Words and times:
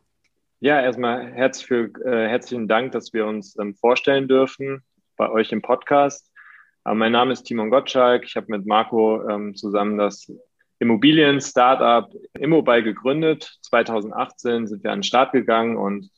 Ja, 0.61 0.79
erstmal 0.79 1.33
herzlich 1.33 1.67
für, 1.67 1.91
äh, 2.05 2.29
herzlichen 2.29 2.69
Dank, 2.69 2.93
dass 2.93 3.11
wir 3.11 3.25
uns 3.25 3.59
ähm, 3.59 3.75
vorstellen 3.75 4.29
dürfen 4.29 4.85
bei 5.17 5.29
euch 5.29 5.51
im 5.51 5.61
Podcast. 5.61 6.31
Äh, 6.85 6.93
mein 6.93 7.11
Name 7.11 7.33
ist 7.33 7.43
Timon 7.43 7.71
Gottschalk. 7.71 8.23
Ich 8.25 8.35
habe 8.35 8.47
mit 8.49 8.65
Marco 8.65 9.27
ähm, 9.27 9.55
zusammen 9.55 9.97
das 9.97 10.31
Immobilien-Startup 10.79 12.11
Immobile 12.37 12.83
gegründet. 12.83 13.57
2018 13.61 14.67
sind 14.67 14.83
wir 14.83 14.91
an 14.91 14.99
den 14.99 15.03
Start 15.03 15.31
gegangen 15.31 15.77
und 15.77 16.09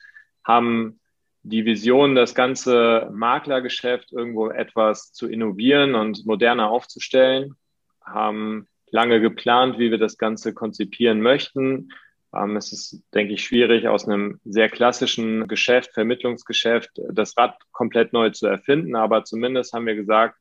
haben 0.43 0.99
die 1.43 1.65
Vision, 1.65 2.15
das 2.15 2.35
ganze 2.35 3.09
Maklergeschäft 3.11 4.11
irgendwo 4.11 4.49
etwas 4.49 5.13
zu 5.13 5.27
innovieren 5.27 5.95
und 5.95 6.25
moderner 6.25 6.69
aufzustellen, 6.69 7.55
haben 8.03 8.67
lange 8.89 9.21
geplant, 9.21 9.79
wie 9.79 9.91
wir 9.91 9.97
das 9.97 10.17
Ganze 10.17 10.53
konzipieren 10.53 11.21
möchten. 11.21 11.89
Ähm, 12.33 12.57
es 12.57 12.73
ist, 12.73 13.03
denke 13.13 13.33
ich, 13.33 13.43
schwierig, 13.43 13.87
aus 13.87 14.07
einem 14.07 14.39
sehr 14.43 14.69
klassischen 14.69 15.47
Geschäft, 15.47 15.93
Vermittlungsgeschäft, 15.93 16.91
das 17.11 17.37
Rad 17.37 17.57
komplett 17.71 18.13
neu 18.13 18.29
zu 18.31 18.47
erfinden. 18.47 18.95
Aber 18.95 19.23
zumindest 19.23 19.73
haben 19.73 19.85
wir 19.85 19.95
gesagt, 19.95 20.37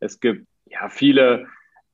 es 0.00 0.20
gibt 0.20 0.46
ja 0.66 0.88
viele 0.88 1.46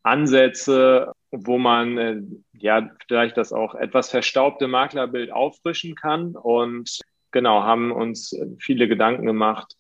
Ansätze, 0.03 1.13
wo 1.39 1.59
man 1.59 1.99
äh, 1.99 2.23
ja 2.53 2.91
vielleicht 3.07 3.37
das 3.37 3.53
auch 3.53 3.75
etwas 3.75 4.11
verstaubte 4.11 4.69
Maklerbild 4.69 5.33
auffrischen 5.33 5.95
kann. 5.95 6.35
Und 6.35 7.01
genau 7.31 7.63
haben 7.63 7.93
uns 7.93 8.39
viele 8.59 8.89
Gedanken 8.89 9.27
gemacht, 9.27 9.77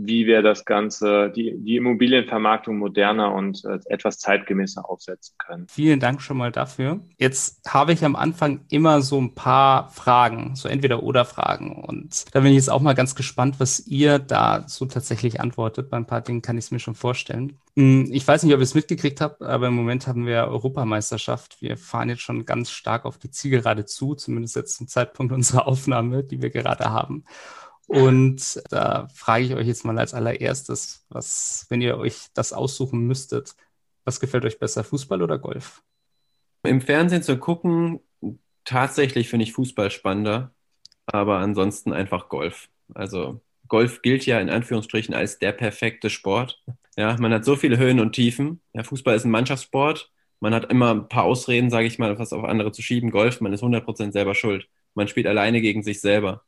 wie 0.00 0.26
wir 0.26 0.42
das 0.42 0.64
Ganze, 0.64 1.30
die, 1.34 1.56
die 1.58 1.76
Immobilienvermarktung 1.76 2.78
moderner 2.78 3.34
und 3.34 3.64
äh, 3.64 3.78
etwas 3.86 4.18
zeitgemäßer 4.18 4.88
aufsetzen 4.88 5.34
können. 5.38 5.66
Vielen 5.68 5.98
Dank 5.98 6.22
schon 6.22 6.36
mal 6.36 6.52
dafür. 6.52 7.00
Jetzt 7.18 7.72
habe 7.72 7.92
ich 7.92 8.04
am 8.04 8.14
Anfang 8.14 8.60
immer 8.68 9.02
so 9.02 9.20
ein 9.20 9.34
paar 9.34 9.88
Fragen, 9.90 10.54
so 10.54 10.68
entweder 10.68 11.02
oder 11.02 11.24
Fragen. 11.24 11.82
Und 11.84 12.26
da 12.32 12.40
bin 12.40 12.50
ich 12.50 12.56
jetzt 12.56 12.70
auch 12.70 12.80
mal 12.80 12.94
ganz 12.94 13.16
gespannt, 13.16 13.58
was 13.58 13.86
ihr 13.86 14.20
dazu 14.20 14.86
tatsächlich 14.86 15.40
antwortet. 15.40 15.90
Bei 15.90 15.96
ein 15.96 16.06
paar 16.06 16.20
Dingen 16.20 16.42
kann 16.42 16.56
ich 16.58 16.66
es 16.66 16.70
mir 16.70 16.80
schon 16.80 16.94
vorstellen. 16.94 17.58
Hm, 17.74 18.08
ich 18.10 18.26
weiß 18.26 18.44
nicht, 18.44 18.54
ob 18.54 18.60
ihr 18.60 18.64
es 18.64 18.74
mitgekriegt 18.74 19.20
habt, 19.20 19.42
aber 19.42 19.66
im 19.66 19.74
Moment 19.74 20.06
haben 20.06 20.26
wir 20.26 20.46
Europameisterschaft. 20.46 21.60
Wir 21.60 21.76
fahren 21.76 22.08
jetzt 22.08 22.22
schon 22.22 22.44
ganz 22.44 22.70
stark 22.70 23.04
auf 23.04 23.18
die 23.18 23.30
Zielgerade 23.30 23.84
zu, 23.84 24.14
zumindest 24.14 24.54
jetzt 24.54 24.76
zum 24.76 24.86
Zeitpunkt 24.86 25.32
unserer 25.32 25.66
Aufnahme, 25.66 26.22
die 26.22 26.40
wir 26.40 26.50
gerade 26.50 26.90
haben. 26.90 27.24
Und 27.88 28.62
da 28.68 29.08
frage 29.14 29.44
ich 29.44 29.54
euch 29.54 29.66
jetzt 29.66 29.84
mal 29.86 29.98
als 29.98 30.12
allererstes, 30.12 31.06
was, 31.08 31.66
wenn 31.70 31.80
ihr 31.80 31.96
euch 31.96 32.26
das 32.34 32.52
aussuchen 32.52 33.06
müsstet, 33.06 33.56
was 34.04 34.20
gefällt 34.20 34.44
euch 34.44 34.58
besser, 34.58 34.84
Fußball 34.84 35.22
oder 35.22 35.38
Golf? 35.38 35.82
Im 36.64 36.82
Fernsehen 36.82 37.22
zu 37.22 37.38
gucken, 37.38 38.00
tatsächlich 38.64 39.30
finde 39.30 39.44
ich 39.44 39.54
Fußball 39.54 39.90
spannender, 39.90 40.52
aber 41.06 41.38
ansonsten 41.38 41.94
einfach 41.94 42.28
Golf. 42.28 42.68
Also 42.92 43.40
Golf 43.68 44.02
gilt 44.02 44.26
ja 44.26 44.38
in 44.38 44.50
Anführungsstrichen 44.50 45.14
als 45.14 45.38
der 45.38 45.52
perfekte 45.52 46.10
Sport. 46.10 46.62
Ja, 46.98 47.16
man 47.18 47.32
hat 47.32 47.46
so 47.46 47.56
viele 47.56 47.78
Höhen 47.78 48.00
und 48.00 48.12
Tiefen. 48.12 48.60
Ja, 48.74 48.82
Fußball 48.82 49.16
ist 49.16 49.24
ein 49.24 49.30
Mannschaftssport. 49.30 50.12
Man 50.40 50.54
hat 50.54 50.70
immer 50.70 50.94
ein 50.94 51.08
paar 51.08 51.24
Ausreden, 51.24 51.70
sage 51.70 51.86
ich 51.86 51.98
mal, 51.98 52.18
was 52.18 52.34
auf 52.34 52.44
andere 52.44 52.70
zu 52.72 52.82
schieben. 52.82 53.10
Golf, 53.10 53.40
man 53.40 53.54
ist 53.54 53.62
100% 53.62 54.12
selber 54.12 54.34
schuld. 54.34 54.68
Man 54.94 55.08
spielt 55.08 55.26
alleine 55.26 55.62
gegen 55.62 55.82
sich 55.82 56.00
selber. 56.00 56.44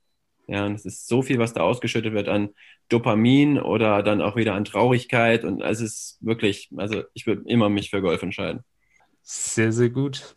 Ja, 0.50 0.66
und 0.66 0.74
es 0.74 0.84
ist 0.84 1.06
so 1.06 1.22
viel, 1.22 1.38
was 1.38 1.52
da 1.52 1.61
ausgeschüttet 1.61 2.12
wird 2.12 2.28
an 2.28 2.48
Dopamin 2.88 3.61
oder 3.61 4.02
dann 4.02 4.20
auch 4.20 4.34
wieder 4.34 4.55
an 4.55 4.64
Traurigkeit. 4.64 5.44
Und 5.44 5.61
es 5.61 5.80
ist 5.80 6.18
wirklich, 6.20 6.68
also 6.77 7.05
ich 7.14 7.24
würde 7.24 7.42
immer 7.46 7.68
mich 7.68 7.90
für 7.90 8.02
Golf 8.02 8.20
entscheiden. 8.20 8.64
Sehr, 9.22 9.70
sehr 9.70 9.90
gut. 9.90 10.34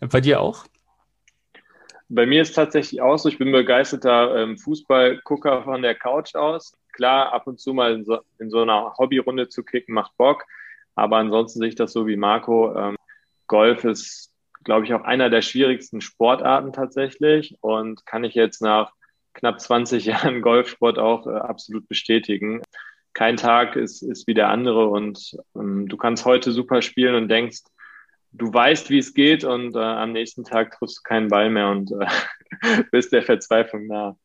Bei 0.00 0.20
dir 0.20 0.42
auch? 0.42 0.66
Bei 2.10 2.26
mir 2.26 2.42
ist 2.42 2.52
tatsächlich 2.52 3.00
auch 3.00 3.16
so, 3.16 3.30
ich 3.30 3.38
bin 3.38 3.52
begeisterter 3.52 4.36
ähm, 4.36 4.58
Fußballgucker 4.58 5.62
von 5.62 5.80
der 5.80 5.94
Couch 5.94 6.34
aus. 6.34 6.76
Klar, 6.92 7.32
ab 7.32 7.46
und 7.46 7.58
zu 7.58 7.72
mal 7.72 7.94
in 7.94 8.04
so, 8.04 8.18
in 8.38 8.50
so 8.50 8.60
einer 8.60 8.92
Hobbyrunde 8.98 9.48
zu 9.48 9.62
kicken 9.62 9.94
macht 9.94 10.14
Bock. 10.18 10.44
Aber 10.94 11.16
ansonsten 11.16 11.60
sehe 11.60 11.68
ich 11.68 11.74
das 11.74 11.94
so 11.94 12.06
wie 12.06 12.16
Marco. 12.16 12.76
Ähm, 12.76 12.96
Golf 13.46 13.84
ist, 13.84 14.30
glaube 14.62 14.84
ich, 14.84 14.92
auch 14.92 15.04
einer 15.04 15.30
der 15.30 15.40
schwierigsten 15.40 16.02
Sportarten 16.02 16.74
tatsächlich. 16.74 17.56
Und 17.62 18.04
kann 18.04 18.24
ich 18.24 18.34
jetzt 18.34 18.60
nach 18.60 18.92
knapp 19.34 19.60
20 19.60 20.04
Jahren 20.06 20.42
Golfsport 20.42 20.98
auch 20.98 21.26
äh, 21.26 21.36
absolut 21.36 21.88
bestätigen. 21.88 22.62
Kein 23.12 23.36
Tag 23.36 23.76
ist, 23.76 24.02
ist 24.02 24.26
wie 24.26 24.34
der 24.34 24.48
andere 24.48 24.88
und 24.88 25.36
ähm, 25.54 25.86
du 25.88 25.96
kannst 25.96 26.24
heute 26.24 26.50
super 26.50 26.82
spielen 26.82 27.14
und 27.14 27.28
denkst, 27.28 27.60
du 28.32 28.52
weißt, 28.52 28.90
wie 28.90 28.98
es 28.98 29.14
geht 29.14 29.44
und 29.44 29.76
äh, 29.76 29.78
am 29.78 30.12
nächsten 30.12 30.44
Tag 30.44 30.76
triffst 30.76 30.98
du 30.98 31.02
keinen 31.02 31.28
Ball 31.28 31.50
mehr 31.50 31.68
und 31.68 31.92
äh, 31.92 32.82
bist 32.90 33.12
der 33.12 33.22
Verzweiflung 33.22 33.86
nah. 33.86 34.16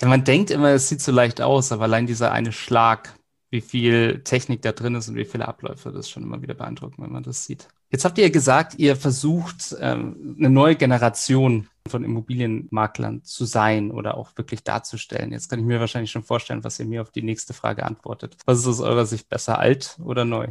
Ja, 0.00 0.08
man 0.08 0.24
denkt 0.24 0.50
immer, 0.50 0.70
es 0.70 0.88
sieht 0.88 1.00
so 1.00 1.12
leicht 1.12 1.40
aus, 1.40 1.72
aber 1.72 1.84
allein 1.84 2.06
dieser 2.06 2.32
eine 2.32 2.52
Schlag, 2.52 3.14
wie 3.50 3.60
viel 3.60 4.22
Technik 4.24 4.62
da 4.62 4.72
drin 4.72 4.94
ist 4.94 5.08
und 5.08 5.16
wie 5.16 5.24
viele 5.24 5.46
Abläufe, 5.46 5.90
das 5.90 6.06
ist 6.06 6.10
schon 6.10 6.22
immer 6.22 6.42
wieder 6.42 6.54
beeindruckend, 6.54 6.98
wenn 6.98 7.12
man 7.12 7.22
das 7.22 7.44
sieht. 7.44 7.68
Jetzt 7.92 8.06
habt 8.06 8.16
ihr 8.16 8.30
gesagt, 8.30 8.78
ihr 8.78 8.96
versucht, 8.96 9.76
ähm, 9.78 10.36
eine 10.38 10.48
neue 10.48 10.76
Generation 10.76 11.68
von 11.86 12.04
Immobilienmaklern 12.04 13.22
zu 13.22 13.44
sein 13.44 13.90
oder 13.90 14.16
auch 14.16 14.30
wirklich 14.36 14.64
darzustellen. 14.64 15.30
Jetzt 15.30 15.50
kann 15.50 15.58
ich 15.58 15.66
mir 15.66 15.78
wahrscheinlich 15.78 16.10
schon 16.10 16.22
vorstellen, 16.22 16.64
was 16.64 16.80
ihr 16.80 16.86
mir 16.86 17.02
auf 17.02 17.10
die 17.10 17.22
nächste 17.22 17.52
Frage 17.52 17.84
antwortet. 17.84 18.36
Was 18.46 18.60
ist 18.60 18.66
aus 18.66 18.80
eurer 18.80 19.04
Sicht 19.04 19.28
besser, 19.28 19.58
alt 19.58 19.98
oder 20.02 20.24
neu? 20.24 20.48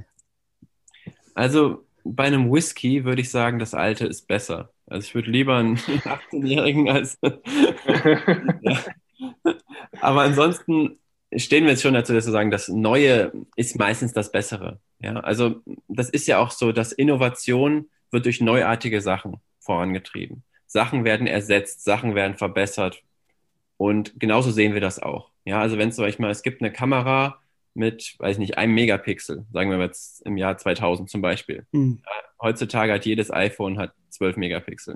Also 1.33 1.83
bei 2.03 2.25
einem 2.25 2.51
Whisky 2.51 3.05
würde 3.05 3.21
ich 3.21 3.31
sagen, 3.31 3.57
das 3.57 3.73
alte 3.73 4.05
ist 4.05 4.27
besser. 4.27 4.69
Also 4.85 5.05
ich 5.05 5.15
würde 5.15 5.31
lieber 5.31 5.57
einen 5.57 5.77
18-Jährigen 5.77 6.89
als. 6.89 7.17
ja. 7.23 8.77
Aber 9.99 10.21
ansonsten 10.21 10.99
stehen 11.35 11.63
wir 11.63 11.71
jetzt 11.71 11.81
schon 11.81 11.93
dazu, 11.93 12.13
dass 12.13 12.25
wir 12.25 12.31
sagen, 12.31 12.51
das 12.51 12.67
Neue 12.67 13.31
ist 13.55 13.77
meistens 13.77 14.13
das 14.13 14.31
Bessere. 14.31 14.79
Ja, 14.99 15.13
also 15.19 15.61
das 15.87 16.09
ist 16.09 16.27
ja 16.27 16.39
auch 16.39 16.51
so, 16.51 16.71
dass 16.71 16.91
Innovation 16.91 17.89
wird 18.11 18.25
durch 18.25 18.41
neuartige 18.41 19.01
Sachen 19.01 19.37
vorangetrieben. 19.59 20.43
Sachen 20.67 21.03
werden 21.03 21.27
ersetzt, 21.27 21.83
Sachen 21.83 22.15
werden 22.15 22.37
verbessert. 22.37 23.03
Und 23.77 24.19
genauso 24.19 24.51
sehen 24.51 24.73
wir 24.73 24.81
das 24.81 24.99
auch. 24.99 25.31
Ja, 25.43 25.59
also 25.59 25.77
wenn 25.77 25.89
es 25.89 25.95
zum 25.95 26.05
Beispiel 26.05 26.25
mal, 26.25 26.31
es 26.31 26.43
gibt 26.43 26.61
eine 26.61 26.71
Kamera 26.71 27.39
mit, 27.73 28.15
weiß 28.19 28.37
nicht, 28.37 28.57
einem 28.57 28.73
Megapixel, 28.73 29.45
sagen 29.51 29.71
wir 29.71 29.79
jetzt 29.79 30.25
im 30.25 30.37
Jahr 30.37 30.57
2000 30.57 31.09
zum 31.09 31.21
Beispiel. 31.21 31.65
Mhm. 31.71 32.01
Ja, 32.05 32.11
heutzutage 32.41 32.93
hat 32.93 33.05
jedes 33.05 33.31
iPhone 33.31 33.79
hat 33.79 33.93
12 34.09 34.37
Megapixel. 34.37 34.95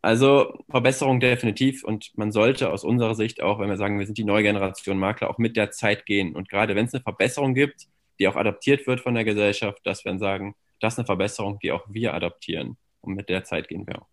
Also 0.00 0.64
Verbesserung 0.70 1.20
definitiv 1.20 1.84
und 1.84 2.10
man 2.16 2.32
sollte 2.32 2.70
aus 2.70 2.84
unserer 2.84 3.14
Sicht 3.14 3.42
auch, 3.42 3.58
wenn 3.58 3.68
wir 3.68 3.76
sagen, 3.76 3.98
wir 3.98 4.06
sind 4.06 4.18
die 4.18 4.24
neue 4.24 4.42
Generation 4.44 4.98
Makler, 4.98 5.30
auch 5.30 5.38
mit 5.38 5.56
der 5.56 5.70
Zeit 5.70 6.06
gehen. 6.06 6.34
Und 6.36 6.48
gerade 6.48 6.74
wenn 6.74 6.86
es 6.86 6.94
eine 6.94 7.02
Verbesserung 7.02 7.54
gibt, 7.54 7.88
die 8.18 8.28
auch 8.28 8.36
adaptiert 8.36 8.86
wird 8.86 9.00
von 9.00 9.14
der 9.14 9.24
Gesellschaft, 9.24 9.80
dass 9.84 10.04
wir 10.04 10.12
dann 10.12 10.18
sagen, 10.18 10.54
das 10.80 10.94
ist 10.94 10.98
eine 10.98 11.06
Verbesserung, 11.06 11.58
die 11.60 11.72
auch 11.72 11.84
wir 11.88 12.14
adaptieren. 12.14 12.76
Und 13.00 13.14
mit 13.14 13.28
der 13.28 13.44
Zeit 13.44 13.68
gehen 13.68 13.86
wir 13.86 14.02
auch. 14.02 14.06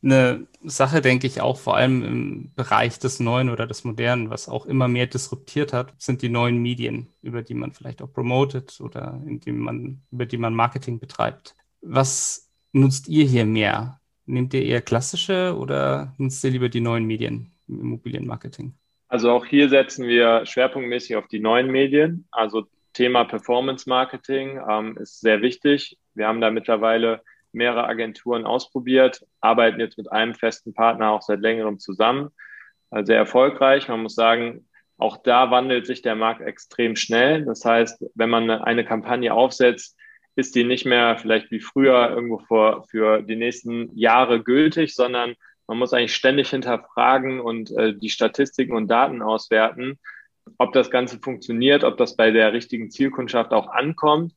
Eine 0.00 0.46
Sache, 0.62 1.00
denke 1.00 1.26
ich, 1.26 1.40
auch 1.40 1.58
vor 1.58 1.76
allem 1.76 2.04
im 2.04 2.52
Bereich 2.54 3.00
des 3.00 3.18
Neuen 3.18 3.50
oder 3.50 3.66
des 3.66 3.82
Modernen, 3.82 4.30
was 4.30 4.48
auch 4.48 4.64
immer 4.64 4.86
mehr 4.86 5.08
disruptiert 5.08 5.72
hat, 5.72 5.92
sind 5.98 6.22
die 6.22 6.28
neuen 6.28 6.58
Medien, 6.58 7.08
über 7.20 7.42
die 7.42 7.54
man 7.54 7.72
vielleicht 7.72 8.00
auch 8.00 8.12
promotet 8.12 8.80
oder 8.80 9.20
in 9.26 9.40
die 9.40 9.50
man, 9.50 10.02
über 10.12 10.24
die 10.24 10.38
man 10.38 10.54
Marketing 10.54 11.00
betreibt. 11.00 11.56
Was 11.80 12.48
nutzt 12.72 13.08
ihr 13.08 13.24
hier 13.24 13.44
mehr? 13.44 13.97
Nehmt 14.28 14.52
ihr 14.52 14.62
eher 14.62 14.82
klassische 14.82 15.56
oder 15.58 16.14
nutzt 16.18 16.44
ihr 16.44 16.50
lieber 16.50 16.68
die 16.68 16.82
neuen 16.82 17.04
Medien 17.04 17.50
im 17.66 17.80
Immobilienmarketing? 17.80 18.74
Also 19.08 19.30
auch 19.30 19.46
hier 19.46 19.70
setzen 19.70 20.06
wir 20.06 20.44
schwerpunktmäßig 20.44 21.16
auf 21.16 21.28
die 21.28 21.40
neuen 21.40 21.70
Medien. 21.70 22.28
Also 22.30 22.66
Thema 22.92 23.24
Performance 23.24 23.88
Marketing 23.88 24.60
ähm, 24.68 24.98
ist 24.98 25.20
sehr 25.20 25.40
wichtig. 25.40 25.96
Wir 26.14 26.26
haben 26.26 26.42
da 26.42 26.50
mittlerweile 26.50 27.22
mehrere 27.52 27.86
Agenturen 27.86 28.44
ausprobiert, 28.44 29.24
arbeiten 29.40 29.80
jetzt 29.80 29.96
mit 29.96 30.12
einem 30.12 30.34
festen 30.34 30.74
Partner 30.74 31.10
auch 31.12 31.22
seit 31.22 31.40
längerem 31.40 31.78
zusammen. 31.78 32.28
Also 32.90 33.06
sehr 33.06 33.16
erfolgreich. 33.16 33.88
Man 33.88 34.02
muss 34.02 34.14
sagen, 34.14 34.68
auch 34.98 35.16
da 35.16 35.50
wandelt 35.50 35.86
sich 35.86 36.02
der 36.02 36.16
Markt 36.16 36.42
extrem 36.42 36.96
schnell. 36.96 37.46
Das 37.46 37.64
heißt, 37.64 38.04
wenn 38.14 38.28
man 38.28 38.50
eine 38.50 38.84
Kampagne 38.84 39.32
aufsetzt, 39.32 39.97
ist 40.38 40.54
die 40.54 40.62
nicht 40.62 40.86
mehr 40.86 41.18
vielleicht 41.18 41.50
wie 41.50 41.58
früher 41.60 42.10
irgendwo 42.10 42.38
vor, 42.38 42.84
für 42.84 43.22
die 43.22 43.34
nächsten 43.34 43.90
Jahre 43.98 44.40
gültig, 44.40 44.94
sondern 44.94 45.34
man 45.66 45.78
muss 45.78 45.92
eigentlich 45.92 46.14
ständig 46.14 46.50
hinterfragen 46.50 47.40
und 47.40 47.72
äh, 47.76 47.92
die 47.92 48.08
Statistiken 48.08 48.76
und 48.76 48.86
Daten 48.86 49.20
auswerten, 49.20 49.98
ob 50.56 50.72
das 50.72 50.92
Ganze 50.92 51.18
funktioniert, 51.18 51.82
ob 51.82 51.96
das 51.96 52.14
bei 52.16 52.30
der 52.30 52.52
richtigen 52.52 52.88
Zielkundschaft 52.90 53.52
auch 53.52 53.68
ankommt. 53.68 54.32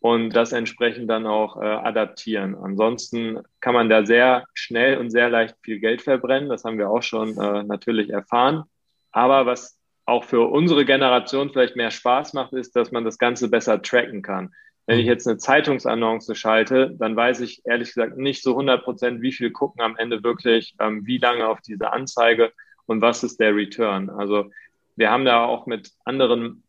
und 0.00 0.30
das 0.30 0.52
entsprechend 0.52 1.08
dann 1.10 1.26
auch 1.26 1.60
äh, 1.60 1.64
adaptieren. 1.64 2.54
Ansonsten 2.54 3.40
kann 3.60 3.74
man 3.74 3.88
da 3.88 4.06
sehr 4.06 4.44
schnell 4.54 4.98
und 4.98 5.10
sehr 5.10 5.28
leicht 5.28 5.56
viel 5.62 5.80
Geld 5.80 6.02
verbrennen. 6.02 6.48
Das 6.48 6.64
haben 6.64 6.78
wir 6.78 6.90
auch 6.90 7.02
schon 7.02 7.36
äh, 7.36 7.64
natürlich 7.64 8.10
erfahren. 8.10 8.64
Aber 9.10 9.46
was 9.46 9.80
auch 10.06 10.24
für 10.24 10.42
unsere 10.50 10.84
Generation 10.84 11.50
vielleicht 11.50 11.74
mehr 11.76 11.90
Spaß 11.90 12.32
macht, 12.34 12.52
ist, 12.52 12.76
dass 12.76 12.92
man 12.92 13.04
das 13.04 13.18
Ganze 13.18 13.48
besser 13.50 13.82
tracken 13.82 14.22
kann. 14.22 14.52
Wenn 14.88 15.00
ich 15.00 15.06
jetzt 15.06 15.28
eine 15.28 15.36
Zeitungsannonce 15.36 16.34
schalte, 16.34 16.96
dann 16.98 17.14
weiß 17.14 17.40
ich 17.40 17.60
ehrlich 17.66 17.92
gesagt 17.92 18.16
nicht 18.16 18.42
so 18.42 18.52
100 18.52 18.82
Prozent, 18.82 19.20
wie 19.20 19.32
viel 19.32 19.50
gucken 19.50 19.82
am 19.82 19.96
Ende 19.98 20.24
wirklich, 20.24 20.74
ähm, 20.80 21.04
wie 21.04 21.18
lange 21.18 21.46
auf 21.46 21.60
diese 21.60 21.92
Anzeige 21.92 22.52
und 22.86 23.02
was 23.02 23.22
ist 23.22 23.38
der 23.38 23.54
Return. 23.54 24.08
Also 24.08 24.50
wir 24.96 25.10
haben 25.10 25.26
da 25.26 25.44
auch 25.44 25.66
mit 25.66 25.90
anderen 26.06 26.62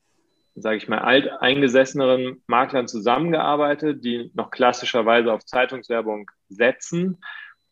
sage 0.55 0.75
ich 0.75 0.89
mal, 0.89 0.99
alteingesesseneren 0.99 2.43
Maklern 2.45 2.89
zusammengearbeitet, 2.89 4.03
die 4.03 4.31
noch 4.33 4.51
klassischerweise 4.51 5.31
auf 5.31 5.45
Zeitungswerbung 5.45 6.29
setzen. 6.49 7.21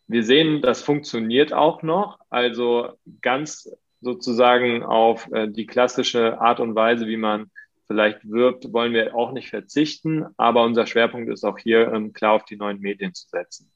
Wir 0.08 0.24
sehen, 0.24 0.62
das 0.62 0.82
funktioniert 0.82 1.52
auch 1.52 1.84
noch. 1.84 2.20
Also 2.30 2.94
ganz 3.22 3.70
sozusagen 4.00 4.84
auf 4.84 5.30
äh, 5.34 5.50
die 5.50 5.66
klassische 5.66 6.40
Art 6.40 6.62
und 6.62 6.74
Weise, 6.74 7.06
wie 7.08 7.18
man 7.18 7.52
vielleicht 7.88 8.30
wirbt, 8.30 8.72
wollen 8.74 8.94
wir 8.94 9.16
auch 9.16 9.32
nicht 9.32 9.50
verzichten. 9.50 10.26
Aber 10.38 10.64
unser 10.64 10.86
Schwerpunkt 10.86 11.30
ist 11.30 11.44
auch 11.44 11.58
hier 11.58 11.92
ähm, 11.92 12.14
klar 12.14 12.34
auf 12.34 12.46
die 12.46 12.58
neuen 12.58 12.80
Medien 12.80 13.14
zu 13.14 13.28
setzen. 13.30 13.72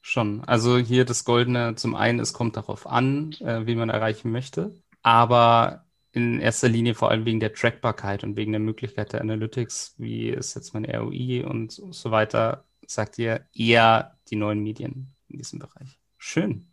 Schon. 0.00 0.44
Also 0.44 0.78
hier 0.78 1.04
das 1.04 1.24
Goldene, 1.24 1.74
zum 1.76 1.94
einen, 1.94 2.20
es 2.20 2.32
kommt 2.32 2.56
darauf 2.56 2.86
an, 2.86 3.32
äh, 3.40 3.66
wie 3.66 3.74
man 3.74 3.88
erreichen 3.88 4.30
möchte. 4.30 4.74
Aber 5.02 5.84
in 6.12 6.40
erster 6.40 6.68
Linie 6.68 6.94
vor 6.94 7.10
allem 7.10 7.24
wegen 7.24 7.40
der 7.40 7.54
Trackbarkeit 7.54 8.22
und 8.22 8.36
wegen 8.36 8.52
der 8.52 8.60
Möglichkeit 8.60 9.12
der 9.12 9.22
Analytics, 9.22 9.94
wie 9.98 10.28
ist 10.28 10.54
jetzt 10.54 10.74
mein 10.74 10.84
ROI 10.84 11.44
und 11.44 11.72
so 11.72 12.10
weiter, 12.10 12.64
sagt 12.86 13.18
ihr 13.18 13.46
eher 13.54 14.18
die 14.28 14.36
neuen 14.36 14.62
Medien 14.62 15.14
in 15.28 15.38
diesem 15.38 15.58
Bereich. 15.58 15.98
Schön. 16.18 16.68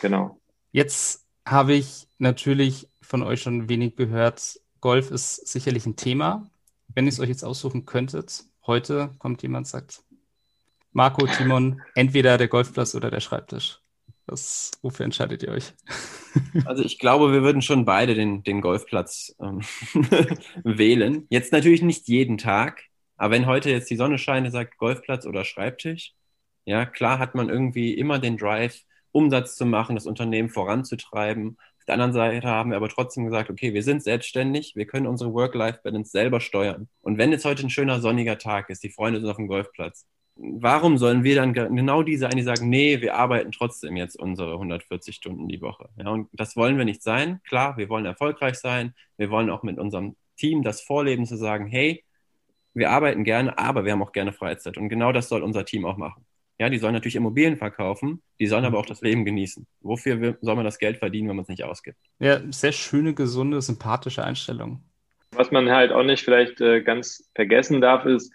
Genau. 0.00 0.40
Jetzt 0.72 1.26
habe 1.46 1.74
ich 1.74 2.08
natürlich 2.18 2.88
von 3.02 3.22
euch 3.22 3.42
schon 3.42 3.68
wenig 3.68 3.96
gehört. 3.96 4.60
Golf 4.80 5.10
ist 5.10 5.46
sicherlich 5.46 5.86
ein 5.86 5.96
Thema. 5.96 6.50
Wenn 6.94 7.06
ihr 7.06 7.10
es 7.10 7.20
euch 7.20 7.28
jetzt 7.28 7.44
aussuchen 7.44 7.86
könntet, 7.86 8.44
heute 8.66 9.10
kommt 9.18 9.42
jemand, 9.42 9.66
sagt, 9.66 10.02
Marco, 10.92 11.26
Timon, 11.26 11.80
entweder 11.94 12.38
der 12.38 12.48
Golfplatz 12.48 12.94
oder 12.94 13.10
der 13.10 13.20
Schreibtisch. 13.20 13.80
Was, 14.26 14.72
wofür 14.82 15.04
entscheidet 15.04 15.42
ihr 15.42 15.50
euch? 15.50 15.72
Also 16.64 16.84
ich 16.84 17.00
glaube, 17.00 17.32
wir 17.32 17.42
würden 17.42 17.60
schon 17.60 17.84
beide 17.84 18.14
den, 18.14 18.44
den 18.44 18.60
Golfplatz 18.60 19.34
ähm, 19.40 19.62
wählen. 20.62 21.26
Jetzt 21.28 21.50
natürlich 21.52 21.82
nicht 21.82 22.06
jeden 22.06 22.38
Tag, 22.38 22.84
aber 23.16 23.34
wenn 23.34 23.46
heute 23.46 23.68
jetzt 23.68 23.90
die 23.90 23.96
Sonne 23.96 24.16
scheint, 24.16 24.50
sagt 24.52 24.78
Golfplatz 24.78 25.26
oder 25.26 25.44
Schreibtisch, 25.44 26.14
ja, 26.64 26.86
klar 26.86 27.18
hat 27.18 27.34
man 27.34 27.48
irgendwie 27.48 27.94
immer 27.94 28.20
den 28.20 28.36
Drive, 28.36 28.82
Umsatz 29.12 29.56
zu 29.56 29.66
machen, 29.66 29.96
das 29.96 30.06
Unternehmen 30.06 30.50
voranzutreiben. 30.50 31.58
Der 31.90 31.94
anderen 31.94 32.12
Seite 32.12 32.46
haben 32.46 32.70
wir 32.70 32.76
aber 32.76 32.88
trotzdem 32.88 33.24
gesagt, 33.24 33.50
okay, 33.50 33.74
wir 33.74 33.82
sind 33.82 34.04
selbstständig, 34.04 34.76
wir 34.76 34.86
können 34.86 35.08
unsere 35.08 35.34
Work-Life-Balance 35.34 36.12
selber 36.12 36.38
steuern. 36.38 36.88
Und 37.00 37.18
wenn 37.18 37.32
jetzt 37.32 37.44
heute 37.44 37.66
ein 37.66 37.70
schöner 37.70 38.00
sonniger 38.00 38.38
Tag 38.38 38.70
ist, 38.70 38.84
die 38.84 38.90
Freunde 38.90 39.18
sind 39.18 39.28
auf 39.28 39.38
dem 39.38 39.48
Golfplatz, 39.48 40.06
warum 40.36 40.98
sollen 40.98 41.24
wir 41.24 41.34
dann 41.34 41.52
genau 41.52 42.04
diese 42.04 42.28
eine 42.28 42.44
sagen, 42.44 42.68
nee, 42.68 43.00
wir 43.00 43.16
arbeiten 43.16 43.50
trotzdem 43.50 43.96
jetzt 43.96 44.14
unsere 44.14 44.52
140 44.52 45.16
Stunden 45.16 45.48
die 45.48 45.60
Woche? 45.60 45.88
Ja, 45.96 46.10
und 46.10 46.28
das 46.32 46.54
wollen 46.54 46.78
wir 46.78 46.84
nicht 46.84 47.02
sein. 47.02 47.40
Klar, 47.42 47.76
wir 47.76 47.88
wollen 47.88 48.06
erfolgreich 48.06 48.54
sein. 48.54 48.94
Wir 49.16 49.30
wollen 49.30 49.50
auch 49.50 49.64
mit 49.64 49.76
unserem 49.76 50.14
Team 50.36 50.62
das 50.62 50.82
vorleben, 50.82 51.26
zu 51.26 51.36
sagen, 51.36 51.66
hey, 51.66 52.04
wir 52.72 52.90
arbeiten 52.90 53.24
gerne, 53.24 53.58
aber 53.58 53.84
wir 53.84 53.90
haben 53.90 54.02
auch 54.04 54.12
gerne 54.12 54.32
Freizeit. 54.32 54.78
Und 54.78 54.90
genau 54.90 55.10
das 55.10 55.28
soll 55.28 55.42
unser 55.42 55.64
Team 55.64 55.84
auch 55.84 55.96
machen. 55.96 56.24
Ja, 56.60 56.68
die 56.68 56.76
sollen 56.76 56.92
natürlich 56.92 57.16
Immobilien 57.16 57.56
verkaufen, 57.56 58.20
die 58.38 58.46
sollen 58.46 58.66
aber 58.66 58.78
auch 58.78 58.84
das 58.84 59.00
Leben 59.00 59.24
genießen. 59.24 59.66
Wofür 59.80 60.36
soll 60.42 60.56
man 60.56 60.66
das 60.66 60.78
Geld 60.78 60.98
verdienen, 60.98 61.30
wenn 61.30 61.36
man 61.36 61.44
es 61.44 61.48
nicht 61.48 61.64
ausgibt? 61.64 61.96
Ja, 62.18 62.40
sehr 62.50 62.72
schöne, 62.72 63.14
gesunde, 63.14 63.62
sympathische 63.62 64.22
Einstellung. 64.22 64.82
Was 65.30 65.50
man 65.50 65.70
halt 65.70 65.90
auch 65.90 66.02
nicht 66.02 66.22
vielleicht 66.22 66.60
äh, 66.60 66.82
ganz 66.82 67.30
vergessen 67.34 67.80
darf, 67.80 68.04
ist, 68.04 68.34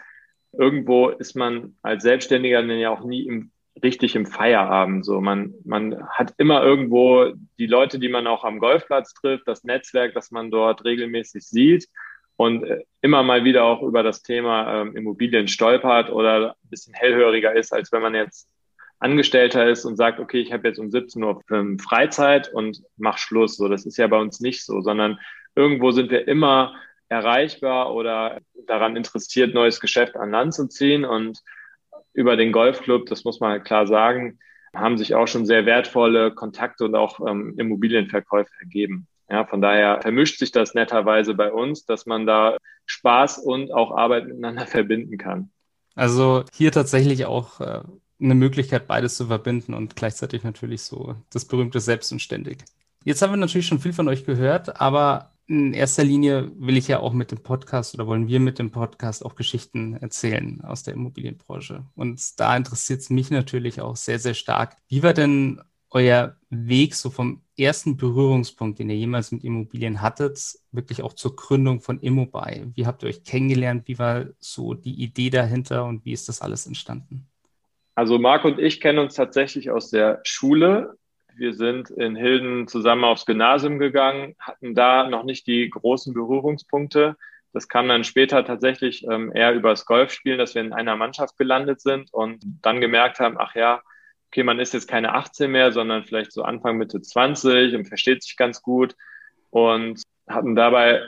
irgendwo 0.54 1.10
ist 1.10 1.36
man 1.36 1.76
als 1.84 2.02
Selbstständiger 2.02 2.64
dann 2.64 2.80
ja 2.80 2.90
auch 2.90 3.06
nie 3.06 3.28
im, 3.28 3.52
richtig 3.84 4.16
im 4.16 4.26
Feierabend. 4.26 5.06
So, 5.06 5.22
man, 5.22 5.54
man 5.64 5.96
hat 6.10 6.34
immer 6.40 6.64
irgendwo 6.64 7.32
die 7.60 7.68
Leute, 7.68 8.00
die 8.00 8.10
man 8.10 8.26
auch 8.26 8.44
am 8.44 8.58
Golfplatz 8.58 9.14
trifft, 9.14 9.48
das 9.48 9.64
Netzwerk, 9.66 10.16
das 10.16 10.32
man 10.32 10.50
dort 10.50 10.84
regelmäßig 10.84 11.46
sieht 11.46 11.88
und 12.38 12.64
äh, 12.64 12.84
immer 13.02 13.24
mal 13.24 13.44
wieder 13.44 13.64
auch 13.64 13.82
über 13.82 14.04
das 14.04 14.24
Thema 14.24 14.82
ähm, 14.82 14.96
Immobilien 14.96 15.48
stolpert 15.48 16.10
oder 16.12 16.52
ein 16.52 16.70
bisschen 16.70 16.94
hellhöriger 16.94 17.56
ist, 17.56 17.74
als 17.74 17.92
wenn 17.92 18.02
man 18.02 18.16
jetzt 18.16 18.50
Angestellter 19.00 19.68
ist 19.68 19.86
und 19.86 19.98
sagt, 19.98 20.20
okay, 20.20 20.40
ich 20.40 20.54
habe 20.54 20.68
jetzt 20.68 20.80
um 20.80 20.90
17 20.90 21.22
Uhr 21.24 21.42
Freizeit 21.80 22.52
und 22.54 22.82
mach 22.98 23.18
Schluss. 23.18 23.58
So, 23.58 23.68
das 23.68 23.86
ist 23.86 23.98
ja 23.98 24.08
bei 24.08 24.18
uns 24.18 24.40
nicht 24.40 24.66
so, 24.66 24.82
sondern 24.82 25.20
irgendwo 25.56 25.92
sind 25.92 26.12
wir 26.12 26.28
immer 26.28 26.76
erreichbar 27.10 27.94
oder 27.94 28.40
daran 28.68 28.96
interessiert, 28.96 29.54
neues 29.54 29.80
Geschäft 29.80 30.16
an 30.16 30.32
Land 30.32 30.54
zu 30.54 30.68
ziehen. 30.68 31.06
Und 31.06 31.40
über 32.14 32.38
den 32.38 32.52
Golfclub, 32.52 33.06
das 33.08 33.26
muss 33.26 33.40
man 33.40 33.52
halt 33.52 33.66
klar 33.66 33.86
sagen, 33.86 34.40
haben 34.74 34.98
sich 34.98 35.14
auch 35.14 35.28
schon 35.28 35.46
sehr 35.46 35.66
wertvolle 35.66 36.34
Kontakte 36.34 36.86
und 36.86 36.96
auch 36.96 37.20
ähm, 37.26 37.56
Immobilienverkäufe 37.58 38.52
ergeben. 38.60 39.08
Ja, 39.30 39.46
von 39.46 39.62
daher 39.62 40.02
vermischt 40.02 40.40
sich 40.40 40.52
das 40.52 40.74
netterweise 40.74 41.34
bei 41.34 41.52
uns, 41.52 41.86
dass 41.86 42.06
man 42.06 42.26
da 42.26 42.58
Spaß 42.86 43.40
und 43.40 43.72
auch 43.72 43.92
Arbeit 43.92 44.28
miteinander 44.28 44.68
verbinden 44.68 45.18
kann. 45.18 45.52
Also 45.96 46.44
hier 46.54 46.72
tatsächlich 46.72 47.26
auch 47.26 47.62
äh, 47.62 47.82
eine 48.20 48.36
Möglichkeit, 48.36 48.88
beides 48.88 49.16
zu 49.16 49.28
verbinden 49.28 49.74
und 49.74 49.96
gleichzeitig 49.96 50.44
natürlich 50.44 50.82
so 50.82 51.16
das 51.32 51.46
berühmte 51.46 51.80
Selbst 51.80 52.12
und 52.12 52.22
ständig. 52.22 52.64
Jetzt 53.04 53.22
haben 53.22 53.32
wir 53.32 53.38
natürlich 53.38 53.68
schon 53.68 53.80
viel 53.80 53.94
von 53.94 54.08
euch 54.08 54.26
gehört, 54.26 54.82
aber 54.82 55.32
in 55.48 55.74
erster 55.74 56.04
Linie 56.04 56.52
will 56.56 56.76
ich 56.76 56.88
ja 56.88 57.00
auch 57.00 57.14
mit 57.14 57.32
dem 57.32 57.44
Podcast 57.44 57.94
oder 57.94 58.08
wollen 58.08 58.28
wir 58.28 58.40
mit 58.40 58.58
dem 58.58 58.72
Podcast 58.72 59.24
auch 59.24 59.36
Geschichten 59.36 59.96
erzählen 59.96 60.62
aus 60.62 60.84
der 60.84 60.96
Immobilienbranche. 60.96 61.86
Und 61.94 62.40
da 62.40 62.58
interessiert 62.58 63.02
es 63.02 63.12
mich 63.12 63.30
natürlich 63.30 63.80
auch 63.80 63.96
sehr, 63.96 64.18
sehr 64.18 64.34
stark. 64.34 64.76
Wie 64.88 65.04
war 65.04 65.14
denn 65.14 65.62
euer 65.92 66.36
Weg 66.50 66.96
so 66.96 67.12
vom 67.12 67.45
ersten 67.58 67.98
Berührungspunkt, 67.98 68.80
den 68.80 68.90
ihr 68.90 68.98
jemals 68.98 69.32
mit 69.32 69.44
Immobilien 69.44 70.02
hattet, 70.02 70.40
wirklich 70.72 71.02
auch 71.02 71.14
zur 71.14 71.36
Gründung 71.36 71.82
von 71.82 72.00
Immobuy? 72.00 72.68
Wie 72.74 72.86
habt 72.86 73.04
ihr 73.04 73.10
euch 73.10 73.24
kennengelernt? 73.24 73.88
Wie 73.88 74.00
war 74.00 74.26
so 74.40 74.74
die 74.74 75.02
Idee 75.02 75.30
dahinter 75.30 75.86
und 75.86 76.06
wie 76.06 76.14
ist 76.14 76.28
das 76.30 76.42
alles 76.42 76.68
entstanden? 76.68 77.28
Also 77.96 78.20
Marc 78.20 78.44
und 78.44 78.60
ich 78.60 78.82
kennen 78.82 79.00
uns 79.00 79.16
tatsächlich 79.16 79.72
aus 79.72 79.90
der 79.90 80.20
Schule. 80.24 80.98
Wir 81.34 81.54
sind 81.54 81.90
in 81.90 82.16
Hilden 82.16 82.68
zusammen 82.68 83.06
aufs 83.06 83.26
Gymnasium 83.26 83.80
gegangen, 83.80 84.36
hatten 84.40 84.76
da 84.76 85.10
noch 85.10 85.24
nicht 85.24 85.48
die 85.48 85.70
großen 85.70 86.14
Berührungspunkte. 86.14 87.16
Das 87.54 87.70
kam 87.70 87.88
dann 87.88 88.04
später 88.04 88.44
tatsächlich 88.44 89.06
ähm, 89.10 89.32
eher 89.34 89.54
übers 89.54 89.86
Golfspielen, 89.86 90.38
dass 90.38 90.56
wir 90.56 90.62
in 90.62 90.74
einer 90.74 90.98
Mannschaft 90.98 91.38
gelandet 91.38 91.80
sind 91.80 92.14
und 92.14 92.44
dann 92.62 92.82
gemerkt 92.82 93.20
haben, 93.20 93.38
ach 93.40 93.56
ja, 93.56 93.82
okay, 94.28 94.44
man 94.44 94.60
ist 94.60 94.74
jetzt 94.74 94.88
keine 94.88 95.14
18 95.14 95.52
mehr, 95.52 95.72
sondern 95.72 96.04
vielleicht 96.04 96.32
so 96.32 96.44
Anfang, 96.44 96.78
Mitte 96.78 97.02
20 97.02 97.76
und 97.76 97.86
versteht 97.86 98.24
sich 98.24 98.38
ganz 98.38 98.62
gut 98.62 98.96
und 99.50 100.02
hatten 100.28 100.56
dabei 100.56 101.02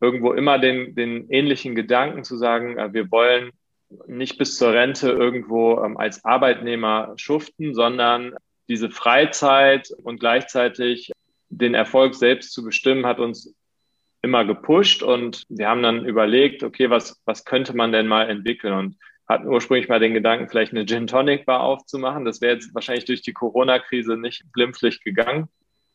irgendwo 0.00 0.32
immer 0.32 0.58
den, 0.58 0.94
den 0.94 1.30
ähnlichen 1.30 1.74
Gedanken 1.74 2.24
zu 2.24 2.36
sagen, 2.36 2.78
äh, 2.78 2.92
wir 2.92 3.10
wollen 3.10 3.50
nicht 4.06 4.38
bis 4.38 4.56
zur 4.56 4.72
Rente 4.72 5.10
irgendwo 5.10 5.82
ähm, 5.82 5.96
als 5.96 6.24
Arbeitnehmer 6.24 7.12
schuften, 7.16 7.74
sondern 7.74 8.34
diese 8.68 8.90
Freizeit 8.90 9.90
und 10.02 10.18
gleichzeitig 10.18 11.12
den 11.48 11.74
Erfolg 11.74 12.14
selbst 12.14 12.52
zu 12.52 12.64
bestimmen, 12.64 13.06
hat 13.06 13.20
uns 13.20 13.54
immer 14.22 14.44
gepusht 14.44 15.02
und 15.02 15.44
wir 15.48 15.68
haben 15.68 15.82
dann 15.82 16.06
überlegt, 16.06 16.62
okay, 16.62 16.88
was, 16.88 17.20
was 17.24 17.44
könnte 17.44 17.76
man 17.76 17.92
denn 17.92 18.06
mal 18.06 18.30
entwickeln? 18.30 18.72
Und 18.72 18.96
hatten 19.32 19.48
ursprünglich 19.48 19.88
mal 19.88 20.00
den 20.00 20.14
Gedanken, 20.14 20.48
vielleicht 20.48 20.72
eine 20.72 20.86
Gin 20.86 21.06
Tonic 21.06 21.46
Bar 21.46 21.60
aufzumachen. 21.60 22.24
Das 22.24 22.40
wäre 22.40 22.54
jetzt 22.54 22.74
wahrscheinlich 22.74 23.04
durch 23.04 23.22
die 23.22 23.32
Corona-Krise 23.32 24.16
nicht 24.16 24.44
glimpflich 24.52 25.02
gegangen. 25.02 25.48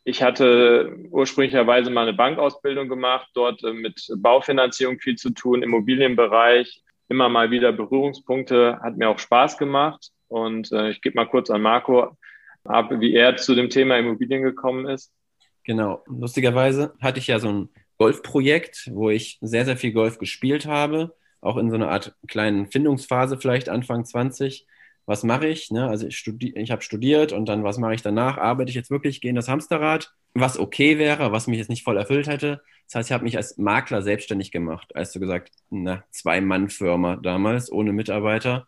Ich 0.04 0.24
hatte 0.24 0.96
ursprünglicherweise 1.10 1.90
mal 1.90 2.04
eine 2.04 2.14
Bankausbildung 2.14 2.88
gemacht, 2.88 3.28
dort 3.34 3.64
äh, 3.64 3.74
mit 3.74 4.08
Baufinanzierung 4.18 5.00
viel 5.00 5.16
zu 5.16 5.32
tun, 5.32 5.64
Immobilienbereich, 5.64 6.82
immer 7.10 7.30
mal 7.30 7.52
wieder 7.52 7.72
Berührungspunkte, 7.74 8.80
hat 8.82 8.98
mir 8.98 9.10
auch 9.10 9.20
Spaß 9.20 9.58
gemacht. 9.58 10.12
Und 10.30 10.72
äh, 10.72 10.90
ich 10.90 11.02
gebe 11.02 11.16
mal 11.16 11.28
kurz 11.28 11.50
an 11.50 11.62
Marco 11.62 12.18
ab, 12.64 12.90
wie 13.00 13.14
er 13.14 13.38
zu 13.38 13.56
dem 13.56 13.70
Thema 13.70 13.98
Immobilien 13.98 14.44
gekommen 14.44 14.88
ist. 14.88 15.12
Genau. 15.64 16.04
Lustigerweise 16.08 16.94
hatte 17.02 17.20
ich 17.20 17.28
ja 17.28 17.40
so 17.40 17.50
ein 17.50 17.70
Golfprojekt, 17.98 18.90
wo 18.94 19.10
ich 19.10 19.38
sehr, 19.42 19.66
sehr 19.66 19.78
viel 19.78 19.92
Golf 19.92 20.20
gespielt 20.20 20.66
habe, 20.66 21.16
auch 21.42 21.58
in 21.58 21.70
so 21.70 21.76
einer 21.76 21.90
Art 21.90 22.16
kleinen 22.28 22.68
Findungsphase, 22.68 23.38
vielleicht 23.38 23.70
Anfang 23.70 24.06
20. 24.06 24.66
Was 25.06 25.24
mache 25.24 25.48
ich? 25.48 25.72
Ne? 25.72 25.88
Also 25.88 26.08
ich, 26.08 26.26
ich 26.28 26.72
habe 26.72 26.82
studiert 26.82 27.32
und 27.32 27.48
dann, 27.48 27.64
was 27.64 27.78
mache 27.78 27.94
ich 27.96 28.02
danach? 28.02 28.38
Arbeite 28.38 28.70
ich 28.70 28.76
jetzt 28.76 28.92
wirklich, 28.92 29.22
gehe 29.22 29.30
in 29.30 29.36
das 29.36 29.48
Hamsterrad? 29.48 30.14
was 30.42 30.60
okay 30.60 30.98
wäre, 30.98 31.32
was 31.32 31.48
mich 31.48 31.58
jetzt 31.58 31.70
nicht 31.70 31.84
voll 31.84 31.98
erfüllt 31.98 32.28
hätte. 32.28 32.62
Das 32.86 32.96
heißt, 32.96 33.10
ich 33.10 33.14
habe 33.14 33.24
mich 33.24 33.38
als 33.38 33.58
Makler 33.58 34.02
selbstständig 34.02 34.52
gemacht, 34.52 34.96
als 34.96 35.12
du 35.12 35.20
gesagt, 35.20 35.52
eine 35.72 36.04
Zwei-Mann-Firma 36.12 37.18
damals, 37.18 37.72
ohne 37.72 37.94
Mitarbeiter, 37.94 38.68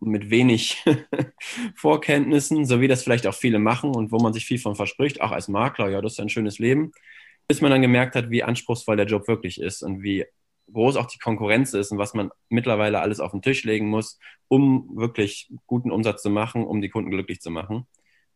mit 0.00 0.30
wenig 0.30 0.84
Vorkenntnissen, 1.74 2.66
so 2.66 2.80
wie 2.80 2.88
das 2.88 3.02
vielleicht 3.02 3.26
auch 3.26 3.34
viele 3.34 3.58
machen 3.58 3.94
und 3.94 4.12
wo 4.12 4.18
man 4.18 4.32
sich 4.32 4.46
viel 4.46 4.58
von 4.58 4.76
verspricht, 4.76 5.20
auch 5.20 5.32
als 5.32 5.48
Makler, 5.48 5.88
ja, 5.88 6.00
das 6.00 6.12
ist 6.12 6.20
ein 6.20 6.28
schönes 6.28 6.58
Leben, 6.58 6.92
bis 7.48 7.60
man 7.60 7.70
dann 7.70 7.82
gemerkt 7.82 8.14
hat, 8.14 8.30
wie 8.30 8.42
anspruchsvoll 8.42 8.96
der 8.96 9.06
Job 9.06 9.26
wirklich 9.28 9.60
ist 9.60 9.82
und 9.82 10.02
wie 10.02 10.26
groß 10.72 10.96
auch 10.96 11.06
die 11.06 11.18
Konkurrenz 11.18 11.74
ist 11.74 11.92
und 11.92 11.98
was 11.98 12.14
man 12.14 12.30
mittlerweile 12.48 13.00
alles 13.00 13.20
auf 13.20 13.30
den 13.30 13.42
Tisch 13.42 13.64
legen 13.64 13.88
muss, 13.88 14.18
um 14.48 14.90
wirklich 14.94 15.50
guten 15.66 15.90
Umsatz 15.90 16.22
zu 16.22 16.30
machen, 16.30 16.64
um 16.64 16.80
die 16.80 16.88
Kunden 16.88 17.10
glücklich 17.10 17.40
zu 17.40 17.50
machen. 17.50 17.86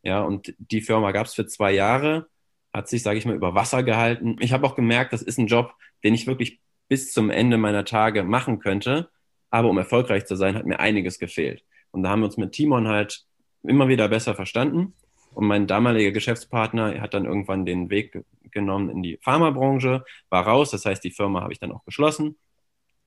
Ja, 0.03 0.23
und 0.23 0.55
die 0.59 0.81
Firma 0.81 1.13
gab 1.13 1.27
es 1.27 1.35
für 1.35 1.47
zwei 1.47 1.73
Jahre, 1.73 2.27
hat 2.73 2.89
sich, 2.89 3.03
sage 3.03 3.19
ich 3.19 3.27
mal, 3.27 3.35
über 3.35 3.55
Wasser 3.55 3.83
gehalten. 3.83 4.37
Ich 4.41 4.53
habe 4.53 4.67
auch 4.67 4.75
gemerkt, 4.75 5.13
das 5.13 5.23
ist 5.23 5.39
ein 5.39 5.47
Job, 5.47 5.75
den 6.05 6.15
ich 6.15 6.27
wirklich 6.27 6.61
bis 6.89 7.13
zum 7.13 7.31
Ende 7.31 7.59
meiner 7.59 7.85
Tage 7.85 8.23
machen 8.23 8.59
könnte. 8.61 9.11
Aber 9.51 9.69
um 9.69 9.79
erfolgreich 9.79 10.27
zu 10.27 10.37
sein, 10.37 10.55
hat 10.55 10.67
mir 10.67 10.81
einiges 10.81 11.19
gefehlt. 11.19 11.65
Und 11.91 12.03
da 12.03 12.11
haben 12.11 12.21
wir 12.21 12.27
uns 12.27 12.37
mit 12.37 12.53
Timon 12.53 12.89
halt 12.89 13.25
immer 13.63 13.89
wieder 13.89 14.09
besser 14.09 14.35
verstanden. 14.35 14.95
Und 15.33 15.47
mein 15.47 15.67
damaliger 15.67 16.11
Geschäftspartner 16.11 17.01
hat 17.01 17.15
dann 17.15 17.25
irgendwann 17.25 17.65
den 17.65 17.91
Weg 17.91 18.25
genommen 18.51 18.91
in 18.91 19.03
die 19.03 19.19
Pharmabranche, 19.23 20.05
war 20.29 20.47
raus. 20.47 20.71
Das 20.71 20.85
heißt, 20.85 21.03
die 21.05 21.11
Firma 21.11 21.43
habe 21.43 21.53
ich 21.53 21.61
dann 21.61 21.73
auch 21.73 21.85
geschlossen. 21.85 22.37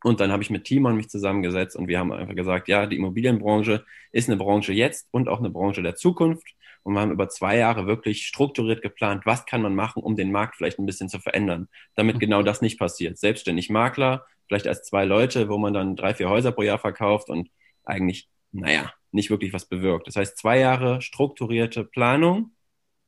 Und 0.03 0.19
dann 0.19 0.31
habe 0.31 0.43
ich 0.43 0.49
mit 0.49 0.65
Timon 0.65 0.97
mich 0.97 1.09
zusammengesetzt 1.09 1.77
und 1.77 1.87
wir 1.87 1.97
haben 1.97 2.11
einfach 2.11 2.35
gesagt, 2.35 2.67
ja, 2.67 2.85
die 2.85 2.97
Immobilienbranche 2.97 3.85
ist 4.11 4.29
eine 4.29 4.37
Branche 4.37 4.73
jetzt 4.73 5.07
und 5.11 5.29
auch 5.29 5.39
eine 5.39 5.49
Branche 5.49 5.81
der 5.81 5.95
Zukunft. 5.95 6.45
Und 6.83 6.93
wir 6.93 6.99
haben 6.99 7.11
über 7.11 7.29
zwei 7.29 7.57
Jahre 7.57 7.87
wirklich 7.87 8.27
strukturiert 8.27 8.81
geplant, 8.81 9.25
was 9.25 9.45
kann 9.45 9.61
man 9.61 9.73
machen, 9.73 10.03
um 10.03 10.17
den 10.17 10.33
Markt 10.33 10.57
vielleicht 10.57 10.77
ein 10.77 10.85
bisschen 10.85 11.07
zu 11.07 11.19
verändern, 11.19 11.69
damit 11.95 12.19
genau 12.19 12.43
das 12.43 12.61
nicht 12.61 12.77
passiert. 12.77 13.17
Selbstständig 13.17 13.69
Makler, 13.69 14.25
vielleicht 14.47 14.67
als 14.67 14.83
zwei 14.83 15.05
Leute, 15.05 15.47
wo 15.47 15.57
man 15.57 15.73
dann 15.73 15.95
drei, 15.95 16.13
vier 16.13 16.29
Häuser 16.29 16.51
pro 16.51 16.63
Jahr 16.63 16.79
verkauft 16.79 17.29
und 17.29 17.49
eigentlich, 17.85 18.27
naja, 18.51 18.91
nicht 19.13 19.29
wirklich 19.29 19.53
was 19.53 19.65
bewirkt. 19.65 20.07
Das 20.07 20.15
heißt, 20.15 20.37
zwei 20.37 20.59
Jahre 20.59 21.01
strukturierte 21.01 21.83
Planung, 21.83 22.51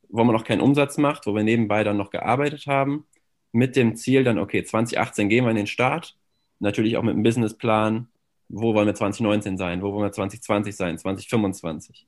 wo 0.10 0.24
man 0.24 0.36
auch 0.36 0.44
keinen 0.44 0.62
Umsatz 0.62 0.98
macht, 0.98 1.26
wo 1.26 1.36
wir 1.36 1.44
nebenbei 1.44 1.84
dann 1.84 1.98
noch 1.98 2.12
gearbeitet 2.12 2.68
haben, 2.68 3.06
mit 3.52 3.76
dem 3.76 3.96
Ziel 3.96 4.24
dann, 4.24 4.38
okay, 4.38 4.64
2018 4.64 5.30
gehen 5.30 5.46
wir 5.46 5.52
in 5.52 5.58
den 5.58 5.68
Start, 5.68 6.18
natürlich 6.60 6.98
auch 6.98 7.04
mit 7.04 7.14
einem 7.14 7.24
Businessplan, 7.24 8.08
wo 8.50 8.74
wollen 8.74 8.88
wir 8.88 8.96
2019 8.96 9.58
sein, 9.58 9.82
wo 9.82 9.92
wollen 9.94 10.04
wir 10.04 10.12
2020 10.12 10.76
sein, 10.76 10.98
2025. 10.98 12.06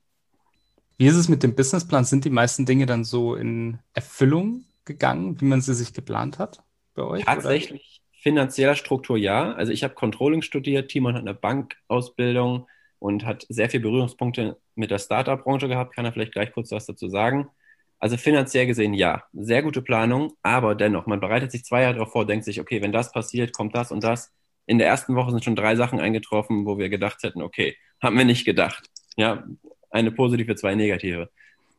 Wie 0.98 1.08
ist 1.08 1.16
es 1.16 1.30
mit 1.30 1.44
dem 1.44 1.56
Businessplan? 1.56 2.06
Sind 2.06 2.26
die 2.26 2.30
meisten 2.30 2.66
Dinge 2.66 2.86
dann 2.86 3.04
so 3.04 3.36
in 3.36 3.80
Erfüllung 3.94 4.66
gegangen, 4.86 5.40
wie 5.42 5.46
man 5.46 5.62
sie 5.62 5.74
sich 5.74 5.94
geplant 5.94 6.40
hat 6.40 6.64
bei 6.96 7.04
euch? 7.04 7.26
Tatsächlich 7.26 8.02
oder? 8.02 8.22
finanzieller 8.22 8.76
Struktur 8.76 9.18
ja. 9.18 9.54
Also 9.54 9.72
ich 9.72 9.84
habe 9.84 9.94
Controlling 9.94 10.42
studiert, 10.42 10.90
Timon 10.90 11.14
hat 11.14 11.22
eine 11.22 11.34
Bankausbildung 11.34 12.68
und 13.00 13.26
hat 13.26 13.46
sehr 13.50 13.70
viele 13.70 13.84
Berührungspunkte 13.84 14.58
mit 14.76 14.92
der 14.92 15.00
Startup-Branche 15.00 15.68
gehabt. 15.68 15.96
Kann 15.96 16.06
er 16.06 16.14
vielleicht 16.14 16.34
gleich 16.34 16.52
kurz 16.52 16.72
was 16.72 16.86
dazu 16.86 17.08
sagen? 17.08 17.50
Also 18.00 18.18
finanziell 18.18 18.68
gesehen 18.68 18.94
ja, 18.94 19.24
sehr 19.34 19.64
gute 19.64 19.82
Planung, 19.82 20.34
aber 20.44 20.76
dennoch, 20.76 21.08
man 21.08 21.20
bereitet 21.20 21.52
sich 21.52 21.66
zwei 21.66 21.82
Jahre 21.82 21.96
darauf 21.96 22.12
vor, 22.12 22.28
denkt 22.28 22.46
sich, 22.46 22.62
okay, 22.62 22.82
wenn 22.82 22.92
das 22.92 23.12
passiert, 23.12 23.54
kommt 23.54 23.76
das 23.76 23.92
und 23.92 24.04
das. 24.04 24.32
In 24.68 24.78
der 24.78 24.88
ersten 24.88 25.16
Woche 25.16 25.32
sind 25.32 25.44
schon 25.44 25.56
drei 25.56 25.76
Sachen 25.76 26.00
eingetroffen, 26.00 26.66
wo 26.66 26.78
wir 26.78 26.90
gedacht 26.90 27.24
hätten, 27.24 27.42
okay, 27.42 27.76
haben 28.02 28.18
wir 28.18 28.26
nicht 28.26 28.46
gedacht. 28.46 28.90
Ja, 29.16 29.46
eine 29.90 30.12
positive, 30.12 30.56
zwei 30.56 30.76
negative. 30.76 31.30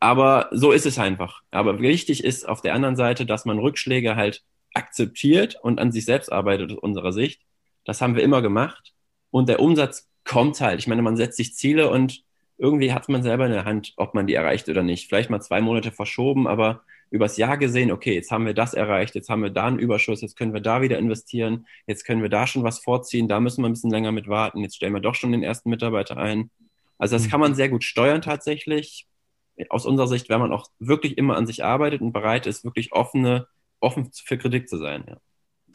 Aber 0.00 0.48
so 0.52 0.72
ist 0.72 0.86
es 0.86 0.98
einfach. 0.98 1.42
Aber 1.50 1.80
wichtig 1.80 2.24
ist 2.24 2.48
auf 2.48 2.62
der 2.62 2.74
anderen 2.74 2.96
Seite, 2.96 3.26
dass 3.26 3.44
man 3.44 3.58
Rückschläge 3.58 4.16
halt 4.16 4.42
akzeptiert 4.74 5.56
und 5.62 5.80
an 5.80 5.92
sich 5.92 6.04
selbst 6.04 6.32
arbeitet 6.32 6.72
aus 6.72 6.78
unserer 6.78 7.12
Sicht. 7.12 7.42
Das 7.84 8.00
haben 8.00 8.16
wir 8.16 8.22
immer 8.22 8.42
gemacht. 8.42 8.92
Und 9.30 9.48
der 9.48 9.60
Umsatz 9.60 10.08
kommt 10.28 10.60
halt. 10.60 10.78
Ich 10.78 10.86
meine, 10.86 11.02
man 11.02 11.16
setzt 11.16 11.36
sich 11.36 11.54
Ziele 11.56 11.90
und 11.90 12.22
irgendwie 12.58 12.92
hat 12.92 13.08
man 13.08 13.22
selber 13.22 13.46
in 13.46 13.52
der 13.52 13.64
Hand, 13.64 13.94
ob 13.96 14.14
man 14.14 14.26
die 14.26 14.34
erreicht 14.34 14.68
oder 14.68 14.82
nicht. 14.82 15.08
Vielleicht 15.08 15.30
mal 15.30 15.40
zwei 15.40 15.60
Monate 15.60 15.90
verschoben, 15.90 16.46
aber 16.46 16.82
übers 17.10 17.36
Jahr 17.36 17.56
gesehen, 17.56 17.90
okay, 17.90 18.14
jetzt 18.14 18.30
haben 18.30 18.44
wir 18.44 18.52
das 18.52 18.74
erreicht, 18.74 19.14
jetzt 19.14 19.30
haben 19.30 19.42
wir 19.42 19.50
da 19.50 19.66
einen 19.66 19.78
Überschuss, 19.78 20.20
jetzt 20.20 20.36
können 20.36 20.52
wir 20.52 20.60
da 20.60 20.82
wieder 20.82 20.98
investieren, 20.98 21.66
jetzt 21.86 22.04
können 22.04 22.20
wir 22.20 22.28
da 22.28 22.46
schon 22.46 22.64
was 22.64 22.80
vorziehen, 22.80 23.28
da 23.28 23.40
müssen 23.40 23.62
wir 23.62 23.68
ein 23.68 23.72
bisschen 23.72 23.90
länger 23.90 24.12
mit 24.12 24.28
warten, 24.28 24.60
jetzt 24.60 24.76
stellen 24.76 24.92
wir 24.92 25.00
doch 25.00 25.14
schon 25.14 25.32
den 25.32 25.42
ersten 25.42 25.70
Mitarbeiter 25.70 26.18
ein. 26.18 26.50
Also 26.98 27.16
das 27.16 27.30
kann 27.30 27.40
man 27.40 27.54
sehr 27.54 27.68
gut 27.68 27.84
steuern 27.84 28.20
tatsächlich. 28.20 29.06
Aus 29.70 29.86
unserer 29.86 30.08
Sicht, 30.08 30.28
wenn 30.28 30.40
man 30.40 30.52
auch 30.52 30.68
wirklich 30.78 31.16
immer 31.16 31.36
an 31.36 31.46
sich 31.46 31.64
arbeitet 31.64 32.00
und 32.00 32.12
bereit 32.12 32.46
ist, 32.46 32.64
wirklich 32.64 32.92
offene, 32.92 33.48
offen 33.80 34.10
für 34.12 34.36
Kritik 34.36 34.68
zu 34.68 34.76
sein. 34.76 35.04
Ja. 35.08 35.16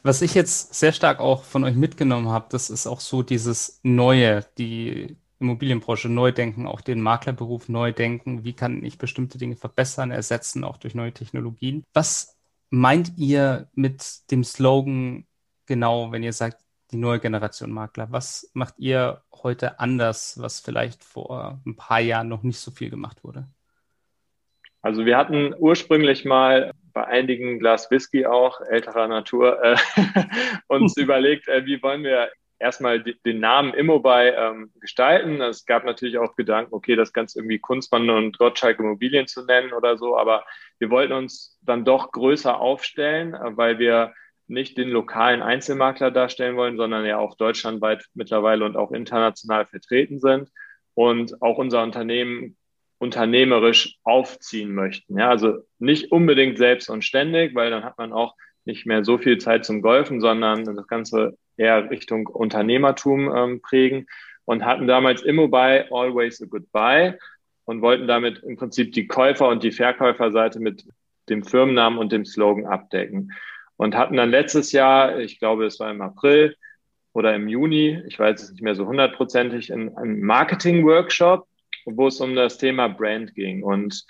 Was 0.06 0.20
ich 0.20 0.34
jetzt 0.34 0.74
sehr 0.74 0.92
stark 0.92 1.18
auch 1.18 1.44
von 1.44 1.64
euch 1.64 1.76
mitgenommen 1.76 2.28
habe, 2.28 2.44
das 2.50 2.68
ist 2.68 2.86
auch 2.86 3.00
so 3.00 3.22
dieses 3.22 3.80
Neue, 3.82 4.44
die 4.58 5.16
Immobilienbranche 5.40 6.10
neu 6.10 6.30
denken, 6.30 6.66
auch 6.66 6.82
den 6.82 7.00
Maklerberuf 7.00 7.70
neu 7.70 7.90
denken. 7.90 8.44
Wie 8.44 8.52
kann 8.52 8.84
ich 8.84 8.98
bestimmte 8.98 9.38
Dinge 9.38 9.56
verbessern, 9.56 10.10
ersetzen, 10.10 10.62
auch 10.62 10.76
durch 10.76 10.94
neue 10.94 11.12
Technologien? 11.12 11.84
Was 11.94 12.36
meint 12.68 13.16
ihr 13.16 13.68
mit 13.72 14.30
dem 14.30 14.44
Slogan 14.44 15.26
genau, 15.64 16.12
wenn 16.12 16.22
ihr 16.22 16.34
sagt, 16.34 16.58
die 16.90 16.98
neue 16.98 17.18
Generation 17.18 17.72
Makler? 17.72 18.08
Was 18.12 18.50
macht 18.52 18.74
ihr 18.76 19.22
heute 19.32 19.80
anders, 19.80 20.38
was 20.38 20.60
vielleicht 20.60 21.02
vor 21.02 21.62
ein 21.64 21.76
paar 21.76 22.00
Jahren 22.00 22.28
noch 22.28 22.42
nicht 22.42 22.60
so 22.60 22.70
viel 22.70 22.90
gemacht 22.90 23.24
wurde? 23.24 23.48
Also 24.82 25.06
wir 25.06 25.16
hatten 25.16 25.54
ursprünglich 25.58 26.26
mal 26.26 26.72
bei 26.94 27.04
einigen 27.04 27.58
Glas 27.58 27.90
Whisky 27.90 28.24
auch 28.24 28.60
älterer 28.62 29.08
Natur 29.08 29.62
äh, 29.62 29.76
uns 30.68 30.96
überlegt, 30.96 31.48
äh, 31.48 31.66
wie 31.66 31.82
wollen 31.82 32.04
wir 32.04 32.30
erstmal 32.58 33.02
den 33.02 33.40
Namen 33.40 33.74
Immobile 33.74 34.34
ähm, 34.36 34.70
gestalten. 34.80 35.40
Es 35.42 35.66
gab 35.66 35.84
natürlich 35.84 36.18
auch 36.18 36.36
Gedanken, 36.36 36.72
okay, 36.72 36.96
das 36.96 37.12
Ganze 37.12 37.40
irgendwie 37.40 37.58
Kunstmann 37.58 38.08
und 38.08 38.38
Gottschalk 38.38 38.78
Immobilien 38.78 39.26
zu 39.26 39.44
nennen 39.44 39.72
oder 39.72 39.98
so, 39.98 40.16
aber 40.16 40.44
wir 40.78 40.88
wollten 40.90 41.12
uns 41.12 41.58
dann 41.62 41.84
doch 41.84 42.12
größer 42.12 42.58
aufstellen, 42.58 43.34
äh, 43.34 43.56
weil 43.56 43.78
wir 43.78 44.14
nicht 44.46 44.76
den 44.76 44.88
lokalen 44.88 45.42
Einzelmakler 45.42 46.10
darstellen 46.10 46.56
wollen, 46.56 46.76
sondern 46.76 47.04
ja 47.04 47.18
auch 47.18 47.36
deutschlandweit 47.36 48.04
mittlerweile 48.14 48.64
und 48.64 48.76
auch 48.76 48.92
international 48.92 49.66
vertreten 49.66 50.20
sind 50.20 50.50
und 50.94 51.42
auch 51.42 51.58
unser 51.58 51.82
Unternehmen 51.82 52.56
unternehmerisch 53.04 53.98
aufziehen 54.02 54.74
möchten. 54.74 55.18
Ja, 55.18 55.28
also 55.28 55.58
nicht 55.78 56.10
unbedingt 56.10 56.56
selbst 56.56 56.88
und 56.88 57.04
ständig, 57.04 57.54
weil 57.54 57.70
dann 57.70 57.84
hat 57.84 57.98
man 57.98 58.12
auch 58.12 58.34
nicht 58.64 58.86
mehr 58.86 59.04
so 59.04 59.18
viel 59.18 59.36
Zeit 59.38 59.66
zum 59.66 59.82
Golfen, 59.82 60.22
sondern 60.22 60.64
das 60.64 60.86
Ganze 60.86 61.36
eher 61.58 61.90
Richtung 61.90 62.26
Unternehmertum 62.26 63.30
ähm, 63.36 63.60
prägen 63.60 64.06
und 64.46 64.64
hatten 64.64 64.86
damals 64.86 65.22
Immobile 65.22 65.86
Always 65.90 66.42
a 66.42 66.46
Goodbye 66.46 67.18
und 67.66 67.82
wollten 67.82 68.08
damit 68.08 68.42
im 68.42 68.56
Prinzip 68.56 68.92
die 68.92 69.06
Käufer- 69.06 69.48
und 69.48 69.62
die 69.62 69.72
Verkäuferseite 69.72 70.58
mit 70.58 70.84
dem 71.28 71.44
Firmennamen 71.44 71.98
und 71.98 72.10
dem 72.10 72.24
Slogan 72.24 72.66
abdecken 72.66 73.32
und 73.76 73.94
hatten 73.94 74.16
dann 74.16 74.30
letztes 74.30 74.72
Jahr, 74.72 75.18
ich 75.18 75.38
glaube, 75.38 75.66
es 75.66 75.78
war 75.78 75.90
im 75.90 76.00
April 76.00 76.56
oder 77.12 77.34
im 77.34 77.48
Juni, 77.48 78.02
ich 78.06 78.18
weiß 78.18 78.42
es 78.42 78.50
nicht 78.52 78.62
mehr 78.62 78.74
so 78.74 78.86
hundertprozentig, 78.86 79.72
einen 79.72 80.22
Marketing-Workshop, 80.22 81.46
wo 81.86 82.08
es 82.08 82.20
um 82.20 82.34
das 82.34 82.58
Thema 82.58 82.88
Brand 82.88 83.34
ging. 83.34 83.62
Und 83.62 84.04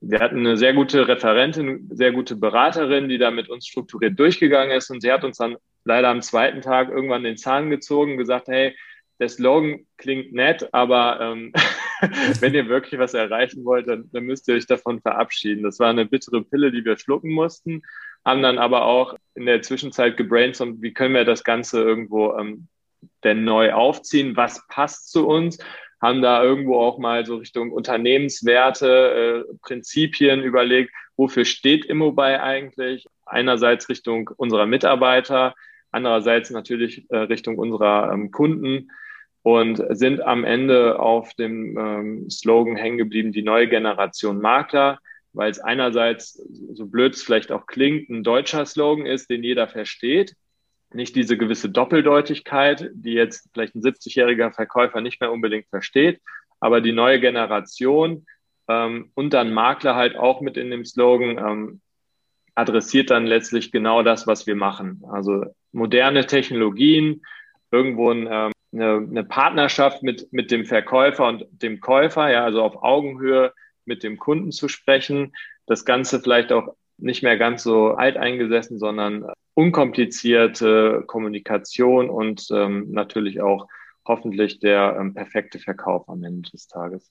wir 0.00 0.20
hatten 0.20 0.38
eine 0.38 0.56
sehr 0.56 0.72
gute 0.72 1.08
Referentin, 1.08 1.88
sehr 1.92 2.12
gute 2.12 2.36
Beraterin, 2.36 3.08
die 3.08 3.18
da 3.18 3.30
mit 3.30 3.48
uns 3.48 3.66
strukturiert 3.66 4.18
durchgegangen 4.18 4.76
ist. 4.76 4.90
Und 4.90 5.02
sie 5.02 5.12
hat 5.12 5.24
uns 5.24 5.38
dann 5.38 5.56
leider 5.84 6.08
am 6.08 6.22
zweiten 6.22 6.62
Tag 6.62 6.88
irgendwann 6.90 7.24
den 7.24 7.36
Zahn 7.36 7.70
gezogen 7.70 8.12
und 8.12 8.18
gesagt, 8.18 8.48
hey, 8.48 8.76
der 9.18 9.28
Slogan 9.28 9.86
klingt 9.98 10.32
nett, 10.32 10.72
aber 10.72 11.20
ähm, 11.20 11.52
wenn 12.40 12.54
ihr 12.54 12.68
wirklich 12.68 12.98
was 12.98 13.12
erreichen 13.12 13.64
wollt, 13.64 13.86
dann, 13.86 14.08
dann 14.12 14.24
müsst 14.24 14.48
ihr 14.48 14.54
euch 14.54 14.66
davon 14.66 15.00
verabschieden. 15.00 15.62
Das 15.62 15.78
war 15.78 15.90
eine 15.90 16.06
bittere 16.06 16.42
Pille, 16.42 16.72
die 16.72 16.84
wir 16.84 16.96
schlucken 16.96 17.30
mussten 17.30 17.82
haben 18.24 18.42
dann 18.42 18.58
aber 18.58 18.84
auch 18.84 19.16
in 19.34 19.46
der 19.46 19.62
Zwischenzeit 19.62 20.16
gebrainstormt, 20.16 20.82
wie 20.82 20.92
können 20.92 21.14
wir 21.14 21.24
das 21.24 21.44
Ganze 21.44 21.82
irgendwo 21.82 22.36
ähm, 22.36 22.68
denn 23.24 23.44
neu 23.44 23.72
aufziehen, 23.72 24.36
was 24.36 24.66
passt 24.68 25.10
zu 25.10 25.26
uns, 25.26 25.58
haben 26.00 26.22
da 26.22 26.42
irgendwo 26.42 26.78
auch 26.78 26.98
mal 26.98 27.26
so 27.26 27.36
Richtung 27.36 27.72
Unternehmenswerte, 27.72 29.46
äh, 29.48 29.54
Prinzipien 29.62 30.42
überlegt, 30.42 30.92
wofür 31.16 31.44
steht 31.44 31.84
Immobile 31.84 32.42
eigentlich? 32.42 33.06
Einerseits 33.26 33.88
Richtung 33.88 34.30
unserer 34.36 34.66
Mitarbeiter, 34.66 35.54
andererseits 35.90 36.50
natürlich 36.50 37.04
äh, 37.10 37.16
Richtung 37.16 37.58
unserer 37.58 38.12
ähm, 38.12 38.30
Kunden 38.30 38.90
und 39.42 39.82
sind 39.90 40.22
am 40.22 40.44
Ende 40.44 40.98
auf 40.98 41.34
dem 41.34 41.76
ähm, 41.78 42.30
Slogan 42.30 42.76
hängen 42.76 42.98
geblieben, 42.98 43.32
die 43.32 43.42
neue 43.42 43.68
Generation 43.68 44.40
Makler 44.40 44.98
weil 45.32 45.50
es 45.50 45.60
einerseits, 45.60 46.42
so 46.72 46.86
blöd 46.86 47.14
es 47.14 47.22
vielleicht 47.22 47.52
auch 47.52 47.66
klingt, 47.66 48.08
ein 48.08 48.22
deutscher 48.22 48.66
Slogan 48.66 49.06
ist, 49.06 49.30
den 49.30 49.42
jeder 49.42 49.68
versteht. 49.68 50.34
Nicht 50.92 51.14
diese 51.14 51.36
gewisse 51.36 51.70
Doppeldeutigkeit, 51.70 52.90
die 52.94 53.12
jetzt 53.12 53.48
vielleicht 53.52 53.74
ein 53.74 53.82
70-jähriger 53.82 54.52
Verkäufer 54.52 55.00
nicht 55.00 55.20
mehr 55.20 55.30
unbedingt 55.30 55.68
versteht, 55.68 56.20
aber 56.58 56.80
die 56.80 56.92
neue 56.92 57.20
Generation 57.20 58.26
ähm, 58.68 59.10
und 59.14 59.32
dann 59.32 59.52
Makler 59.52 59.94
halt 59.94 60.16
auch 60.16 60.40
mit 60.40 60.56
in 60.56 60.70
dem 60.70 60.84
Slogan, 60.84 61.38
ähm, 61.38 61.80
adressiert 62.54 63.10
dann 63.10 63.26
letztlich 63.26 63.72
genau 63.72 64.02
das, 64.02 64.26
was 64.26 64.46
wir 64.46 64.56
machen. 64.56 65.02
Also 65.10 65.44
moderne 65.72 66.26
Technologien, 66.26 67.22
irgendwo 67.70 68.10
ein, 68.10 68.28
ähm, 68.30 68.52
eine, 68.72 68.96
eine 68.96 69.24
Partnerschaft 69.24 70.02
mit, 70.02 70.32
mit 70.32 70.50
dem 70.50 70.64
Verkäufer 70.64 71.26
und 71.26 71.46
dem 71.50 71.80
Käufer, 71.80 72.30
ja, 72.30 72.44
also 72.44 72.62
auf 72.62 72.82
Augenhöhe 72.82 73.52
mit 73.84 74.02
dem 74.02 74.18
Kunden 74.18 74.52
zu 74.52 74.68
sprechen. 74.68 75.32
Das 75.66 75.84
Ganze 75.84 76.20
vielleicht 76.20 76.52
auch 76.52 76.74
nicht 77.02 77.22
mehr 77.22 77.36
ganz 77.36 77.62
so 77.62 77.92
alteingesessen, 77.92 78.78
sondern 78.78 79.26
unkomplizierte 79.54 81.04
Kommunikation 81.06 82.08
und 82.10 82.48
ähm, 82.50 82.90
natürlich 82.90 83.40
auch 83.40 83.68
hoffentlich 84.06 84.60
der 84.60 84.96
ähm, 84.98 85.14
perfekte 85.14 85.58
Verkauf 85.58 86.08
am 86.08 86.22
Ende 86.24 86.50
des 86.50 86.66
Tages. 86.66 87.10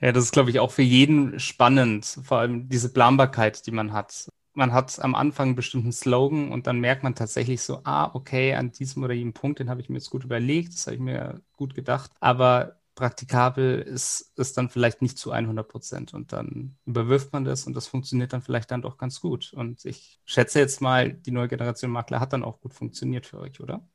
Ja, 0.00 0.10
das 0.10 0.24
ist, 0.24 0.32
glaube 0.32 0.50
ich, 0.50 0.58
auch 0.58 0.72
für 0.72 0.82
jeden 0.82 1.38
spannend, 1.38 2.04
vor 2.24 2.38
allem 2.38 2.68
diese 2.68 2.92
Planbarkeit, 2.92 3.66
die 3.66 3.70
man 3.70 3.92
hat. 3.92 4.28
Man 4.54 4.72
hat 4.72 4.98
am 5.00 5.14
Anfang 5.14 5.48
einen 5.48 5.56
bestimmten 5.56 5.92
Slogan 5.92 6.50
und 6.50 6.66
dann 6.66 6.80
merkt 6.80 7.04
man 7.04 7.14
tatsächlich 7.14 7.62
so, 7.62 7.80
ah, 7.84 8.10
okay, 8.12 8.54
an 8.54 8.72
diesem 8.72 9.04
oder 9.04 9.14
jenem 9.14 9.32
Punkt, 9.32 9.60
den 9.60 9.70
habe 9.70 9.80
ich 9.80 9.88
mir 9.88 9.96
jetzt 9.96 10.10
gut 10.10 10.24
überlegt, 10.24 10.74
das 10.74 10.86
habe 10.86 10.96
ich 10.96 11.00
mir 11.00 11.40
gut 11.56 11.74
gedacht, 11.74 12.10
aber 12.20 12.81
praktikabel 12.94 13.80
ist 13.80 14.32
es 14.36 14.52
dann 14.52 14.68
vielleicht 14.68 15.02
nicht 15.02 15.18
zu 15.18 15.30
100 15.30 15.66
Prozent 15.66 16.14
und 16.14 16.32
dann 16.32 16.76
überwirft 16.84 17.32
man 17.32 17.44
das 17.44 17.66
und 17.66 17.74
das 17.74 17.86
funktioniert 17.86 18.32
dann 18.32 18.42
vielleicht 18.42 18.70
dann 18.70 18.82
doch 18.82 18.98
ganz 18.98 19.20
gut. 19.20 19.52
Und 19.52 19.84
ich 19.84 20.20
schätze 20.24 20.58
jetzt 20.58 20.80
mal, 20.80 21.12
die 21.12 21.30
neue 21.30 21.48
Generation 21.48 21.90
Makler 21.90 22.20
hat 22.20 22.32
dann 22.32 22.44
auch 22.44 22.60
gut 22.60 22.74
funktioniert 22.74 23.26
für 23.26 23.38
euch, 23.38 23.60
oder? 23.60 23.86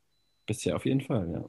Bisher 0.45 0.75
auf 0.75 0.85
jeden 0.85 1.01
Fall, 1.01 1.29
ja. 1.31 1.45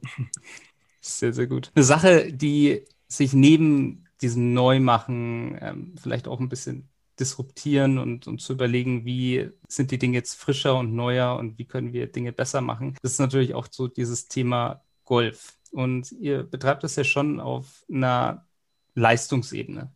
Sehr, 1.01 1.33
sehr 1.33 1.47
gut. 1.47 1.71
Eine 1.75 1.85
Sache, 1.85 2.33
die 2.33 2.85
sich 3.07 3.33
neben 3.33 4.09
diesem 4.21 4.53
Neumachen 4.53 5.57
ähm, 5.61 5.95
vielleicht 5.97 6.27
auch 6.27 6.41
ein 6.41 6.49
bisschen 6.49 6.89
disruptieren 7.19 7.99
und, 7.99 8.27
und 8.27 8.41
zu 8.41 8.53
überlegen, 8.53 9.05
wie 9.05 9.51
sind 9.69 9.91
die 9.91 9.99
Dinge 9.99 10.17
jetzt 10.17 10.35
frischer 10.35 10.77
und 10.77 10.95
neuer 10.95 11.37
und 11.37 11.59
wie 11.59 11.65
können 11.65 11.93
wir 11.93 12.11
Dinge 12.11 12.33
besser 12.33 12.61
machen. 12.61 12.97
Das 13.03 13.13
ist 13.13 13.19
natürlich 13.19 13.55
auch 13.55 13.69
so 13.71 13.89
dieses 13.89 14.29
Thema 14.29 14.83
Golf. 15.05 15.58
Und 15.73 16.13
ihr 16.13 16.43
betreibt 16.43 16.85
das 16.85 16.97
ja 16.97 17.05
schon 17.05 17.41
auf 17.41 17.85
einer 17.93 18.47
Leistungsebene. 18.95 19.93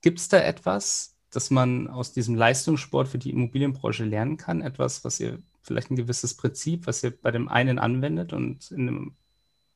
Gibt 0.00 0.18
es 0.18 0.28
da 0.28 0.38
etwas, 0.38 1.16
das 1.30 1.50
man 1.50 1.88
aus 1.88 2.12
diesem 2.12 2.34
Leistungssport 2.34 3.08
für 3.08 3.18
die 3.18 3.30
Immobilienbranche 3.30 4.04
lernen 4.04 4.36
kann? 4.36 4.60
Etwas, 4.60 5.04
was 5.04 5.20
ihr 5.20 5.42
vielleicht 5.62 5.90
ein 5.90 5.96
gewisses 5.96 6.36
Prinzip, 6.36 6.86
was 6.86 7.02
ihr 7.02 7.10
bei 7.10 7.30
dem 7.30 7.48
einen 7.48 7.78
anwendet 7.78 8.32
und 8.32 8.70
in, 8.70 8.88
einem, 8.88 9.16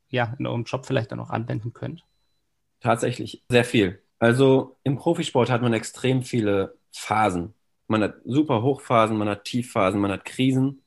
ja, 0.08 0.34
in 0.38 0.46
eurem 0.46 0.64
Job 0.64 0.84
vielleicht 0.84 1.12
dann 1.12 1.20
auch 1.20 1.30
anwenden 1.30 1.72
könnt? 1.72 2.04
Tatsächlich 2.80 3.42
sehr 3.48 3.64
viel. 3.64 4.02
Also 4.18 4.76
im 4.82 4.96
Profisport 4.96 5.50
hat 5.50 5.62
man 5.62 5.72
extrem 5.72 6.22
viele 6.22 6.76
Phasen. 6.92 7.54
Man 7.88 8.02
hat 8.02 8.16
super 8.24 8.62
Hochphasen, 8.62 9.16
man 9.16 9.28
hat 9.28 9.44
Tiefphasen, 9.44 10.00
man 10.00 10.10
hat 10.10 10.24
Krisen. 10.24 10.82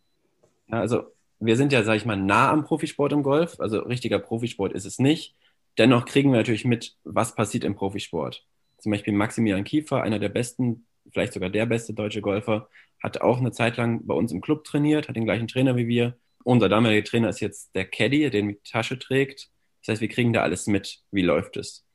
Ja, 0.68 0.80
also 0.80 1.12
wir 1.40 1.56
sind 1.56 1.72
ja, 1.72 1.84
sage 1.84 1.98
ich 1.98 2.06
mal, 2.06 2.18
nah 2.18 2.52
am 2.52 2.66
Profisport 2.66 3.14
im 3.14 3.24
Golf. 3.24 3.60
Also 3.60 3.80
richtiger 3.80 4.20
Profisport 4.20 4.74
ist 4.74 4.86
es 4.86 5.00
nicht. 5.00 5.36
Dennoch 5.78 6.06
kriegen 6.06 6.32
wir 6.32 6.38
natürlich 6.38 6.66
mit, 6.66 6.98
was 7.04 7.36
passiert 7.36 7.64
im 7.64 7.76
Profisport. 7.76 8.46
Zum 8.78 8.92
Beispiel 8.92 9.14
Maximilian 9.14 9.64
Kiefer, 9.64 10.02
einer 10.02 10.20
der 10.20 10.30
besten, 10.30 10.86
vielleicht 11.12 11.34
sogar 11.34 11.50
der 11.50 11.66
beste 11.66 11.94
deutsche 11.94 12.22
Golfer, 12.22 12.70
hat 13.02 13.22
auch 13.22 13.38
eine 13.38 13.52
Zeit 13.52 13.78
lang 13.78 14.06
bei 14.06 14.14
uns 14.14 14.32
im 14.32 14.42
Club 14.42 14.64
trainiert, 14.66 15.08
hat 15.08 15.16
den 15.16 15.26
gleichen 15.26 15.48
Trainer 15.48 15.76
wie 15.78 15.88
wir. 15.88 16.18
Unser 16.44 16.70
damaliger 16.70 17.04
Trainer 17.04 17.30
ist 17.30 17.40
jetzt 17.40 17.74
der 17.76 17.86
Caddy, 17.86 18.30
den 18.30 18.50
die 18.50 18.60
Tasche 18.64 19.00
trägt. 19.00 19.50
Das 19.82 19.94
heißt, 19.94 20.02
wir 20.02 20.10
kriegen 20.10 20.34
da 20.34 20.42
alles 20.42 20.68
mit, 20.68 21.00
wie 21.12 21.22
läuft 21.22 21.58
es. 21.58 21.86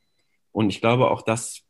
Und 0.53 0.71
ich 0.71 0.81
glaube, 0.81 1.11
auch 1.11 1.23
das, 1.23 1.63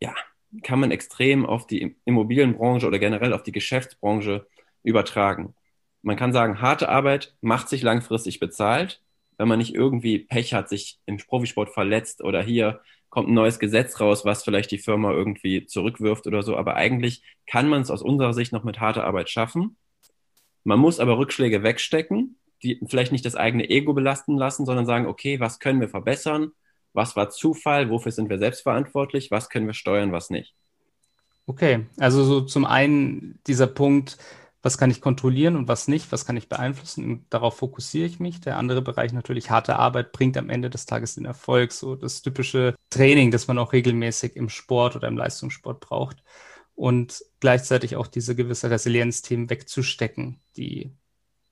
ja, 0.00 0.14
kann 0.62 0.80
man 0.80 0.90
extrem 0.90 1.46
auf 1.46 1.66
die 1.66 1.96
Immobilienbranche 2.04 2.86
oder 2.86 2.98
generell 2.98 3.32
auf 3.32 3.42
die 3.42 3.52
Geschäftsbranche 3.52 4.46
übertragen. 4.82 5.54
Man 6.02 6.16
kann 6.16 6.32
sagen, 6.32 6.60
harte 6.60 6.88
Arbeit 6.88 7.34
macht 7.40 7.68
sich 7.68 7.82
langfristig 7.82 8.40
bezahlt, 8.40 9.02
wenn 9.38 9.48
man 9.48 9.58
nicht 9.58 9.74
irgendwie 9.74 10.18
Pech 10.18 10.54
hat, 10.54 10.68
sich 10.68 10.98
im 11.06 11.18
Profisport 11.18 11.70
verletzt 11.70 12.22
oder 12.22 12.42
hier 12.42 12.80
kommt 13.10 13.28
ein 13.28 13.34
neues 13.34 13.58
Gesetz 13.58 14.00
raus, 14.00 14.24
was 14.24 14.44
vielleicht 14.44 14.70
die 14.70 14.78
Firma 14.78 15.12
irgendwie 15.12 15.66
zurückwirft 15.66 16.26
oder 16.26 16.42
so. 16.42 16.56
Aber 16.56 16.76
eigentlich 16.76 17.22
kann 17.46 17.68
man 17.68 17.82
es 17.82 17.90
aus 17.90 18.02
unserer 18.02 18.32
Sicht 18.32 18.52
noch 18.52 18.64
mit 18.64 18.80
harter 18.80 19.04
Arbeit 19.04 19.28
schaffen. 19.28 19.76
Man 20.62 20.78
muss 20.78 21.00
aber 21.00 21.18
Rückschläge 21.18 21.62
wegstecken, 21.62 22.38
die 22.62 22.80
vielleicht 22.86 23.12
nicht 23.12 23.24
das 23.24 23.34
eigene 23.34 23.68
Ego 23.68 23.94
belasten 23.94 24.36
lassen, 24.36 24.64
sondern 24.64 24.86
sagen, 24.86 25.06
okay, 25.06 25.40
was 25.40 25.58
können 25.58 25.80
wir 25.80 25.88
verbessern? 25.88 26.52
Was 26.92 27.16
war 27.16 27.30
Zufall? 27.30 27.90
Wofür 27.90 28.12
sind 28.12 28.30
wir 28.30 28.38
selbst 28.38 28.62
verantwortlich? 28.62 29.30
Was 29.30 29.48
können 29.48 29.66
wir 29.66 29.74
steuern, 29.74 30.12
was 30.12 30.30
nicht? 30.30 30.54
Okay, 31.46 31.86
also 31.96 32.22
so 32.22 32.42
zum 32.42 32.64
einen 32.64 33.40
dieser 33.46 33.66
Punkt, 33.66 34.18
was 34.62 34.76
kann 34.76 34.90
ich 34.90 35.00
kontrollieren 35.00 35.56
und 35.56 35.68
was 35.68 35.88
nicht, 35.88 36.12
was 36.12 36.26
kann 36.26 36.36
ich 36.36 36.48
beeinflussen 36.48 37.04
und 37.04 37.24
darauf 37.30 37.56
fokussiere 37.56 38.06
ich 38.06 38.20
mich. 38.20 38.40
Der 38.40 38.56
andere 38.56 38.82
Bereich 38.82 39.12
natürlich 39.12 39.50
harte 39.50 39.76
Arbeit 39.76 40.12
bringt 40.12 40.36
am 40.36 40.50
Ende 40.50 40.68
des 40.68 40.86
Tages 40.86 41.14
den 41.14 41.24
Erfolg, 41.24 41.72
so 41.72 41.96
das 41.96 42.22
typische 42.22 42.74
Training, 42.90 43.30
das 43.30 43.48
man 43.48 43.58
auch 43.58 43.72
regelmäßig 43.72 44.36
im 44.36 44.48
Sport 44.48 44.96
oder 44.96 45.08
im 45.08 45.16
Leistungssport 45.16 45.80
braucht 45.80 46.22
und 46.74 47.24
gleichzeitig 47.40 47.96
auch 47.96 48.06
diese 48.06 48.36
gewisse 48.36 48.70
Resilienzthemen 48.70 49.48
wegzustecken, 49.48 50.40
die 50.56 50.92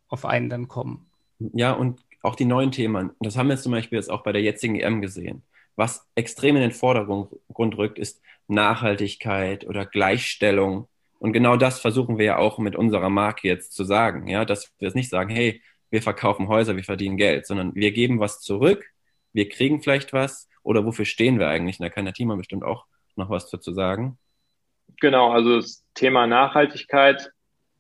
auf 0.09 0.25
einen 0.25 0.51
dann 0.51 0.69
kommen. 0.69 1.11
Ja, 1.39 1.73
und 1.73 2.01
auch 2.23 2.35
die 2.35 2.45
neuen 2.45 2.73
Themen. 2.73 3.13
Das 3.21 3.37
haben 3.37 3.49
wir 3.49 3.57
zum 3.57 3.73
Beispiel 3.73 3.97
jetzt 3.97 4.11
auch 4.11 4.23
bei 4.23 4.33
der 4.33 4.43
jetzigen 4.43 4.77
EM 4.77 5.01
gesehen. 5.01 5.43
Was 5.77 6.07
extrem 6.15 6.57
in 6.57 6.63
den 6.63 6.73
Vordergrund 6.73 7.79
rückt, 7.79 7.99
ist 7.99 8.21
Nachhaltigkeit 8.49 9.67
oder 9.67 9.87
Gleichstellung 9.87 10.89
und 11.19 11.33
genau 11.33 11.57
das 11.57 11.81
versuchen 11.81 12.19
wir 12.19 12.25
ja 12.25 12.37
auch 12.39 12.59
mit 12.59 12.77
unserer 12.77 13.11
Marke 13.11 13.49
jetzt 13.49 13.73
zu 13.73 13.85
sagen, 13.85 14.29
ja, 14.29 14.45
dass 14.45 14.73
wir 14.79 14.89
es 14.89 14.95
nicht 14.95 15.11
sagen, 15.11 15.31
hey, 15.31 15.63
wir 15.91 16.03
verkaufen 16.03 16.49
Häuser, 16.49 16.77
wir 16.77 16.85
verdienen 16.85 17.17
Geld, 17.17 17.47
sondern 17.47 17.75
wir 17.75 17.93
geben 17.93 18.21
was 18.21 18.41
zurück, 18.41 18.85
wir 19.33 19.49
kriegen 19.49 19.83
vielleicht 19.83 20.13
was 20.13 20.49
oder 20.63 20.85
wofür 20.85 21.05
stehen 21.05 21.39
wir 21.39 21.49
eigentlich? 21.49 21.79
da 21.79 21.89
kann 21.89 22.05
der 22.05 22.15
Thema 22.15 22.37
bestimmt 22.37 22.65
auch 22.65 22.87
noch 23.17 23.31
was 23.31 23.51
dazu 23.51 23.73
sagen. 23.73 24.19
Genau, 25.01 25.31
also 25.33 25.57
das 25.57 25.85
Thema 25.95 26.27
Nachhaltigkeit 26.27 27.33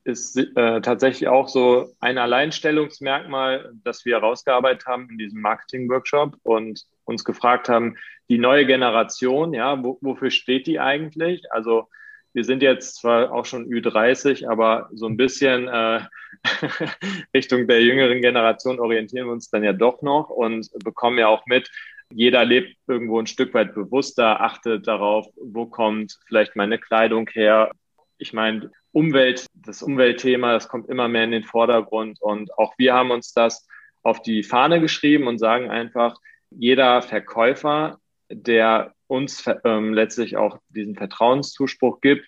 ist 0.05 0.37
äh, 0.37 0.81
tatsächlich 0.81 1.29
auch 1.29 1.48
so 1.48 1.92
ein 2.01 2.18
Alleinstellungsmerkmal, 2.18 3.72
das 3.85 4.05
wir 4.05 4.16
herausgearbeitet 4.16 4.87
haben 4.87 5.09
in 5.11 5.18
diesem 5.18 5.40
Marketing-Workshop 5.42 6.37
und 6.42 6.85
uns 7.05 7.24
gefragt 7.24 7.68
haben, 7.68 7.96
die 8.31 8.38
neue 8.38 8.66
Generation, 8.66 9.53
ja, 9.53 9.83
wo, 9.83 9.98
wofür 10.01 10.31
steht 10.31 10.66
die 10.66 10.81
eigentlich? 10.81 11.53
Also 11.53 11.88
wir 12.35 12.45
sind 12.45 12.62
jetzt 12.62 12.97
zwar 12.97 13.33
auch 13.33 13.45
schon 13.45 13.67
Ü30, 13.67 14.49
aber 14.49 14.88
so 14.93 15.07
ein 15.07 15.17
bisschen 15.17 15.69
äh, 15.69 16.01
Richtung 17.35 17.67
der 17.67 17.83
jüngeren 17.83 18.21
Generation 18.21 18.81
orientieren 18.81 19.27
wir 19.27 19.33
uns 19.33 19.51
dann 19.51 19.64
ja 19.64 19.73
doch 19.73 20.03
noch 20.03 20.31
und 20.31 20.69
bekommen 20.85 21.19
ja 21.19 21.29
auch 21.29 21.47
mit, 21.47 21.71
jeder 22.11 22.45
lebt 22.45 22.77
irgendwo 22.87 23.21
ein 23.21 23.27
Stück 23.27 23.53
weit 23.55 23.75
bewusster, 23.75 24.41
achtet 24.41 24.87
darauf, 24.87 25.27
wo 25.37 25.67
kommt 25.67 26.19
vielleicht 26.27 26.57
meine 26.57 26.79
Kleidung 26.79 27.29
her. 27.29 27.71
Ich 28.19 28.33
meine, 28.33 28.71
Umwelt, 28.93 29.47
das 29.55 29.83
Umweltthema, 29.83 30.53
das 30.53 30.69
kommt 30.69 30.88
immer 30.88 31.09
mehr 31.09 31.25
in 31.25 31.33
den 31.33 31.45
Vordergrund 31.45 32.21
und 32.21 32.57
auch 32.59 32.73
wir 32.79 32.95
haben 32.95 33.11
uns 33.11 33.33
das 33.33 33.67
auf 34.03 34.23
die 34.23 34.43
Fahne 34.43 34.81
geschrieben 34.81 35.27
und 35.27 35.38
sagen 35.38 35.71
einfach, 35.71 36.17
jeder 36.51 37.03
Verkäufer, 37.03 38.01
der 38.31 38.95
uns 39.09 39.44
ähm, 39.64 39.92
letztlich 39.92 40.37
auch 40.37 40.59
diesen 40.68 40.94
Vertrauenszuspruch 40.94 42.01
gibt, 42.01 42.27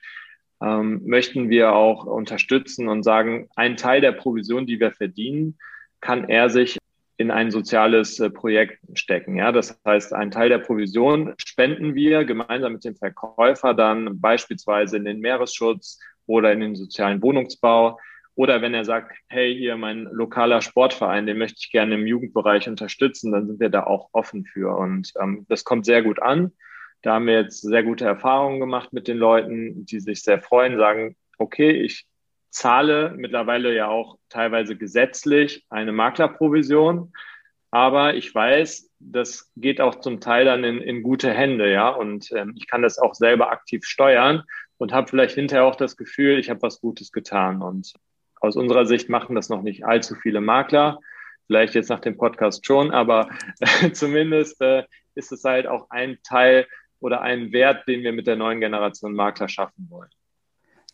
ähm, 0.63 1.03
möchten 1.05 1.49
wir 1.49 1.73
auch 1.73 2.05
unterstützen 2.05 2.89
und 2.89 3.03
sagen, 3.03 3.49
ein 3.57 3.77
Teil 3.77 4.01
der 4.01 4.13
Provision, 4.13 4.67
die 4.67 4.81
wir 4.81 4.93
verdienen, 4.93 5.59
kann 6.01 6.29
er 6.29 6.51
sich 6.51 6.79
in 7.17 7.31
ein 7.31 7.51
soziales 7.51 8.19
äh, 8.19 8.31
Projekt 8.31 8.79
stecken. 8.95 9.37
Ja, 9.37 9.53
das 9.53 9.79
heißt, 9.87 10.15
ein 10.15 10.31
Teil 10.31 10.49
der 10.49 10.59
Provision 10.59 11.35
spenden 11.37 11.95
wir 11.95 12.25
gemeinsam 12.25 12.73
mit 12.73 12.85
dem 12.85 12.97
Verkäufer 12.97 13.75
dann 13.75 14.21
beispielsweise 14.21 14.97
in 14.97 15.05
den 15.05 15.21
Meeresschutz 15.21 16.01
oder 16.27 16.53
in 16.53 16.61
den 16.61 16.77
sozialen 16.77 17.21
Wohnungsbau. 17.23 17.99
Oder 18.37 18.63
wenn 18.63 18.73
er 18.73 18.87
sagt, 18.87 19.15
hey, 19.29 19.55
hier 19.55 19.77
mein 19.77 20.05
lokaler 20.05 20.63
Sportverein, 20.63 21.27
den 21.27 21.37
möchte 21.37 21.59
ich 21.59 21.71
gerne 21.71 21.97
im 21.97 22.07
Jugendbereich 22.07 22.69
unterstützen, 22.69 23.33
dann 23.33 23.47
sind 23.47 23.61
wir 23.61 23.69
da 23.69 23.85
auch 23.85 24.09
offen 24.13 24.47
für. 24.47 24.75
Und 24.75 25.13
ähm, 25.21 25.45
das 25.49 25.65
kommt 25.65 25.85
sehr 25.85 26.03
gut 26.03 26.23
an. 26.23 26.53
Da 27.03 27.15
haben 27.15 27.27
wir 27.27 27.41
jetzt 27.41 27.63
sehr 27.63 27.83
gute 27.83 28.05
Erfahrungen 28.05 28.61
gemacht 28.61 28.93
mit 28.93 29.09
den 29.09 29.17
Leuten, 29.17 29.87
die 29.87 30.01
sich 30.01 30.23
sehr 30.23 30.41
freuen, 30.41 30.77
sagen, 30.77 31.17
okay, 31.39 31.71
ich 31.71 32.07
zahle 32.51 33.15
mittlerweile 33.17 33.75
ja 33.75 33.89
auch 33.89 34.19
teilweise 34.29 34.77
gesetzlich 34.77 35.65
eine 35.71 35.93
Maklerprovision, 35.93 37.13
aber 37.71 38.15
ich 38.15 38.35
weiß, 38.35 38.91
das 38.99 39.51
geht 39.57 39.81
auch 39.81 40.01
zum 40.01 40.21
Teil 40.21 40.45
dann 40.45 40.65
in, 40.65 40.81
in 40.81 41.03
gute 41.03 41.31
Hände, 41.33 41.71
ja, 41.71 41.89
und 41.89 42.31
ähm, 42.33 42.55
ich 42.57 42.67
kann 42.67 42.83
das 42.83 42.99
auch 42.99 43.15
selber 43.15 43.51
aktiv 43.51 43.85
steuern 43.85 44.43
und 44.79 44.93
habe 44.93 45.09
vielleicht 45.09 45.37
hinterher 45.37 45.65
auch 45.65 45.77
das 45.77 45.97
Gefühl, 45.97 46.39
ich 46.39 46.51
habe 46.51 46.63
was 46.63 46.81
Gutes 46.81 47.13
getan. 47.13 47.63
Und 47.63 47.93
aus 48.41 48.57
unserer 48.57 48.87
Sicht 48.87 49.09
machen 49.09 49.37
das 49.37 49.49
noch 49.49 49.63
nicht 49.63 49.85
allzu 49.85 50.17
viele 50.17 50.41
Makler, 50.41 50.99
vielleicht 51.47 51.75
jetzt 51.75 51.91
nach 51.91 52.01
dem 52.01 52.17
Podcast 52.17 52.67
schon, 52.67 52.91
aber 52.91 53.29
zumindest 53.93 54.61
äh, 54.61 54.85
ist 55.15 55.33
es 55.33 55.45
halt 55.45 55.67
auch 55.67 55.91
ein 55.91 56.19
Teil 56.23 56.67
oder 57.01 57.21
einen 57.23 57.53
Wert, 57.53 57.89
den 57.89 58.03
wir 58.03 58.13
mit 58.13 58.27
der 58.27 58.37
neuen 58.37 58.61
Generation 58.61 59.15
Makler 59.15 59.49
schaffen 59.49 59.87
wollen. 59.91 60.11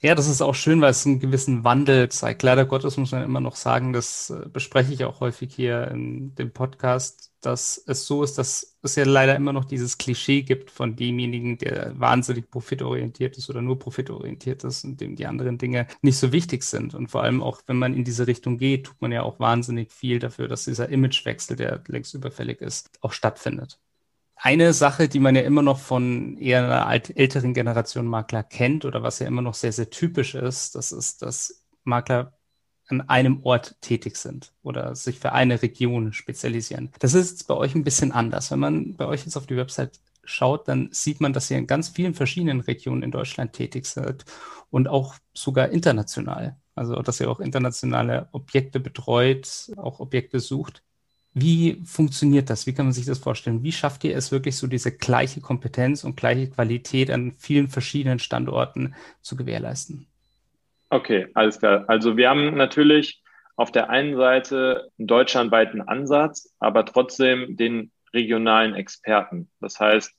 Ja, 0.03 0.15
das 0.15 0.29
ist 0.29 0.43
auch 0.43 0.55
schön, 0.55 0.83
weil 0.83 0.91
es 0.91 1.07
einen 1.07 1.21
gewissen 1.21 1.65
Wandel 1.65 2.11
zeigt. 2.11 2.43
Leider 2.43 2.67
Gottes 2.67 2.99
muss 2.99 3.13
man 3.13 3.23
immer 3.23 3.41
noch 3.41 3.57
sagen, 3.57 3.95
das 3.95 4.29
äh, 4.29 4.47
bespreche 4.47 4.93
ich 4.93 5.05
auch 5.05 5.21
häufig 5.21 5.55
hier 5.55 5.89
in 5.89 6.35
dem 6.35 6.53
Podcast, 6.53 7.33
dass 7.41 7.83
es 7.87 8.07
so 8.07 8.23
ist, 8.23 8.37
dass 8.37 8.77
es 8.83 8.95
ja 8.97 9.05
leider 9.05 9.35
immer 9.35 9.55
noch 9.55 9.65
dieses 9.65 9.97
Klischee 9.97 10.43
gibt 10.43 10.71
von 10.71 10.97
demjenigen, 10.97 11.57
der 11.57 11.99
wahnsinnig 11.99 12.51
profitorientiert 12.51 13.39
ist 13.39 13.49
oder 13.49 13.63
nur 13.63 13.79
profitorientiert 13.79 14.65
ist 14.65 14.85
und 14.85 15.01
dem 15.01 15.17
die 15.17 15.27
anderen 15.27 15.57
Dinge 15.57 15.87
nicht 16.03 16.19
so 16.19 16.31
wichtig 16.31 16.63
sind. 16.65 16.95
Und 16.95 17.09
vor 17.09 17.23
allem 17.23 17.43
auch, 17.43 17.63
wenn 17.67 17.79
man 17.79 17.95
in 17.95 18.05
diese 18.05 18.27
Richtung 18.27 18.59
geht, 18.59 18.87
tut 18.87 19.01
man 19.01 19.13
ja 19.13 19.23
auch 19.23 19.41
wahnsinnig 19.41 19.91
viel 19.91 20.19
dafür, 20.19 20.47
dass 20.47 20.67
dieser 20.67 20.91
Imagewechsel, 20.91 21.57
der 21.57 21.83
längst 21.89 22.13
überfällig 22.15 22.61
ist, 22.61 22.91
auch 23.01 23.13
stattfindet 23.13 23.81
eine 24.37 24.73
Sache, 24.73 25.09
die 25.09 25.19
man 25.19 25.35
ja 25.35 25.43
immer 25.43 25.63
noch 25.63 25.79
von 25.79 26.37
eher 26.39 26.65
einer 26.65 27.17
älteren 27.17 27.55
Generation 27.55 28.07
Makler 28.07 28.43
kennt 28.43 28.85
oder 28.85 29.03
was 29.03 29.19
ja 29.19 29.27
immer 29.27 29.43
noch 29.43 29.55
sehr, 29.55 29.73
sehr 29.73 29.91
typisch 29.91 30.35
ist, 30.35 30.75
das 30.75 30.93
ist, 30.93 31.23
dass 31.23 31.65
Makler 31.85 32.33
an 32.89 33.01
einem 33.09 33.43
Ort 33.43 33.77
tätig 33.81 34.17
sind 34.17 34.53
oder 34.63 34.95
sich 34.95 35.19
für 35.19 35.33
eine 35.33 35.63
Region 35.63 36.13
spezialisieren. 36.13 36.93
Das 37.01 37.15
ist 37.15 37.31
jetzt 37.31 37.49
bei 37.49 37.55
euch 37.55 37.75
ein 37.75 37.85
bisschen 37.85 38.13
anders. 38.13 38.51
Wenn 38.51 38.61
man 38.61 38.95
bei 38.95 39.07
euch 39.07 39.25
jetzt 39.25 39.37
auf 39.37 39.47
die 39.47 39.57
Website 39.57 40.01
schaut, 40.25 40.69
dann 40.69 40.89
sieht 40.93 41.21
man, 41.21 41.33
dass 41.33 41.51
ihr 41.51 41.59
in 41.59 41.67
ganz 41.67 41.89
vielen 41.89 42.15
verschiedenen 42.15 42.61
Regionen 42.61 43.03
in 43.03 43.11
Deutschland 43.11 43.53
tätig 43.53 43.87
seid 43.87 44.25
und 44.71 44.89
auch 44.89 45.17
sogar 45.35 45.71
international. 45.71 46.57
Also, 46.75 46.95
dass 46.97 47.21
ihr 47.21 47.31
auch 47.31 47.41
internationale 47.41 48.29
Objekte 48.33 48.81
betreut, 48.81 49.73
auch 49.77 49.99
Objekte 49.99 50.41
sucht. 50.41 50.83
Wie 51.39 51.83
funktioniert 51.85 52.49
das? 52.49 52.67
Wie 52.67 52.73
kann 52.73 52.87
man 52.87 52.95
sich 52.95 53.05
das 53.05 53.19
vorstellen? 53.19 53.63
Wie 53.63 53.71
schafft 53.71 54.05
ihr 54.05 54.17
es 54.17 54.33
wirklich 54.33 54.57
so 54.57 54.67
diese 54.67 54.91
gleiche 54.91 55.43
Kompetenz 55.43 56.03
und 56.03 56.17
gleiche 56.17 56.49
Qualität 56.49 57.11
an 57.11 57.35
vielen 57.37 57.69
verschiedenen 57.69 58.19
Standorten 58.19 58.95
zu 59.21 59.37
gewährleisten? 59.37 60.07
Okay, 60.89 61.27
alles 61.35 61.59
klar. 61.59 61.85
Also 61.89 62.17
wir 62.17 62.31
haben 62.31 62.57
natürlich 62.57 63.23
auf 63.57 63.71
der 63.71 63.91
einen 63.91 64.17
Seite 64.17 64.89
einen 64.99 65.09
deutschlandweiten 65.09 65.83
Ansatz, 65.83 66.55
aber 66.59 66.87
trotzdem 66.87 67.55
den 67.59 67.91
regionalen 68.15 68.75
Experten. 68.75 69.51
Das 69.61 69.79
heißt, 69.79 70.11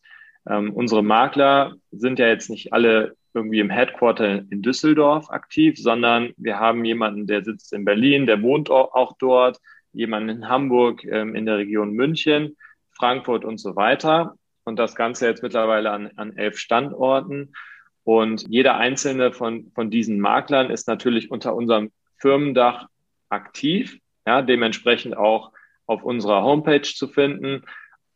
ähm, 0.47 0.71
unsere 0.71 1.03
Makler 1.03 1.73
sind 1.89 2.19
ja 2.19 2.27
jetzt 2.27 2.51
nicht 2.51 2.73
alle 2.73 3.15
irgendwie 3.33 3.59
im 3.59 3.71
Headquarter 3.71 4.43
in 4.51 4.61
Düsseldorf 4.61 5.31
aktiv, 5.31 5.79
sondern 5.79 6.33
wir 6.37 6.59
haben 6.59 6.85
jemanden, 6.85 7.25
der 7.25 7.43
sitzt 7.43 7.73
in 7.73 7.85
Berlin, 7.85 8.27
der 8.27 8.43
wohnt 8.43 8.69
auch 8.69 9.17
dort 9.17 9.57
jemanden 9.97 10.29
in 10.29 10.49
Hamburg, 10.49 11.03
ähm, 11.03 11.35
in 11.35 11.45
der 11.45 11.57
Region 11.57 11.91
München, 11.91 12.55
Frankfurt 12.91 13.43
und 13.43 13.57
so 13.57 13.75
weiter. 13.75 14.35
Und 14.63 14.77
das 14.77 14.95
Ganze 14.95 15.27
jetzt 15.27 15.43
mittlerweile 15.43 15.91
an, 15.91 16.11
an 16.15 16.37
elf 16.37 16.57
Standorten. 16.57 17.53
Und 18.03 18.45
jeder 18.47 18.77
einzelne 18.77 19.31
von, 19.33 19.71
von 19.73 19.89
diesen 19.89 20.19
Maklern 20.19 20.69
ist 20.69 20.87
natürlich 20.87 21.31
unter 21.31 21.55
unserem 21.55 21.91
Firmendach 22.17 22.87
aktiv, 23.29 23.99
ja, 24.25 24.41
dementsprechend 24.41 25.17
auch 25.17 25.51
auf 25.85 26.03
unserer 26.03 26.43
Homepage 26.43 26.81
zu 26.81 27.07
finden 27.07 27.63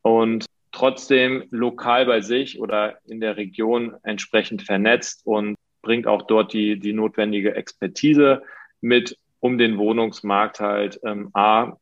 und 0.01 0.45
trotzdem 0.71 1.43
lokal 1.51 2.05
bei 2.05 2.21
sich 2.21 2.59
oder 2.59 2.99
in 3.05 3.19
der 3.19 3.37
Region 3.37 3.95
entsprechend 4.03 4.61
vernetzt 4.61 5.25
und 5.25 5.55
bringt 5.81 6.07
auch 6.07 6.23
dort 6.23 6.53
die, 6.53 6.79
die 6.79 6.93
notwendige 6.93 7.55
Expertise 7.55 8.43
mit 8.81 9.17
um 9.41 9.57
den 9.57 9.77
Wohnungsmarkt 9.77 10.61
halt 10.61 11.01
ähm, 11.03 11.29
A, 11.33 11.73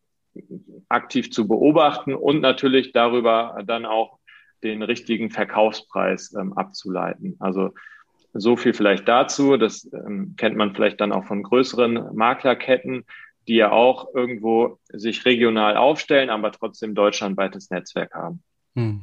aktiv 0.87 1.31
zu 1.31 1.47
beobachten 1.47 2.15
und 2.15 2.41
natürlich 2.41 2.93
darüber 2.93 3.61
dann 3.67 3.85
auch 3.85 4.17
den 4.63 4.81
richtigen 4.81 5.29
Verkaufspreis 5.29 6.33
ähm, 6.33 6.53
abzuleiten. 6.53 7.35
Also 7.39 7.71
so 8.33 8.55
viel 8.55 8.73
vielleicht 8.73 9.07
dazu. 9.07 9.57
Das 9.57 9.89
ähm, 9.93 10.35
kennt 10.37 10.55
man 10.55 10.73
vielleicht 10.73 11.01
dann 11.01 11.11
auch 11.11 11.25
von 11.25 11.43
größeren 11.43 12.15
Maklerketten, 12.15 13.05
die 13.47 13.55
ja 13.55 13.71
auch 13.71 14.13
irgendwo 14.13 14.79
sich 14.89 15.25
regional 15.25 15.77
aufstellen, 15.77 16.29
aber 16.29 16.51
trotzdem 16.51 16.95
deutschlandweites 16.95 17.69
Netzwerk 17.69 18.13
haben. 18.13 18.43
Hm. 18.75 19.01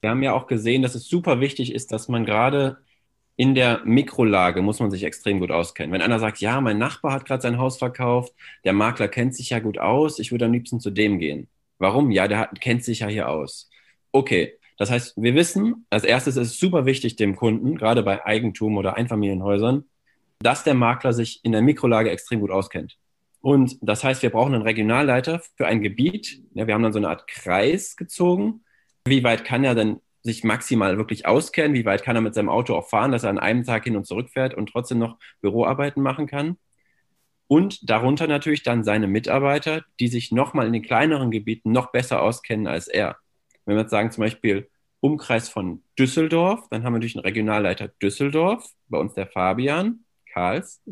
Wir 0.00 0.10
haben 0.10 0.22
ja 0.22 0.32
auch 0.32 0.46
gesehen, 0.46 0.82
dass 0.82 0.94
es 0.94 1.08
super 1.08 1.40
wichtig 1.40 1.74
ist, 1.74 1.92
dass 1.92 2.08
man 2.08 2.24
gerade 2.24 2.78
in 3.36 3.54
der 3.54 3.80
Mikrolage 3.84 4.62
muss 4.62 4.80
man 4.80 4.90
sich 4.90 5.04
extrem 5.04 5.40
gut 5.40 5.50
auskennen. 5.50 5.92
Wenn 5.92 6.02
einer 6.02 6.20
sagt, 6.20 6.38
ja, 6.38 6.60
mein 6.60 6.78
Nachbar 6.78 7.12
hat 7.12 7.24
gerade 7.24 7.42
sein 7.42 7.58
Haus 7.58 7.78
verkauft, 7.78 8.32
der 8.64 8.72
Makler 8.72 9.08
kennt 9.08 9.34
sich 9.34 9.50
ja 9.50 9.58
gut 9.58 9.78
aus, 9.78 10.18
ich 10.18 10.30
würde 10.30 10.44
am 10.44 10.52
liebsten 10.52 10.80
zu 10.80 10.90
dem 10.90 11.18
gehen. 11.18 11.48
Warum? 11.78 12.10
Ja, 12.10 12.28
der 12.28 12.38
hat, 12.38 12.60
kennt 12.60 12.84
sich 12.84 13.00
ja 13.00 13.08
hier 13.08 13.28
aus. 13.28 13.68
Okay, 14.12 14.54
das 14.76 14.90
heißt, 14.90 15.14
wir 15.16 15.34
wissen, 15.34 15.86
als 15.90 16.04
erstes 16.04 16.36
ist 16.36 16.52
es 16.52 16.58
super 16.58 16.86
wichtig 16.86 17.16
dem 17.16 17.36
Kunden, 17.36 17.76
gerade 17.76 18.02
bei 18.02 18.24
Eigentum 18.24 18.76
oder 18.76 18.96
Einfamilienhäusern, 18.96 19.84
dass 20.40 20.62
der 20.62 20.74
Makler 20.74 21.12
sich 21.12 21.40
in 21.44 21.52
der 21.52 21.62
Mikrolage 21.62 22.10
extrem 22.10 22.40
gut 22.40 22.50
auskennt. 22.50 22.96
Und 23.40 23.76
das 23.82 24.04
heißt, 24.04 24.22
wir 24.22 24.30
brauchen 24.30 24.54
einen 24.54 24.62
Regionalleiter 24.62 25.42
für 25.56 25.66
ein 25.66 25.82
Gebiet. 25.82 26.42
Ja, 26.54 26.66
wir 26.66 26.74
haben 26.74 26.82
dann 26.82 26.92
so 26.92 26.98
eine 26.98 27.08
Art 27.08 27.26
Kreis 27.26 27.96
gezogen. 27.96 28.64
Wie 29.04 29.22
weit 29.22 29.44
kann 29.44 29.64
er 29.64 29.74
denn 29.74 30.00
sich 30.24 30.42
maximal 30.42 30.96
wirklich 30.96 31.26
auskennen, 31.26 31.74
wie 31.74 31.84
weit 31.84 32.02
kann 32.02 32.16
er 32.16 32.22
mit 32.22 32.34
seinem 32.34 32.48
Auto 32.48 32.74
auch 32.74 32.88
fahren, 32.88 33.12
dass 33.12 33.24
er 33.24 33.30
an 33.30 33.38
einem 33.38 33.62
Tag 33.62 33.84
hin 33.84 33.94
und 33.94 34.06
zurück 34.06 34.30
fährt 34.30 34.54
und 34.54 34.70
trotzdem 34.70 34.98
noch 34.98 35.18
Büroarbeiten 35.42 36.02
machen 36.02 36.26
kann. 36.26 36.56
Und 37.46 37.90
darunter 37.90 38.26
natürlich 38.26 38.62
dann 38.62 38.84
seine 38.84 39.06
Mitarbeiter, 39.06 39.84
die 40.00 40.08
sich 40.08 40.32
nochmal 40.32 40.66
in 40.66 40.72
den 40.72 40.82
kleineren 40.82 41.30
Gebieten 41.30 41.72
noch 41.72 41.92
besser 41.92 42.22
auskennen 42.22 42.66
als 42.66 42.88
er. 42.88 43.16
Wenn 43.66 43.76
wir 43.76 43.82
jetzt 43.82 43.90
sagen, 43.90 44.10
zum 44.10 44.22
Beispiel 44.22 44.68
Umkreis 45.00 45.50
von 45.50 45.82
Düsseldorf, 45.98 46.66
dann 46.70 46.82
haben 46.82 46.94
wir 46.94 46.98
natürlich 46.98 47.16
einen 47.16 47.26
Regionalleiter 47.26 47.88
Düsseldorf, 47.88 48.66
bei 48.88 48.98
uns 48.98 49.12
der 49.12 49.26
Fabian 49.26 50.04
Karls. 50.32 50.82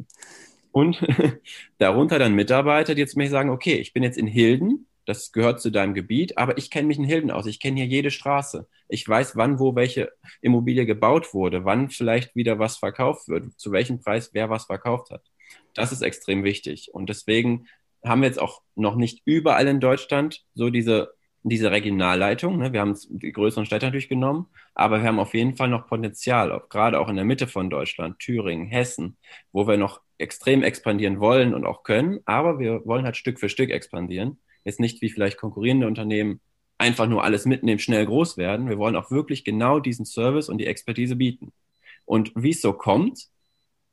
Und 0.73 1.03
darunter 1.79 2.19
dann 2.19 2.35
Mitarbeiter, 2.35 2.95
die 2.95 3.01
jetzt 3.01 3.17
mir 3.17 3.31
sagen, 3.31 3.49
okay, 3.49 3.77
ich 3.77 3.95
bin 3.95 4.03
jetzt 4.03 4.19
in 4.19 4.27
Hilden, 4.27 4.87
das 5.05 5.33
gehört 5.33 5.61
zu 5.61 5.71
deinem 5.71 5.95
Gebiet, 5.95 6.39
aber 6.39 6.57
ich 6.59 6.71
kenne 6.71 6.87
mich 6.87 6.99
in 6.99 7.05
Hilden 7.05 7.31
aus. 7.31 7.47
Ich 7.47 7.61
kenne 7.61 7.77
hier 7.81 7.87
jede 7.87 8.11
Straße. 8.11 8.69
Ich 8.89 9.09
weiß, 9.09 9.37
wann, 9.37 9.59
wo 9.59 9.75
welche 9.75 10.13
Immobilie 10.41 10.87
gebaut 10.87 11.35
wurde, 11.35 11.65
wann 11.65 11.91
vielleicht 11.91 12.37
wieder 12.37 12.59
was 12.59 12.77
verkauft 12.77 13.29
wird, 13.29 13.59
zu 13.59 13.73
welchem 13.73 14.01
Preis 14.01 14.31
wer 14.33 14.51
was 14.51 14.67
verkauft 14.67 15.11
hat. 15.11 15.23
Das 15.75 15.93
ist 15.93 16.03
extrem 16.03 16.45
wichtig. 16.45 16.91
Und 16.93 17.09
deswegen 17.09 17.67
haben 18.05 18.23
wir 18.23 18.29
jetzt 18.29 18.41
auch 18.41 18.63
noch 18.75 18.97
nicht 18.97 19.23
überall 19.25 19.67
in 19.67 19.81
Deutschland 19.81 20.45
so 20.55 20.71
diese, 20.71 21.15
diese 21.43 21.71
Regionalleitung. 21.71 22.59
Ne? 22.59 22.73
Wir 22.73 22.81
haben 22.81 22.97
die 23.09 23.33
größeren 23.33 23.67
Städte 23.67 23.87
natürlich 23.87 24.09
genommen, 24.09 24.47
aber 24.75 25.01
wir 25.01 25.09
haben 25.09 25.19
auf 25.19 25.35
jeden 25.35 25.57
Fall 25.57 25.69
noch 25.69 25.89
Potenzial, 25.89 26.53
auch, 26.53 26.69
gerade 26.69 27.01
auch 27.01 27.09
in 27.09 27.17
der 27.17 27.25
Mitte 27.25 27.49
von 27.49 27.71
Deutschland, 27.71 28.19
Thüringen, 28.21 28.67
Hessen, 28.67 29.17
wo 29.51 29.67
wir 29.67 29.77
noch 29.77 30.01
extrem 30.19 30.63
expandieren 30.63 31.19
wollen 31.19 31.55
und 31.55 31.65
auch 31.65 31.83
können, 31.83 32.21
aber 32.25 32.61
wir 32.61 32.87
wollen 32.87 33.05
halt 33.05 33.17
Stück 33.17 33.41
für 33.41 33.49
Stück 33.49 33.71
expandieren 33.71 34.39
jetzt 34.65 34.81
nicht 34.81 35.03
wie 35.03 35.11
vielleicht 35.11 35.39
konkurrierende 35.39 35.87
Unternehmen 35.87 36.41
einfach 36.79 37.07
nur 37.07 37.25
alles 37.25 37.47
mitnehmen, 37.47 37.79
schnell 37.79 38.07
groß 38.07 38.37
werden. 38.37 38.69
Wir 38.69 38.79
wollen 38.79 38.97
auch 38.97 39.11
wirklich 39.11 39.45
genau 39.45 39.79
diesen 39.79 40.05
Service 40.05 40.49
und 40.49 40.59
die 40.59 40.67
Expertise 40.67 41.17
bieten. 41.17 41.53
Und 42.05 42.33
wie 42.35 42.51
es 42.51 42.61
so 42.61 42.73
kommt, 42.73 43.29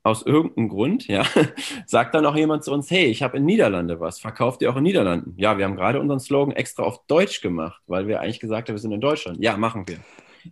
aus 0.02 0.24
irgendeinem 0.24 0.68
Grund, 0.68 1.06
ja, 1.08 1.24
sagt 1.86 2.14
dann 2.14 2.26
auch 2.26 2.34
jemand 2.34 2.64
zu 2.64 2.72
uns, 2.72 2.90
hey, 2.90 3.06
ich 3.06 3.22
habe 3.22 3.36
in 3.36 3.44
Niederlande 3.44 4.00
was, 4.00 4.18
verkauft 4.18 4.62
ihr 4.62 4.70
auch 4.70 4.76
in 4.76 4.82
Niederlanden? 4.82 5.34
Ja, 5.36 5.58
wir 5.58 5.64
haben 5.64 5.76
gerade 5.76 6.00
unseren 6.00 6.20
Slogan 6.20 6.54
extra 6.54 6.82
auf 6.82 7.06
Deutsch 7.06 7.40
gemacht, 7.42 7.82
weil 7.86 8.08
wir 8.08 8.20
eigentlich 8.20 8.40
gesagt 8.40 8.68
haben, 8.68 8.76
wir 8.76 8.80
sind 8.80 8.92
in 8.92 9.00
Deutschland. 9.00 9.38
Ja, 9.40 9.56
machen 9.56 9.86
wir. 9.86 9.98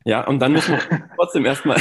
Ja, 0.04 0.26
und 0.26 0.40
dann 0.40 0.52
müssen 0.52 0.76
wir 0.76 0.81
trotzdem 1.16 1.46
erstmal 1.46 1.81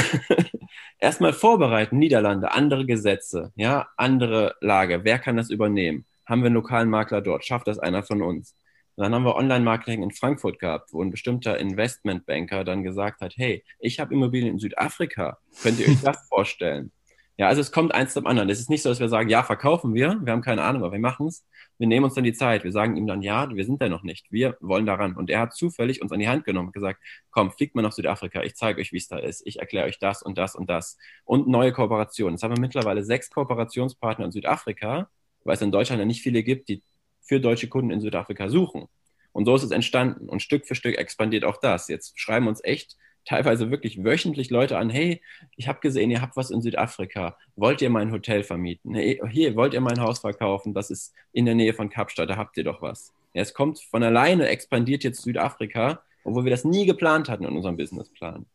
erstmal 0.98 1.34
vorbereiten, 1.34 1.98
Niederlande, 1.98 2.52
andere 2.52 2.86
Gesetze, 2.86 3.52
ja, 3.54 3.88
andere 3.96 4.56
Lage, 4.60 5.04
wer 5.04 5.18
kann 5.18 5.36
das 5.36 5.50
übernehmen? 5.50 6.06
Haben 6.28 6.42
wir 6.42 6.46
einen 6.46 6.54
lokalen 6.54 6.90
Makler 6.90 7.22
dort, 7.22 7.44
schafft 7.44 7.66
das 7.66 7.78
einer 7.78 8.02
von 8.02 8.22
uns. 8.22 8.54
Und 8.96 9.04
dann 9.04 9.14
haben 9.14 9.24
wir 9.24 9.36
Online-Marketing 9.36 10.02
in 10.02 10.10
Frankfurt 10.10 10.58
gehabt, 10.58 10.92
wo 10.92 11.02
ein 11.02 11.10
bestimmter 11.10 11.58
Investmentbanker 11.58 12.64
dann 12.64 12.82
gesagt 12.82 13.20
hat, 13.20 13.34
hey, 13.36 13.64
ich 13.78 14.00
habe 14.00 14.12
Immobilien 14.12 14.54
in 14.54 14.58
Südafrika, 14.58 15.38
könnt 15.62 15.78
ihr 15.78 15.88
euch 15.88 16.00
das 16.02 16.18
vorstellen? 16.28 16.90
Ja, 17.36 17.46
also 17.46 17.60
es 17.60 17.70
kommt 17.70 17.94
eins 17.94 18.14
zum 18.14 18.26
anderen. 18.26 18.50
Es 18.50 18.58
ist 18.58 18.68
nicht 18.68 18.82
so, 18.82 18.88
dass 18.88 18.98
wir 18.98 19.08
sagen, 19.08 19.28
ja, 19.28 19.44
verkaufen 19.44 19.94
wir, 19.94 20.18
wir 20.20 20.32
haben 20.32 20.42
keine 20.42 20.64
Ahnung, 20.64 20.82
aber 20.82 20.90
wir 20.90 20.98
machen 20.98 21.28
es. 21.28 21.46
Wir 21.78 21.86
nehmen 21.86 22.02
uns 22.02 22.14
dann 22.14 22.24
die 22.24 22.32
Zeit. 22.32 22.64
Wir 22.64 22.72
sagen 22.72 22.96
ihm 22.96 23.06
dann, 23.06 23.22
ja, 23.22 23.48
wir 23.48 23.64
sind 23.64 23.80
da 23.80 23.88
noch 23.88 24.02
nicht. 24.02 24.26
Wir 24.32 24.56
wollen 24.58 24.86
daran. 24.86 25.14
Und 25.14 25.30
er 25.30 25.38
hat 25.38 25.54
zufällig 25.54 26.02
uns 26.02 26.10
an 26.10 26.18
die 26.18 26.28
Hand 26.28 26.44
genommen 26.44 26.68
und 26.68 26.72
gesagt, 26.74 27.00
komm, 27.30 27.52
fliegt 27.52 27.76
mal 27.76 27.82
nach 27.82 27.92
Südafrika. 27.92 28.42
Ich 28.42 28.56
zeige 28.56 28.80
euch, 28.80 28.92
wie 28.92 28.96
es 28.96 29.06
da 29.06 29.18
ist. 29.18 29.46
Ich 29.46 29.60
erkläre 29.60 29.86
euch 29.86 30.00
das 30.00 30.20
und 30.20 30.36
das 30.36 30.56
und 30.56 30.68
das. 30.68 30.98
Und 31.24 31.46
neue 31.46 31.72
Kooperationen. 31.72 32.34
Jetzt 32.34 32.42
haben 32.42 32.56
wir 32.56 32.60
mittlerweile 32.60 33.04
sechs 33.04 33.30
Kooperationspartner 33.30 34.24
in 34.24 34.32
Südafrika 34.32 35.08
weil 35.44 35.54
es 35.54 35.62
in 35.62 35.72
Deutschland 35.72 36.00
ja 36.00 36.06
nicht 36.06 36.22
viele 36.22 36.42
gibt, 36.42 36.68
die 36.68 36.82
für 37.20 37.40
deutsche 37.40 37.68
Kunden 37.68 37.90
in 37.90 38.00
Südafrika 38.00 38.48
suchen. 38.48 38.86
Und 39.32 39.44
so 39.44 39.54
ist 39.54 39.62
es 39.62 39.70
entstanden. 39.70 40.28
Und 40.28 40.42
Stück 40.42 40.66
für 40.66 40.74
Stück 40.74 40.96
expandiert 40.98 41.44
auch 41.44 41.58
das. 41.58 41.88
Jetzt 41.88 42.18
schreiben 42.18 42.48
uns 42.48 42.62
echt 42.64 42.96
teilweise 43.24 43.70
wirklich 43.70 44.02
wöchentlich 44.02 44.50
Leute 44.50 44.78
an, 44.78 44.88
hey, 44.88 45.20
ich 45.56 45.68
habe 45.68 45.80
gesehen, 45.80 46.10
ihr 46.10 46.22
habt 46.22 46.36
was 46.36 46.50
in 46.50 46.62
Südafrika. 46.62 47.36
Wollt 47.56 47.82
ihr 47.82 47.90
mein 47.90 48.10
Hotel 48.10 48.42
vermieten? 48.42 48.94
Hey, 48.94 49.20
hier, 49.30 49.54
wollt 49.54 49.74
ihr 49.74 49.82
mein 49.82 50.00
Haus 50.00 50.20
verkaufen? 50.20 50.72
Das 50.72 50.90
ist 50.90 51.12
in 51.32 51.44
der 51.44 51.54
Nähe 51.54 51.74
von 51.74 51.90
Kapstadt, 51.90 52.30
da 52.30 52.36
habt 52.36 52.56
ihr 52.56 52.64
doch 52.64 52.80
was. 52.80 53.12
Ja, 53.34 53.42
es 53.42 53.52
kommt 53.52 53.80
von 53.80 54.02
alleine, 54.02 54.48
expandiert 54.48 55.04
jetzt 55.04 55.20
Südafrika, 55.22 56.02
obwohl 56.24 56.44
wir 56.44 56.50
das 56.50 56.64
nie 56.64 56.86
geplant 56.86 57.28
hatten 57.28 57.44
in 57.44 57.54
unserem 57.54 57.76
Businessplan. 57.76 58.46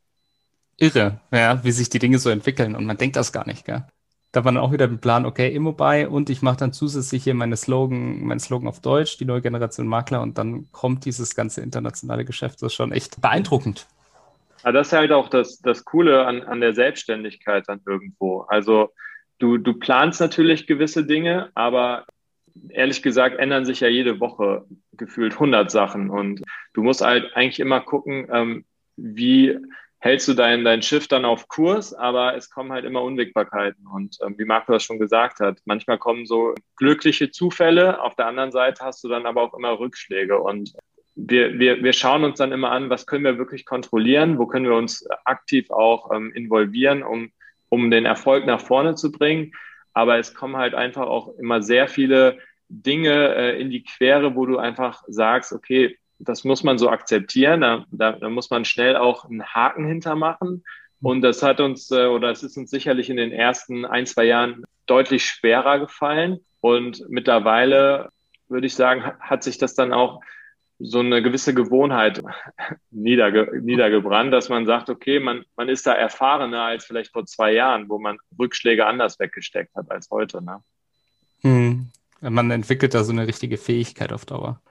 irre, 0.78 1.22
ja, 1.32 1.63
wie 1.63 1.72
sich 1.72 1.89
die 1.89 2.00
Dinge 2.00 2.17
so 2.17 2.32
entwickeln 2.32 2.76
und 2.76 2.86
man 2.86 2.98
denkt 2.98 3.15
das 3.15 3.32
gar 3.32 3.46
nicht, 3.46 3.65
gell? 3.65 3.86
Da 4.34 4.43
war 4.43 4.52
dann 4.52 4.62
auch 4.62 4.72
wieder 4.72 4.88
der 4.88 4.98
Plan, 4.98 5.28
okay, 5.28 5.54
Immobile 5.54 6.10
und 6.10 6.30
ich 6.32 6.41
mache 6.41 6.58
dann 6.58 6.74
zusätzlich 6.74 7.24
hier 7.24 7.36
meine 7.36 7.56
Slogan, 7.56 8.24
mein 8.24 8.39
Slogan 8.39 8.67
auf 8.67 8.82
Deutsch, 8.82 9.17
die 9.17 9.26
neue 9.26 9.41
Generation 9.41 9.88
Makler 9.88 10.22
und 10.22 10.39
dann 10.39 10.72
kommt 10.72 11.06
dieses 11.06 11.36
ganze 11.36 11.62
internationale 11.62 12.26
Geschäft. 12.26 12.56
Das 12.56 12.72
ist 12.72 12.74
schon 12.74 12.91
echt 12.91 13.22
beeindruckend. 13.22 13.86
Aber 14.63 14.72
das 14.74 14.88
ist 14.88 14.93
halt 14.93 15.12
auch 15.12 15.30
das, 15.30 15.60
das 15.60 15.86
Coole 15.86 16.26
an, 16.26 16.41
an 16.41 16.62
der 16.62 16.74
Selbstständigkeit 16.74 17.65
dann 17.67 17.82
irgendwo. 17.86 18.41
Also 18.48 18.89
du, 19.38 19.60
du 19.60 19.76
planst 19.76 20.19
natürlich 20.19 20.65
gewisse 20.65 21.06
Dinge, 21.06 21.52
aber 21.54 22.06
ehrlich 22.69 23.04
gesagt 23.04 23.38
ändern 23.38 23.65
sich 23.65 23.82
ja 23.82 23.88
jede 23.88 24.19
Woche 24.19 24.65
gefühlt 24.93 25.34
100 25.34 25.69
Sachen 25.69 26.10
und 26.10 26.41
du 26.74 26.82
musst 26.82 27.02
halt 27.02 27.36
eigentlich 27.36 27.60
immer 27.60 27.82
gucken, 27.82 28.28
ähm, 28.32 28.65
wie 28.96 29.60
hältst 30.04 30.28
du 30.28 30.34
dein, 30.34 30.66
dein 30.66 30.82
Schiff 30.82 31.08
dann 31.08 31.24
auf 31.24 31.48
Kurs, 31.48 31.94
aber 31.94 32.36
es 32.36 32.50
kommen 32.50 32.74
halt 32.74 32.84
immer 32.84 33.02
Unwägbarkeiten. 33.02 33.88
Und 33.88 34.18
ähm, 34.22 34.36
wie 34.38 34.44
Marco 34.44 34.74
das 34.74 34.84
schon 34.84 35.00
gesagt 35.00 35.39
hat, 35.39 35.60
manchmal 35.63 35.98
kommen 35.98 36.26
so 36.26 36.54
glückliche 36.76 37.32
Zufälle, 37.32 38.02
auf 38.02 38.13
der 38.16 38.28
anderen 38.28 38.52
Seite 38.52 38.84
hast 38.84 39.02
du 39.06 39.08
dann 39.08 39.26
aber 39.26 39.42
auch 39.42 39.54
immer 39.54 39.80
Rückschläge. 39.80 40.42
Und 40.42 40.74
wir, 41.16 41.58
wir, 41.58 41.82
wir 41.82 41.94
schauen 41.94 42.26
uns 42.26 42.38
dann 42.38 42.52
immer 42.52 42.72
an, 42.72 42.89
was 42.89 43.06
können 43.06 43.24
wir 43.24 43.38
wirklich 43.38 43.66
kontrollieren, 43.66 44.38
wo 44.39 44.46
können 44.46 44.66
wir 44.66 44.76
uns 44.76 45.08
aktiv 45.24 45.72
auch 45.72 46.12
ähm, 46.12 46.34
involvieren, 46.34 47.02
um, 47.02 47.32
um 47.70 47.89
den 47.89 48.06
Erfolg 48.06 48.46
nach 48.46 48.60
vorne 48.60 48.96
zu 48.96 49.10
bringen. 49.10 49.54
Aber 49.94 50.18
es 50.18 50.34
kommen 50.34 50.58
halt 50.58 50.76
einfach 50.76 51.08
auch 51.08 51.34
immer 51.38 51.62
sehr 51.62 51.88
viele 51.88 52.39
Dinge 52.68 53.36
äh, 53.36 53.62
in 53.62 53.70
die 53.70 53.84
Quere, 53.84 54.36
wo 54.36 54.46
du 54.46 54.58
einfach 54.58 55.02
sagst, 55.08 55.54
okay, 55.54 55.98
das 56.27 56.43
muss 56.43 56.63
man 56.63 56.77
so 56.77 56.89
akzeptieren. 56.89 57.62
Da, 57.62 57.86
da, 57.91 58.13
da 58.13 58.29
muss 58.29 58.49
man 58.49 58.65
schnell 58.65 58.95
auch 58.95 59.25
einen 59.25 59.43
Haken 59.43 59.86
hintermachen. 59.86 60.63
Und 61.01 61.21
das 61.21 61.43
hat 61.43 61.59
uns 61.59 61.91
äh, 61.91 62.05
oder 62.05 62.31
es 62.31 62.43
ist 62.43 62.57
uns 62.57 62.71
sicherlich 62.71 63.09
in 63.09 63.17
den 63.17 63.31
ersten 63.31 63.86
ein, 63.86 64.05
zwei 64.05 64.25
Jahren 64.25 64.63
deutlich 64.86 65.25
schwerer 65.25 65.79
gefallen. 65.79 66.39
Und 66.62 67.03
mittlerweile 67.09 68.09
würde 68.47 68.67
ich 68.67 68.75
sagen, 68.75 69.03
hat 69.19 69.43
sich 69.43 69.57
das 69.57 69.73
dann 69.75 69.91
auch 69.93 70.21
so 70.79 70.99
eine 70.99 71.21
gewisse 71.21 71.53
Gewohnheit 71.53 72.21
niederge 72.91 73.62
niedergebrannt, 73.62 74.33
dass 74.33 74.49
man 74.49 74.65
sagt, 74.65 74.89
okay, 74.89 75.19
man, 75.19 75.43
man 75.55 75.69
ist 75.69 75.86
da 75.86 75.93
erfahrener 75.93 76.63
als 76.63 76.86
vielleicht 76.86 77.12
vor 77.12 77.25
zwei 77.25 77.53
Jahren, 77.53 77.89
wo 77.89 77.99
man 77.99 78.17
Rückschläge 78.39 78.86
anders 78.86 79.19
weggesteckt 79.19 79.75
hat 79.75 79.91
als 79.91 80.09
heute. 80.09 80.43
Ne? 80.43 80.63
Hm. 81.41 81.89
Man 82.21 82.51
entwickelt 82.51 82.93
da 82.93 83.03
so 83.03 83.12
eine 83.12 83.27
richtige 83.27 83.57
Fähigkeit 83.57 84.13
auf 84.13 84.25
Dauer. 84.25 84.62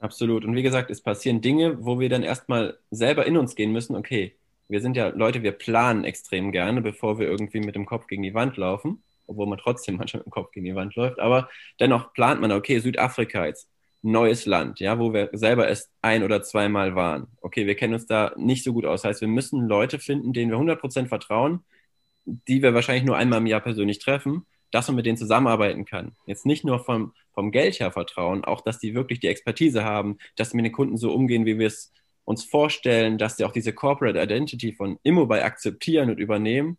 Absolut. 0.00 0.44
Und 0.44 0.54
wie 0.54 0.62
gesagt, 0.62 0.90
es 0.90 1.00
passieren 1.02 1.40
Dinge, 1.40 1.84
wo 1.84 1.98
wir 1.98 2.08
dann 2.08 2.22
erstmal 2.22 2.78
selber 2.90 3.26
in 3.26 3.36
uns 3.36 3.56
gehen 3.56 3.72
müssen. 3.72 3.96
Okay, 3.96 4.36
wir 4.68 4.80
sind 4.80 4.96
ja 4.96 5.08
Leute, 5.08 5.42
wir 5.42 5.52
planen 5.52 6.04
extrem 6.04 6.52
gerne, 6.52 6.80
bevor 6.82 7.18
wir 7.18 7.26
irgendwie 7.28 7.60
mit 7.60 7.74
dem 7.74 7.84
Kopf 7.86 8.06
gegen 8.06 8.22
die 8.22 8.34
Wand 8.34 8.56
laufen, 8.56 9.02
obwohl 9.26 9.46
man 9.48 9.58
trotzdem 9.58 9.96
manchmal 9.98 10.20
mit 10.20 10.26
dem 10.26 10.30
Kopf 10.30 10.52
gegen 10.52 10.66
die 10.66 10.74
Wand 10.76 10.94
läuft. 10.94 11.18
Aber 11.18 11.48
dennoch 11.80 12.12
plant 12.12 12.40
man, 12.40 12.52
okay, 12.52 12.78
Südafrika 12.78 13.46
jetzt, 13.46 13.68
neues 14.02 14.46
Land, 14.46 14.78
ja, 14.78 14.98
wo 15.00 15.12
wir 15.12 15.30
selber 15.32 15.66
erst 15.68 15.90
ein 16.02 16.22
oder 16.22 16.42
zweimal 16.42 16.94
waren. 16.94 17.26
Okay, 17.40 17.66
wir 17.66 17.74
kennen 17.74 17.94
uns 17.94 18.06
da 18.06 18.32
nicht 18.36 18.62
so 18.62 18.72
gut 18.72 18.84
aus. 18.86 19.02
Das 19.02 19.10
heißt, 19.10 19.20
wir 19.22 19.28
müssen 19.28 19.66
Leute 19.66 19.98
finden, 19.98 20.32
denen 20.32 20.52
wir 20.52 20.58
100% 20.58 21.08
vertrauen, 21.08 21.64
die 22.24 22.62
wir 22.62 22.74
wahrscheinlich 22.74 23.04
nur 23.04 23.16
einmal 23.16 23.40
im 23.40 23.46
Jahr 23.46 23.60
persönlich 23.60 23.98
treffen 23.98 24.46
dass 24.70 24.88
man 24.88 24.96
mit 24.96 25.06
denen 25.06 25.16
zusammenarbeiten 25.16 25.84
kann. 25.84 26.12
Jetzt 26.26 26.46
nicht 26.46 26.64
nur 26.64 26.84
vom, 26.84 27.12
vom 27.32 27.50
Geld 27.50 27.80
her 27.80 27.92
vertrauen, 27.92 28.44
auch 28.44 28.60
dass 28.60 28.78
die 28.78 28.94
wirklich 28.94 29.20
die 29.20 29.28
Expertise 29.28 29.84
haben, 29.84 30.18
dass 30.36 30.50
sie 30.50 30.56
mit 30.56 30.66
den 30.66 30.72
Kunden 30.72 30.96
so 30.96 31.12
umgehen, 31.12 31.46
wie 31.46 31.58
wir 31.58 31.66
es 31.66 31.92
uns 32.24 32.44
vorstellen, 32.44 33.16
dass 33.16 33.36
sie 33.36 33.44
auch 33.44 33.52
diese 33.52 33.72
Corporate 33.72 34.20
Identity 34.20 34.72
von 34.72 34.98
Immobile 35.02 35.42
akzeptieren 35.42 36.10
und 36.10 36.18
übernehmen. 36.18 36.76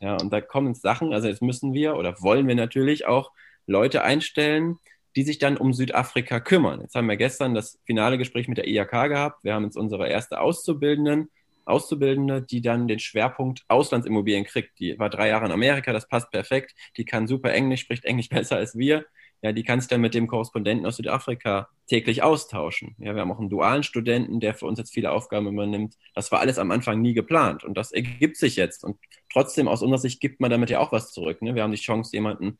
Ja, 0.00 0.16
und 0.16 0.32
da 0.32 0.40
kommen 0.40 0.74
Sachen, 0.74 1.12
also 1.12 1.28
jetzt 1.28 1.42
müssen 1.42 1.74
wir 1.74 1.96
oder 1.96 2.20
wollen 2.22 2.46
wir 2.46 2.54
natürlich 2.54 3.06
auch 3.06 3.32
Leute 3.66 4.02
einstellen, 4.02 4.78
die 5.16 5.22
sich 5.22 5.38
dann 5.38 5.56
um 5.56 5.72
Südafrika 5.72 6.40
kümmern. 6.40 6.80
Jetzt 6.80 6.94
haben 6.94 7.08
wir 7.08 7.16
gestern 7.16 7.54
das 7.54 7.78
finale 7.84 8.18
Gespräch 8.18 8.48
mit 8.48 8.58
der 8.58 8.66
IAK 8.66 9.08
gehabt. 9.08 9.44
Wir 9.44 9.54
haben 9.54 9.64
jetzt 9.64 9.76
unsere 9.76 10.08
erste 10.08 10.40
Auszubildenden 10.40 11.30
Auszubildende, 11.64 12.42
die 12.42 12.60
dann 12.60 12.88
den 12.88 12.98
Schwerpunkt 12.98 13.64
Auslandsimmobilien 13.68 14.44
kriegt. 14.44 14.78
Die 14.78 14.98
war 14.98 15.10
drei 15.10 15.28
Jahre 15.28 15.46
in 15.46 15.52
Amerika, 15.52 15.92
das 15.92 16.08
passt 16.08 16.30
perfekt. 16.30 16.74
Die 16.96 17.04
kann 17.04 17.26
super 17.26 17.52
Englisch, 17.52 17.80
spricht 17.80 18.04
Englisch 18.04 18.28
besser 18.30 18.56
als 18.56 18.76
wir. 18.76 19.04
Ja, 19.42 19.50
die 19.50 19.64
kann 19.64 19.80
sich 19.80 19.88
dann 19.88 20.00
mit 20.00 20.14
dem 20.14 20.28
Korrespondenten 20.28 20.86
aus 20.86 20.96
Südafrika 20.96 21.68
täglich 21.88 22.22
austauschen. 22.22 22.94
Ja, 22.98 23.14
wir 23.14 23.22
haben 23.22 23.32
auch 23.32 23.40
einen 23.40 23.50
dualen 23.50 23.82
Studenten, 23.82 24.38
der 24.38 24.54
für 24.54 24.66
uns 24.66 24.78
jetzt 24.78 24.94
viele 24.94 25.10
Aufgaben 25.10 25.48
übernimmt. 25.48 25.96
Das 26.14 26.30
war 26.30 26.38
alles 26.38 26.58
am 26.58 26.70
Anfang 26.70 27.02
nie 27.02 27.12
geplant 27.12 27.64
und 27.64 27.76
das 27.76 27.90
ergibt 27.90 28.36
sich 28.36 28.54
jetzt. 28.54 28.84
Und 28.84 28.98
trotzdem, 29.32 29.66
aus 29.66 29.82
unserer 29.82 29.98
Sicht, 29.98 30.20
gibt 30.20 30.40
man 30.40 30.52
damit 30.52 30.70
ja 30.70 30.78
auch 30.78 30.92
was 30.92 31.10
zurück. 31.10 31.42
Ne? 31.42 31.56
Wir 31.56 31.64
haben 31.64 31.72
die 31.72 31.78
Chance, 31.78 32.14
jemanden 32.14 32.58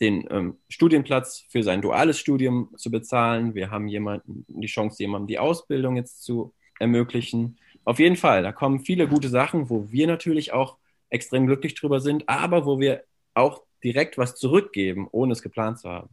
den 0.00 0.26
ähm, 0.30 0.58
Studienplatz 0.68 1.44
für 1.48 1.62
sein 1.62 1.80
duales 1.80 2.18
Studium 2.18 2.70
zu 2.76 2.90
bezahlen. 2.90 3.54
Wir 3.54 3.70
haben 3.70 3.86
jemanden 3.86 4.44
die 4.48 4.66
Chance, 4.66 5.02
jemandem 5.02 5.28
die 5.28 5.38
Ausbildung 5.38 5.96
jetzt 5.96 6.24
zu 6.24 6.52
ermöglichen. 6.80 7.58
Auf 7.84 7.98
jeden 7.98 8.16
Fall, 8.16 8.42
da 8.42 8.52
kommen 8.52 8.80
viele 8.80 9.08
gute 9.08 9.28
Sachen, 9.28 9.68
wo 9.68 9.90
wir 9.90 10.06
natürlich 10.06 10.52
auch 10.52 10.78
extrem 11.10 11.46
glücklich 11.46 11.74
drüber 11.74 12.00
sind, 12.00 12.28
aber 12.28 12.66
wo 12.66 12.80
wir 12.80 13.04
auch 13.34 13.62
direkt 13.82 14.16
was 14.16 14.34
zurückgeben, 14.36 15.08
ohne 15.10 15.32
es 15.32 15.42
geplant 15.42 15.78
zu 15.78 15.90
haben. 15.90 16.08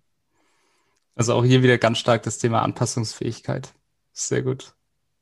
Also 1.15 1.33
auch 1.33 1.45
hier 1.45 1.63
wieder 1.63 1.77
ganz 1.77 1.97
stark 1.97 2.23
das 2.23 2.37
Thema 2.37 2.61
Anpassungsfähigkeit. 2.61 3.73
Sehr 4.13 4.41
gut. 4.41 4.73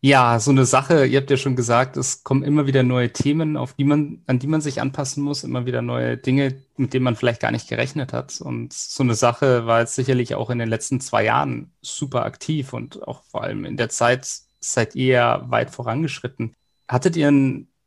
Ja, 0.01 0.39
so 0.39 0.51
eine 0.51 0.65
Sache, 0.65 1.05
ihr 1.05 1.19
habt 1.19 1.29
ja 1.29 1.35
schon 1.35 1.57
gesagt, 1.57 1.97
es 1.97 2.23
kommen 2.23 2.43
immer 2.43 2.67
wieder 2.67 2.83
neue 2.83 3.11
Themen, 3.11 3.57
auf 3.57 3.73
die 3.73 3.83
man, 3.83 4.23
an 4.27 4.39
die 4.39 4.47
man 4.47 4.61
sich 4.61 4.79
anpassen 4.79 5.21
muss, 5.21 5.43
immer 5.43 5.65
wieder 5.65 5.81
neue 5.81 6.15
Dinge, 6.15 6.63
mit 6.77 6.93
denen 6.93 7.03
man 7.03 7.17
vielleicht 7.17 7.41
gar 7.41 7.51
nicht 7.51 7.67
gerechnet 7.67 8.13
hat. 8.13 8.39
Und 8.39 8.71
so 8.71 9.03
eine 9.03 9.13
Sache 9.13 9.65
war 9.65 9.81
jetzt 9.81 9.95
sicherlich 9.95 10.35
auch 10.35 10.49
in 10.51 10.59
den 10.59 10.69
letzten 10.69 11.01
zwei 11.01 11.25
Jahren 11.25 11.73
super 11.81 12.23
aktiv 12.23 12.71
und 12.71 13.05
auch 13.05 13.23
vor 13.23 13.43
allem 13.43 13.65
in 13.65 13.75
der 13.75 13.89
Zeit 13.89 14.25
seid 14.59 14.95
ihr 14.95 15.13
ja 15.13 15.51
weit 15.51 15.69
vorangeschritten. 15.71 16.55
Hattet 16.87 17.15
ihr 17.15 17.31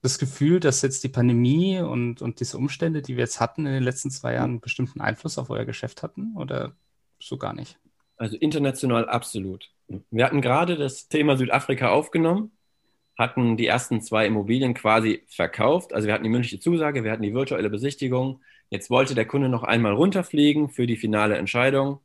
das 0.03 0.19
Gefühl, 0.19 0.61
dass 0.61 0.83
jetzt 0.83 1.05
die 1.05 1.09
Pandemie 1.09 1.79
und, 1.79 2.23
und 2.23 2.41
diese 2.41 2.59
Umstände, 2.59 3.03
die 3.03 3.17
wir 3.17 3.25
jetzt 3.25 3.41
hatten 3.41 3.67
in 3.67 3.73
den 3.73 3.83
letzten 3.83 4.11
zwei 4.11 4.35
Jahren, 4.35 4.51
einen 4.51 4.61
bestimmten 4.61 5.01
Einfluss 5.01 5.39
auf 5.39 5.51
euer 5.51 5.65
Geschäft 5.65 6.03
hatten 6.03 6.37
oder 6.37 6.75
so 7.21 7.39
gar 7.39 7.55
nicht? 7.55 7.79
Also 8.17 8.37
international 8.37 9.09
absolut. 9.09 9.71
Wir 10.11 10.25
hatten 10.25 10.41
gerade 10.41 10.77
das 10.77 11.09
Thema 11.09 11.37
Südafrika 11.37 11.91
aufgenommen, 11.91 12.53
hatten 13.17 13.57
die 13.57 13.67
ersten 13.67 14.01
zwei 14.01 14.27
Immobilien 14.27 14.75
quasi 14.75 15.23
verkauft. 15.29 15.93
Also 15.93 16.07
wir 16.07 16.15
hatten 16.15 16.25
die 16.25 16.31
mündliche 16.31 16.59
Zusage, 16.61 17.05
wir 17.05 17.13
hatten 17.13 17.23
die 17.23 17.35
virtuelle 17.35 17.71
Besichtigung. 17.71 18.41
Jetzt 18.71 18.91
wollte 18.91 19.15
der 19.15 19.27
Kunde 19.27 19.49
noch 19.49 19.63
einmal 19.63 19.93
runterfliegen 19.93 20.69
für 20.69 20.87
die 20.87 20.97
finale 20.97 21.37
Entscheidung. 21.37 22.01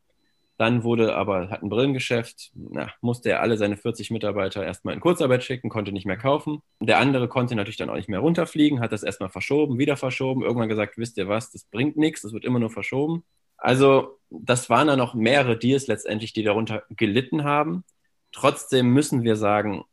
Dann 0.57 0.83
wurde 0.83 1.15
aber, 1.15 1.49
hat 1.49 1.61
ein 1.61 1.69
Brillengeschäft, 1.69 2.51
na, 2.55 2.91
musste 3.01 3.29
er 3.29 3.41
alle 3.41 3.57
seine 3.57 3.77
40 3.77 4.09
Mitarbeiter 4.09 4.65
erstmal 4.65 4.95
in 4.95 4.99
Kurzarbeit 4.99 5.43
schicken, 5.43 5.69
konnte 5.69 5.91
nicht 5.91 6.07
mehr 6.07 6.17
kaufen. 6.17 6.61
Der 6.79 6.97
andere 6.97 7.27
konnte 7.27 7.55
natürlich 7.55 7.77
dann 7.77 7.91
auch 7.91 7.95
nicht 7.95 8.09
mehr 8.09 8.19
runterfliegen, 8.19 8.79
hat 8.79 8.91
das 8.91 9.03
erstmal 9.03 9.29
verschoben, 9.29 9.77
wieder 9.77 9.97
verschoben, 9.97 10.41
irgendwann 10.41 10.69
gesagt, 10.69 10.97
wisst 10.97 11.17
ihr 11.17 11.27
was, 11.27 11.51
das 11.51 11.65
bringt 11.65 11.95
nichts, 11.95 12.23
das 12.23 12.33
wird 12.33 12.43
immer 12.43 12.59
nur 12.59 12.71
verschoben. 12.71 13.23
Also 13.57 14.19
das 14.29 14.69
waren 14.69 14.87
dann 14.87 14.99
noch 14.99 15.13
mehrere 15.13 15.57
Deals 15.57 15.87
letztendlich, 15.87 16.33
die 16.33 16.43
darunter 16.43 16.83
gelitten 16.89 17.43
haben. 17.43 17.83
Trotzdem 18.31 18.89
müssen 18.93 19.23
wir 19.23 19.35
sagen, 19.35 19.83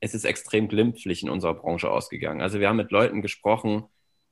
es 0.00 0.14
ist 0.14 0.24
extrem 0.24 0.68
glimpflich 0.68 1.22
in 1.22 1.30
unserer 1.30 1.54
Branche 1.54 1.90
ausgegangen. 1.90 2.40
Also 2.40 2.60
wir 2.60 2.68
haben 2.68 2.76
mit 2.76 2.90
Leuten 2.90 3.22
gesprochen, 3.22 3.84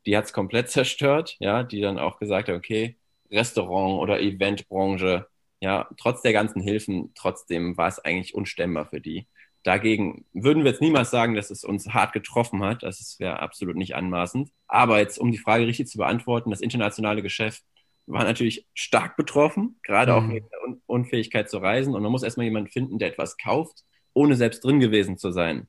die 0.06 0.16
hat 0.16 0.24
es 0.26 0.32
komplett 0.32 0.70
zerstört, 0.70 1.36
ja, 1.40 1.64
die 1.64 1.80
dann 1.80 1.98
auch 1.98 2.18
gesagt 2.18 2.48
haben, 2.48 2.56
okay, 2.56 2.96
Restaurant 3.30 4.00
oder 4.00 4.20
Eventbranche, 4.20 5.26
ja, 5.60 5.88
trotz 5.98 6.22
der 6.22 6.32
ganzen 6.32 6.62
Hilfen, 6.62 7.12
trotzdem 7.14 7.76
war 7.76 7.88
es 7.88 7.98
eigentlich 7.98 8.34
unstemmbar 8.34 8.86
für 8.86 9.00
die. 9.00 9.26
Dagegen 9.62 10.24
würden 10.32 10.64
wir 10.64 10.70
jetzt 10.70 10.80
niemals 10.80 11.10
sagen, 11.10 11.34
dass 11.34 11.50
es 11.50 11.64
uns 11.64 11.88
hart 11.88 12.14
getroffen 12.14 12.62
hat. 12.62 12.82
Das 12.82 13.16
wäre 13.18 13.40
absolut 13.40 13.76
nicht 13.76 13.94
anmaßend. 13.94 14.50
Aber 14.66 14.98
jetzt, 14.98 15.18
um 15.18 15.30
die 15.30 15.38
Frage 15.38 15.66
richtig 15.66 15.88
zu 15.88 15.98
beantworten, 15.98 16.50
das 16.50 16.62
internationale 16.62 17.22
Geschäft 17.22 17.62
war 18.06 18.24
natürlich 18.24 18.66
stark 18.74 19.16
betroffen, 19.16 19.78
gerade 19.82 20.12
mhm. 20.12 20.18
auch 20.18 20.22
mit 20.22 20.44
der 20.44 20.76
Unfähigkeit 20.86 21.50
zu 21.50 21.58
reisen. 21.58 21.94
Und 21.94 22.02
man 22.02 22.10
muss 22.10 22.22
erstmal 22.22 22.44
jemanden 22.44 22.70
finden, 22.70 22.98
der 22.98 23.08
etwas 23.08 23.36
kauft, 23.36 23.84
ohne 24.14 24.36
selbst 24.36 24.64
drin 24.64 24.80
gewesen 24.80 25.18
zu 25.18 25.30
sein. 25.30 25.68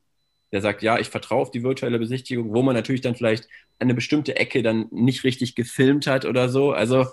Der 0.52 0.62
sagt, 0.62 0.82
ja, 0.82 0.98
ich 0.98 1.08
vertraue 1.08 1.42
auf 1.42 1.50
die 1.50 1.62
virtuelle 1.62 1.98
Besichtigung, 1.98 2.54
wo 2.54 2.62
man 2.62 2.74
natürlich 2.74 3.02
dann 3.02 3.14
vielleicht 3.14 3.46
eine 3.78 3.94
bestimmte 3.94 4.36
Ecke 4.36 4.62
dann 4.62 4.86
nicht 4.90 5.24
richtig 5.24 5.54
gefilmt 5.54 6.06
hat 6.06 6.24
oder 6.24 6.48
so. 6.48 6.72
Also 6.72 7.06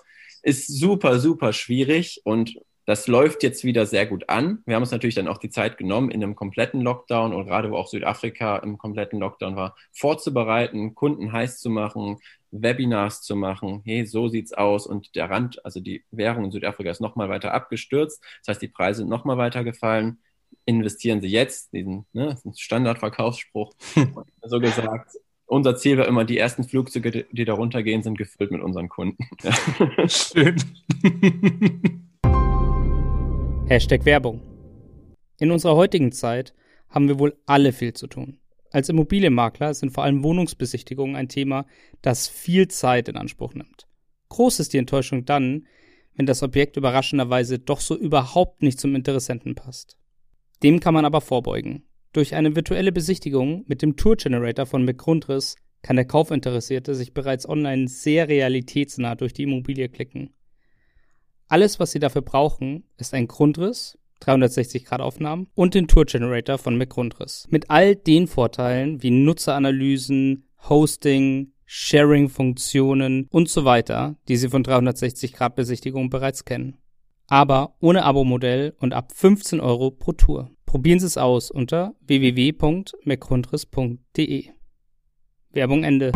ist 0.43 0.67
super, 0.67 1.19
super 1.19 1.51
schwierig 1.51 2.21
und 2.23 2.55
das 2.89 3.05
läuft 3.05 3.43
jetzt 3.43 3.63
wieder 3.63 3.85
sehr 3.85 4.07
gut 4.07 4.29
an. 4.29 4.63
Wir 4.65 4.73
haben 4.73 4.81
uns 4.81 4.89
natürlich 4.89 5.13
dann 5.13 5.27
auch 5.27 5.37
die 5.37 5.51
Zeit 5.51 5.77
genommen, 5.77 6.09
in 6.09 6.23
einem 6.23 6.35
kompletten 6.35 6.81
Lockdown 6.81 7.35
und 7.35 7.45
gerade 7.45 7.69
wo 7.69 7.75
auch 7.75 7.87
Südafrika 7.87 8.57
im 8.57 8.79
kompletten 8.79 9.19
Lockdown 9.19 9.55
war, 9.55 9.75
vorzubereiten, 9.91 10.95
Kunden 10.95 11.31
heiß 11.31 11.59
zu 11.59 11.69
machen, 11.69 12.17
Webinars 12.49 13.21
zu 13.21 13.35
machen. 13.35 13.83
Hey, 13.85 14.07
so 14.07 14.27
sieht's 14.27 14.53
aus. 14.53 14.87
Und 14.87 15.13
der 15.15 15.29
Rand, 15.29 15.63
also 15.63 15.79
die 15.79 16.03
Währung 16.09 16.45
in 16.45 16.51
Südafrika 16.51 16.89
ist 16.89 16.99
nochmal 16.99 17.29
weiter 17.29 17.53
abgestürzt. 17.53 18.23
Das 18.39 18.55
heißt, 18.55 18.61
die 18.63 18.69
Preise 18.69 19.01
sind 19.01 19.09
nochmal 19.09 19.37
weiter 19.37 19.63
gefallen. 19.63 20.17
Investieren 20.65 21.21
Sie 21.21 21.27
jetzt, 21.27 21.71
diesen 21.73 22.07
ne, 22.11 22.39
Standardverkaufsspruch, 22.55 23.71
so 24.41 24.59
gesagt. 24.59 25.15
unser 25.45 25.75
Ziel 25.75 25.99
war 25.99 26.07
immer, 26.07 26.25
die 26.25 26.39
ersten 26.39 26.63
Flugzeuge, 26.63 27.27
die 27.31 27.45
da 27.45 27.53
runtergehen, 27.53 28.01
sind 28.01 28.17
gefüllt 28.17 28.49
mit 28.49 28.63
unseren 28.63 28.89
Kunden. 28.89 29.29
Schön. 30.07 30.55
Hashtag 33.69 34.03
Werbung. 34.03 34.41
In 35.37 35.51
unserer 35.51 35.75
heutigen 35.75 36.11
Zeit 36.11 36.55
haben 36.89 37.07
wir 37.07 37.19
wohl 37.19 37.37
alle 37.45 37.71
viel 37.71 37.93
zu 37.93 38.07
tun. 38.07 38.39
Als 38.71 38.89
Immobilienmakler 38.89 39.75
sind 39.75 39.91
vor 39.91 40.03
allem 40.03 40.23
Wohnungsbesichtigungen 40.23 41.15
ein 41.15 41.29
Thema, 41.29 41.67
das 42.01 42.27
viel 42.27 42.67
Zeit 42.67 43.07
in 43.09 43.15
Anspruch 43.15 43.53
nimmt. 43.53 43.87
Groß 44.29 44.59
ist 44.59 44.73
die 44.73 44.79
Enttäuschung 44.79 45.23
dann, 45.23 45.67
wenn 46.15 46.25
das 46.25 46.41
Objekt 46.41 46.77
überraschenderweise 46.77 47.59
doch 47.59 47.79
so 47.79 47.95
überhaupt 47.95 48.63
nicht 48.63 48.79
zum 48.79 48.95
Interessenten 48.95 49.53
passt. 49.53 49.99
Dem 50.63 50.79
kann 50.79 50.95
man 50.95 51.05
aber 51.05 51.21
vorbeugen. 51.21 51.83
Durch 52.11 52.33
eine 52.33 52.55
virtuelle 52.55 52.91
Besichtigung 52.91 53.65
mit 53.67 53.83
dem 53.83 53.95
Tour 53.97 54.15
Generator 54.15 54.65
von 54.65 54.83
McGrundriss 54.83 55.57
kann 55.83 55.95
der 55.95 56.05
Kaufinteressierte 56.05 56.95
sich 56.95 57.13
bereits 57.13 57.47
online 57.47 57.87
sehr 57.87 58.29
realitätsnah 58.29 59.13
durch 59.13 59.33
die 59.33 59.43
Immobilie 59.43 59.89
klicken. 59.89 60.33
Alles, 61.49 61.79
was 61.79 61.91
Sie 61.91 61.99
dafür 61.99 62.21
brauchen, 62.21 62.83
ist 62.97 63.15
ein 63.15 63.27
Grundriss, 63.27 63.97
360 64.19 64.85
Grad 64.85 65.01
Aufnahmen 65.01 65.47
und 65.55 65.73
den 65.73 65.87
Tour 65.87 66.05
Generator 66.05 66.59
von 66.59 66.77
McGrundriss. 66.77 67.47
Mit 67.49 67.71
all 67.71 67.95
den 67.95 68.27
Vorteilen 68.27 69.01
wie 69.01 69.09
Nutzeranalysen, 69.09 70.45
Hosting, 70.69 71.53
Sharing-Funktionen 71.65 73.27
und 73.31 73.49
so 73.49 73.65
weiter, 73.65 74.15
die 74.27 74.37
Sie 74.37 74.49
von 74.49 74.63
360-Grad-Besichtigungen 74.63 76.11
bereits 76.11 76.45
kennen. 76.45 76.77
Aber 77.27 77.73
ohne 77.79 78.03
Abo-Modell 78.03 78.75
und 78.79 78.93
ab 78.93 79.11
15 79.15 79.59
Euro 79.59 79.89
pro 79.89 80.11
Tour. 80.11 80.51
Probieren 80.67 80.99
Sie 80.99 81.07
es 81.07 81.17
aus 81.17 81.49
unter 81.49 81.95
www.mcgrundriss.de. 82.05 84.49
Werbung 85.51 85.83
Ende. 85.83 86.11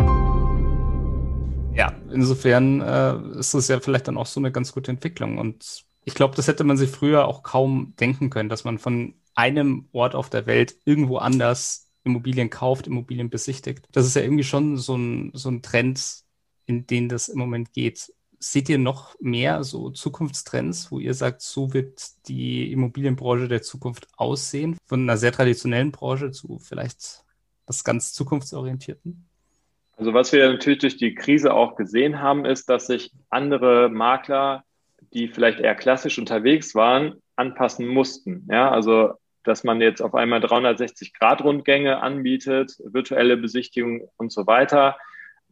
Ja, 1.76 1.92
insofern 2.12 2.82
äh, 2.82 3.40
ist 3.40 3.54
es 3.56 3.68
ja 3.68 3.80
vielleicht 3.80 4.08
dann 4.08 4.18
auch 4.18 4.28
so 4.28 4.40
eine 4.40 4.52
ganz 4.52 4.74
gute 4.74 4.92
Entwicklung. 4.92 5.40
Und 5.40 5.86
ich 6.06 6.14
glaube, 6.14 6.36
das 6.36 6.48
hätte 6.48 6.64
man 6.64 6.78
sich 6.78 6.90
früher 6.90 7.28
auch 7.28 7.42
kaum 7.42 7.96
denken 8.00 8.30
können, 8.30 8.50
dass 8.50 8.64
man 8.64 8.78
von 8.78 9.16
einem 9.34 9.88
Ort 9.92 10.14
auf 10.14 10.30
der 10.30 10.46
Welt 10.46 10.78
irgendwo 10.86 11.18
anders 11.18 11.90
Immobilien 12.04 12.50
kauft, 12.50 12.86
Immobilien 12.86 13.30
besichtigt. 13.30 13.88
Das 13.92 14.06
ist 14.06 14.16
ja 14.16 14.22
irgendwie 14.22 14.44
schon 14.44 14.78
so 14.78 14.96
ein, 14.96 15.32
so 15.34 15.50
ein 15.50 15.64
Trend, 15.64 16.24
in 16.66 16.86
den 16.86 17.10
das 17.10 17.28
im 17.28 17.40
Moment 17.40 17.74
geht. 17.74 18.14
Seht 18.38 18.70
ihr 18.70 18.78
noch 18.78 19.16
mehr 19.20 19.64
so 19.64 19.90
Zukunftstrends, 19.90 20.92
wo 20.92 21.00
ihr 21.00 21.14
sagt, 21.14 21.42
so 21.42 21.74
wird 21.74 22.28
die 22.28 22.72
Immobilienbranche 22.72 23.48
der 23.48 23.62
Zukunft 23.62 24.08
aussehen? 24.18 24.78
Von 24.86 25.04
einer 25.04 25.18
sehr 25.18 25.32
traditionellen 25.32 25.92
Branche 25.92 26.32
zu 26.32 26.60
vielleicht 26.60 27.24
was 27.66 27.84
ganz 27.84 28.14
zukunftsorientierten? 28.14 29.26
Also 29.96 30.14
was 30.14 30.32
wir 30.34 30.50
natürlich 30.50 30.80
durch 30.80 30.98
die 30.98 31.16
Krise 31.16 31.54
auch 31.54 31.76
gesehen 31.76 32.20
haben, 32.20 32.46
ist, 32.46 32.70
dass 32.70 32.88
sich 32.88 33.12
andere 33.30 33.90
Makler, 33.90 34.64
die 35.14 35.28
vielleicht 35.28 35.60
eher 35.60 35.76
klassisch 35.76 36.18
unterwegs 36.18 36.74
waren, 36.74 37.22
anpassen 37.36 37.88
mussten. 37.88 38.48
Ja, 38.50 38.72
also 38.72 39.14
dass 39.44 39.64
man 39.64 39.82
jetzt 39.82 40.02
auf 40.02 40.16
einmal 40.16 40.40
360-Grad-Rundgänge 40.40 42.02
anbietet, 42.02 42.78
virtuelle 42.84 43.38
Besichtigung 43.38 44.10
und 44.18 44.32
so 44.32 44.48
weiter, 44.48 44.98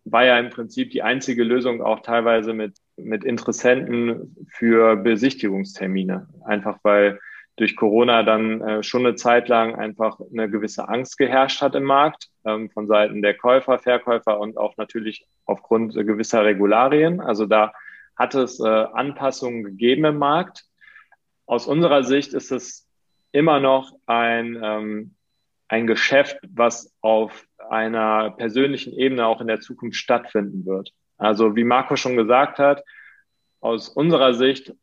war 0.06 0.26
ja 0.26 0.40
im 0.40 0.50
Prinzip 0.50 0.92
die 0.92 1.04
einzige 1.04 1.44
Lösung 1.44 1.82
auch 1.82 2.00
teilweise 2.00 2.54
mit, 2.54 2.78
mit 2.96 3.24
Interessenten 3.24 4.36
für 4.50 4.96
Besichtigungstermine. 4.96 6.28
Einfach 6.46 6.80
weil 6.84 7.20
durch 7.58 7.76
Corona 7.76 8.24
dann 8.24 8.62
äh, 8.62 8.84
schon 8.84 9.06
eine 9.06 9.16
Zeit 9.16 9.48
lang 9.48 9.76
einfach 9.76 10.20
eine 10.32 10.50
gewisse 10.50 10.88
Angst 10.88 11.18
geherrscht 11.18 11.62
hat 11.62 11.76
im 11.76 11.84
Markt 11.84 12.30
ähm, 12.46 12.70
von 12.70 12.88
Seiten 12.88 13.22
der 13.22 13.36
Käufer, 13.38 13.78
Verkäufer 13.78 14.40
und 14.40 14.58
auch 14.58 14.78
natürlich 14.78 15.26
aufgrund 15.46 15.94
gewisser 15.94 16.44
Regularien. 16.46 17.20
Also 17.20 17.46
da 17.46 17.74
hat 18.16 18.36
es 18.36 18.60
äh, 18.60 18.68
Anpassungen 18.68 19.64
gegeben 19.64 20.06
im 20.06 20.18
Markt. 20.18 20.66
Aus 21.46 21.68
unserer 21.68 22.04
Sicht 22.04 22.34
ist 22.34 22.52
es 22.52 22.88
immer 23.32 23.60
noch 23.60 23.94
ein, 24.06 24.60
ähm, 24.64 25.16
ein 25.68 25.88
Geschäft, 25.88 26.38
was 26.50 26.94
auf 27.02 27.46
einer 27.70 28.32
persönlichen 28.32 28.94
Ebene 28.94 29.26
auch 29.26 29.42
in 29.42 29.48
der 29.48 29.60
Zukunft 29.60 29.98
stattfinden 29.98 30.66
wird. 30.66 30.92
Also 31.18 31.56
wie 31.56 31.64
Marco 31.64 31.96
schon 31.96 32.18
gesagt 32.18 32.60
hat, 32.60 32.84
aus 33.60 33.90
unserer 33.90 34.34
Sicht 34.34 34.74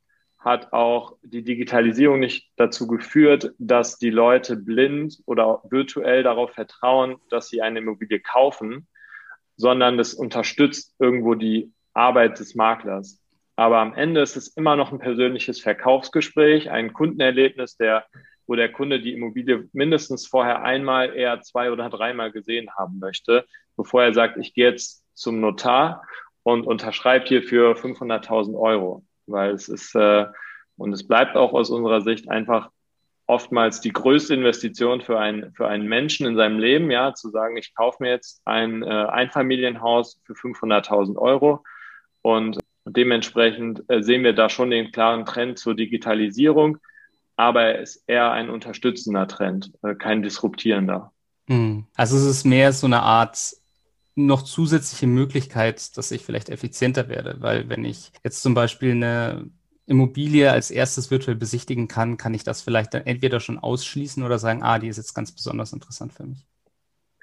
hat 0.49 0.73
auch 0.73 1.17
die 1.23 1.45
Digitalisierung 1.45 2.19
nicht 2.19 2.51
dazu 2.57 2.87
geführt, 2.87 3.53
dass 3.59 3.99
die 3.99 4.11
Leute 4.11 4.57
blind 4.57 5.19
oder 5.27 5.63
virtuell 5.69 6.23
darauf 6.23 6.53
vertrauen, 6.53 7.17
dass 7.31 7.49
sie 7.49 7.63
eine 7.63 7.79
Immobilie 7.79 8.19
kaufen, 8.19 8.89
sondern 9.57 9.99
das 9.99 10.15
unterstützt 10.15 10.97
irgendwo 10.99 11.35
die 11.35 11.73
Arbeit 11.93 12.41
des 12.41 12.55
Maklers. 12.55 13.23
Aber 13.57 13.79
am 13.79 13.95
Ende 13.95 14.23
ist 14.23 14.37
es 14.37 14.49
immer 14.49 14.75
noch 14.75 14.91
ein 14.93 14.99
persönliches 14.99 15.61
Verkaufsgespräch, 15.61 16.71
ein 16.71 16.93
Kundenerlebnis, 16.93 17.77
der 17.77 18.05
wo 18.49 18.55
der 18.57 18.73
Kunde 18.73 19.01
die 19.01 19.13
Immobilie 19.13 19.69
mindestens 19.73 20.27
vorher 20.27 20.63
einmal, 20.63 21.15
eher 21.15 21.41
zwei 21.43 21.71
oder 21.71 21.91
dreimal 21.91 22.33
gesehen 22.33 22.71
haben 22.77 22.99
möchte, 22.99 23.45
bevor 23.77 24.03
er 24.03 24.15
sagt, 24.15 24.39
ich 24.39 24.55
gehe 24.55 24.71
jetzt 24.71 25.05
zum 25.15 25.41
Notar 25.41 26.03
und 26.43 26.67
unterschreibt 26.67 27.29
hier 27.29 27.43
für 27.43 27.77
500.000 27.77 28.59
Euro, 28.59 29.05
weil 29.31 29.53
es 29.53 29.69
ist 29.69 29.95
äh, 29.95 30.27
und 30.77 30.93
es 30.93 31.07
bleibt 31.07 31.37
auch 31.37 31.53
aus 31.53 31.71
unserer 31.71 32.01
Sicht 32.01 32.31
einfach 32.31 32.71
oftmals 33.27 33.81
die 33.81 33.93
größte 33.93 34.35
Investition 34.35 35.01
für 35.01 35.19
einen, 35.19 35.53
für 35.53 35.69
einen 35.69 35.87
Menschen 35.87 36.27
in 36.27 36.37
seinem 36.37 36.59
Leben, 36.59 36.91
ja, 36.91 37.15
zu 37.15 37.31
sagen, 37.31 37.57
ich 37.57 37.75
kaufe 37.75 38.03
mir 38.03 38.11
jetzt 38.11 38.41
ein 38.45 38.83
äh, 38.83 38.87
Einfamilienhaus 38.87 40.21
für 40.25 40.33
500.000 40.33 41.17
Euro 41.17 41.63
und 42.23 42.59
dementsprechend 42.87 43.85
äh, 43.89 44.03
sehen 44.03 44.25
wir 44.25 44.33
da 44.33 44.49
schon 44.49 44.71
den 44.71 44.93
klaren 44.93 45.27
Trend 45.27 45.59
zur 45.59 45.75
Digitalisierung 45.75 46.79
aber 47.39 47.63
er 47.63 47.79
ist 47.79 48.03
eher 48.09 48.33
ein 48.33 48.51
unterstützender 48.51 49.29
Trend, 49.29 49.73
äh, 49.83 49.95
kein 49.95 50.23
disruptierender. 50.23 51.13
Hm. 51.47 51.87
Also 51.95 52.17
es 52.17 52.25
ist 52.25 52.45
mehr 52.45 52.73
so 52.73 52.87
eine 52.87 53.01
Art 53.01 53.55
noch 54.27 54.43
zusätzliche 54.43 55.07
Möglichkeit, 55.07 55.97
dass 55.97 56.11
ich 56.11 56.25
vielleicht 56.25 56.49
effizienter 56.49 57.09
werde, 57.09 57.37
weil 57.41 57.69
wenn 57.69 57.85
ich 57.85 58.13
jetzt 58.25 58.43
zum 58.43 58.55
Beispiel 58.55 58.93
eine 58.93 59.51
Immobilie 59.87 60.51
als 60.51 60.71
erstes 60.71 61.11
virtuell 61.11 61.37
besichtigen 61.37 61.89
kann, 61.89 62.17
kann 62.17 62.35
ich 62.35 62.45
das 62.45 62.63
vielleicht 62.63 62.95
dann 62.95 63.07
entweder 63.07 63.41
schon 63.41 63.59
ausschließen 63.59 64.23
oder 64.23 64.39
sagen, 64.39 64.63
ah, 64.63 64.79
die 64.79 64.89
ist 64.89 64.99
jetzt 64.99 65.15
ganz 65.15 65.33
besonders 65.33 65.73
interessant 65.73 66.13
für 66.13 66.25
mich. 66.25 66.47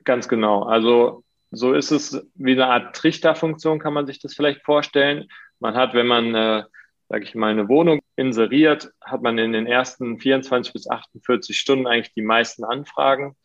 Ganz 0.04 0.28
genau. 0.28 0.64
Also 0.64 1.24
so 1.52 1.74
ist 1.74 1.92
es 1.92 2.26
wie 2.34 2.54
eine 2.54 2.68
Art 2.68 2.96
Trichterfunktion, 2.96 3.80
kann 3.80 3.94
man 3.94 4.08
sich 4.08 4.20
das 4.20 4.34
vielleicht 4.34 4.64
vorstellen. 4.64 5.28
Man 5.60 5.76
hat, 5.76 5.94
wenn 5.94 6.08
man 6.08 6.34
äh, 6.34 6.64
sage 7.10 7.24
ich 7.24 7.36
mal, 7.36 7.52
eine 7.52 7.70
Wohnung 7.70 8.02
inseriert, 8.16 8.92
hat 9.02 9.22
man 9.22 9.38
in 9.38 9.54
den 9.54 9.68
ersten 9.68 10.20
24 10.20 10.74
bis 10.74 10.90
48 10.90 11.58
Stunden 11.58 11.88
eigentlich 11.88 12.14
die 12.14 12.22
meisten 12.22 12.64
Anfragen. 12.64 13.36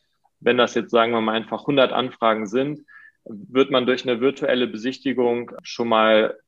Wenn 0.40 0.56
das 0.56 0.74
jetzt, 0.74 0.90
sagen 0.90 1.12
wir 1.12 1.20
mal, 1.20 1.34
einfach 1.34 1.60
100 1.60 1.92
Anfragen 1.92 2.46
sind, 2.46 2.80
wird 3.24 3.70
man 3.70 3.86
durch 3.86 4.08
eine 4.08 4.20
virtuelle 4.20 4.66
Besichtigung 4.66 5.52
schon 5.62 5.88
mal 5.88 6.38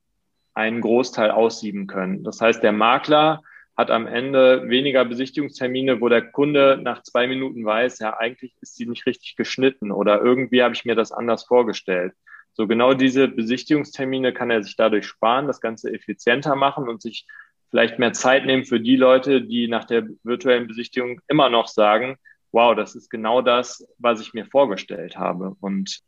einen 0.55 0.81
Großteil 0.81 1.31
aussieben 1.31 1.87
können. 1.87 2.25
Das 2.25 2.41
heißt, 2.41 2.63
der 2.63 2.73
Makler 2.73 3.43
hat 3.77 3.91
am 3.91 4.07
Ende 4.07 4.69
weniger 4.69 5.05
Besichtigungstermine, 5.05 6.01
wo 6.01 6.09
der 6.09 6.31
Kunde 6.31 6.79
nach 6.83 7.03
zwei 7.03 7.27
Minuten 7.27 7.65
weiß, 7.65 8.01
ja, 8.01 8.19
eigentlich 8.19 8.55
ist 8.61 8.77
sie 8.77 8.87
nicht 8.87 9.07
richtig 9.07 9.37
geschnitten 9.37 9.91
oder 9.91 10.21
irgendwie 10.21 10.63
habe 10.63 10.75
ich 10.75 10.85
mir 10.85 10.95
das 10.95 11.11
anders 11.11 11.45
vorgestellt. 11.45 12.13
So 12.53 12.67
genau 12.67 12.93
diese 12.93 13.29
Besichtigungstermine 13.29 14.35
kann 14.35 14.51
er 14.51 14.63
sich 14.63 14.77
dadurch 14.77 15.07
sparen, 15.07 15.47
das 15.47 15.61
Ganze 15.63 15.91
effizienter 15.93 16.55
machen 16.55 16.87
und 16.87 17.01
sich 17.01 17.27
vielleicht 17.71 17.99
mehr 17.99 18.13
Zeit 18.13 18.45
nehmen 18.45 18.67
für 18.67 18.79
die 18.79 18.97
Leute, 18.97 19.41
die 19.41 19.69
nach 19.69 19.85
der 19.85 20.07
virtuellen 20.23 20.67
Besichtigung 20.67 21.21
immer 21.29 21.49
noch 21.49 21.67
sagen, 21.67 22.19
wow, 22.53 22.77
das 22.77 22.95
ist 22.95 23.09
genau 23.09 23.41
das, 23.41 23.87
was 23.97 24.21
ich 24.21 24.35
mir 24.35 24.45
vorgestellt 24.45 25.17
habe. 25.17 25.57
Und 25.61 26.03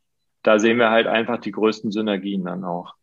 da 0.45 0.61
sehen 0.61 0.79
wir 0.79 0.91
halt 0.91 1.09
einfach 1.09 1.41
die 1.41 1.51
größten 1.51 1.91
Synergien 1.91 2.45
dann 2.45 2.63
auch. 2.65 2.95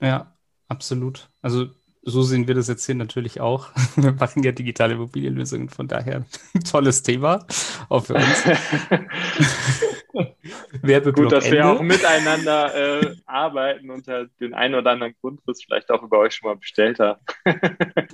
Ja, 0.00 0.32
absolut. 0.68 1.28
Also 1.42 1.66
so 2.04 2.22
sehen 2.22 2.48
wir 2.48 2.54
das 2.54 2.68
jetzt 2.68 2.86
hier 2.86 2.94
natürlich 2.94 3.40
auch. 3.40 3.68
Wir 3.96 4.12
machen 4.12 4.42
ja 4.42 4.52
digitale 4.52 4.94
Immobilienlösungen, 4.94 5.68
von 5.68 5.88
daher 5.88 6.24
ein 6.54 6.64
tolles 6.64 7.02
Thema, 7.02 7.44
auch 7.88 8.06
für 8.06 8.14
uns. 8.14 8.44
Werbeblock 10.82 11.14
Gut, 11.14 11.32
dass 11.32 11.44
Ende. 11.44 11.58
wir 11.58 11.66
auch 11.70 11.80
miteinander 11.80 13.02
äh, 13.02 13.16
arbeiten 13.26 13.90
und 13.90 14.06
den 14.06 14.54
einen 14.54 14.74
oder 14.74 14.90
anderen 14.90 15.14
Grundriss 15.20 15.62
vielleicht 15.64 15.90
auch 15.90 16.02
über 16.02 16.18
euch 16.18 16.34
schon 16.34 16.50
mal 16.50 16.56
bestellt 16.56 16.98
haben. 16.98 17.20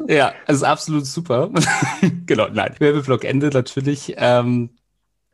ja, 0.06 0.32
also 0.46 0.66
absolut 0.66 1.06
super. 1.06 1.50
genau, 2.26 2.48
nein. 2.48 2.74
Werbeblock 2.78 3.24
Ende 3.24 3.48
natürlich. 3.48 4.14
Ähm, 4.16 4.70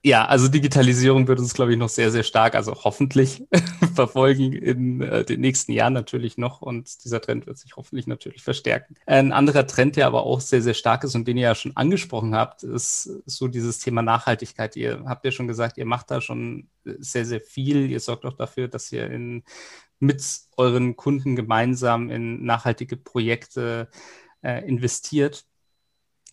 Ja, 0.06 0.26
also 0.26 0.48
Digitalisierung 0.48 1.28
wird 1.28 1.38
uns, 1.38 1.54
glaube 1.54 1.72
ich, 1.72 1.78
noch 1.78 1.88
sehr, 1.88 2.10
sehr 2.10 2.24
stark, 2.24 2.54
also 2.56 2.74
hoffentlich 2.74 3.42
verfolgen 3.94 4.52
in 4.52 5.00
äh, 5.00 5.24
den 5.24 5.40
nächsten 5.40 5.72
Jahren 5.72 5.94
natürlich 5.94 6.36
noch 6.36 6.60
und 6.60 7.02
dieser 7.06 7.22
Trend 7.22 7.46
wird 7.46 7.56
sich 7.56 7.74
hoffentlich 7.76 8.06
natürlich 8.06 8.42
verstärken. 8.42 8.96
Ein 9.06 9.32
anderer 9.32 9.66
Trend, 9.66 9.96
der 9.96 10.06
aber 10.06 10.24
auch 10.24 10.42
sehr, 10.42 10.60
sehr 10.60 10.74
stark 10.74 11.04
ist 11.04 11.14
und 11.14 11.26
den 11.26 11.38
ihr 11.38 11.44
ja 11.44 11.54
schon 11.54 11.74
angesprochen 11.74 12.34
habt, 12.34 12.64
ist 12.64 13.22
so 13.24 13.48
dieses 13.48 13.78
Thema 13.78 14.02
Nachhaltigkeit. 14.02 14.76
Ihr 14.76 15.02
habt 15.06 15.24
ja 15.24 15.30
schon 15.30 15.48
gesagt, 15.48 15.78
ihr 15.78 15.86
macht 15.86 16.10
da 16.10 16.20
schon 16.20 16.68
sehr, 16.84 17.24
sehr 17.24 17.40
viel. 17.40 17.90
Ihr 17.90 18.00
sorgt 18.00 18.26
auch 18.26 18.34
dafür, 18.34 18.68
dass 18.68 18.92
ihr 18.92 19.10
in, 19.10 19.42
mit 20.00 20.22
euren 20.58 20.96
Kunden 20.96 21.34
gemeinsam 21.34 22.10
in 22.10 22.44
nachhaltige 22.44 22.98
Projekte 22.98 23.88
äh, 24.42 24.68
investiert. 24.68 25.46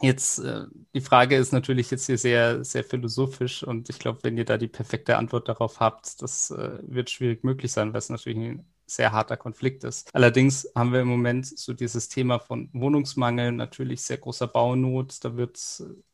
Jetzt, 0.02 0.40
äh, 0.40 0.66
die 0.94 1.02
Frage 1.02 1.36
ist 1.36 1.52
natürlich 1.52 1.92
jetzt 1.92 2.06
hier 2.08 2.18
sehr, 2.18 2.64
sehr 2.64 2.84
philosophisch 2.84 3.64
und 3.64 3.90
ich 3.90 4.00
glaube, 4.00 4.20
wenn 4.24 4.38
ihr 4.38 4.46
da 4.46 4.58
die 4.58 4.68
perfekte 4.68 5.18
Antwort 5.18 5.48
darauf 5.48 5.80
habt, 5.80 6.22
das 6.22 6.52
äh, 6.52 6.80
wird 6.82 7.10
schwierig 7.10 7.44
möglich 7.44 7.72
sein, 7.72 7.94
weil 7.94 8.00
es 8.00 8.10
natürlich 8.10 8.38
ein 8.38 8.66
sehr 8.92 9.12
harter 9.12 9.38
Konflikt 9.38 9.84
ist. 9.84 10.14
Allerdings 10.14 10.68
haben 10.76 10.92
wir 10.94 11.02
im 11.02 11.08
Moment 11.08 11.46
so 11.46 11.74
dieses 11.74 12.10
Thema 12.10 12.40
von 12.40 12.70
Wohnungsmangel, 12.74 13.52
natürlich 13.52 14.02
sehr 14.02 14.18
großer 14.18 14.48
Baunot. 14.48 15.24
Da 15.24 15.38
wird, 15.38 15.58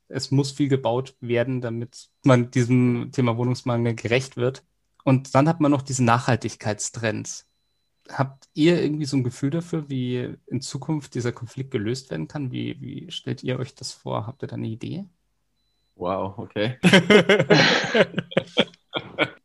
es 0.08 0.32
muss 0.32 0.52
viel 0.52 0.68
gebaut 0.68 1.16
werden, 1.20 1.62
damit 1.62 2.10
man 2.24 2.52
diesem 2.52 3.12
Thema 3.12 3.38
Wohnungsmangel 3.38 3.96
gerecht 3.96 4.38
wird. 4.38 4.64
Und 5.04 5.34
dann 5.36 5.48
hat 5.48 5.60
man 5.60 5.72
noch 5.72 5.82
diesen 5.82 6.06
Nachhaltigkeitstrend. 6.06 7.46
Habt 8.10 8.48
ihr 8.54 8.82
irgendwie 8.82 9.06
so 9.06 9.18
ein 9.18 9.24
Gefühl 9.24 9.50
dafür, 9.50 9.90
wie 9.90 10.36
in 10.48 10.62
Zukunft 10.62 11.16
dieser 11.16 11.32
Konflikt 11.32 11.72
gelöst 11.72 12.10
werden 12.10 12.28
kann? 12.28 12.52
Wie, 12.52 12.80
wie 12.82 13.12
stellt 13.12 13.44
ihr 13.44 13.60
euch 13.60 13.76
das 13.76 13.92
vor? 13.92 14.28
Habt 14.28 14.44
ihr 14.44 14.48
da 14.48 14.56
eine 14.56 14.68
Idee? 14.68 15.06
Wow, 15.96 16.38
okay. 16.38 16.78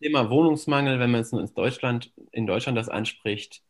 Thema 0.00 0.30
Wohnungsmangel, 0.30 1.00
wenn 1.00 1.10
man 1.10 1.20
jetzt 1.20 1.32
in 1.32 1.54
Deutschland, 1.54 2.12
in 2.30 2.46
Deutschland 2.46 2.78
das 2.78 2.88
anspricht, 2.88 3.62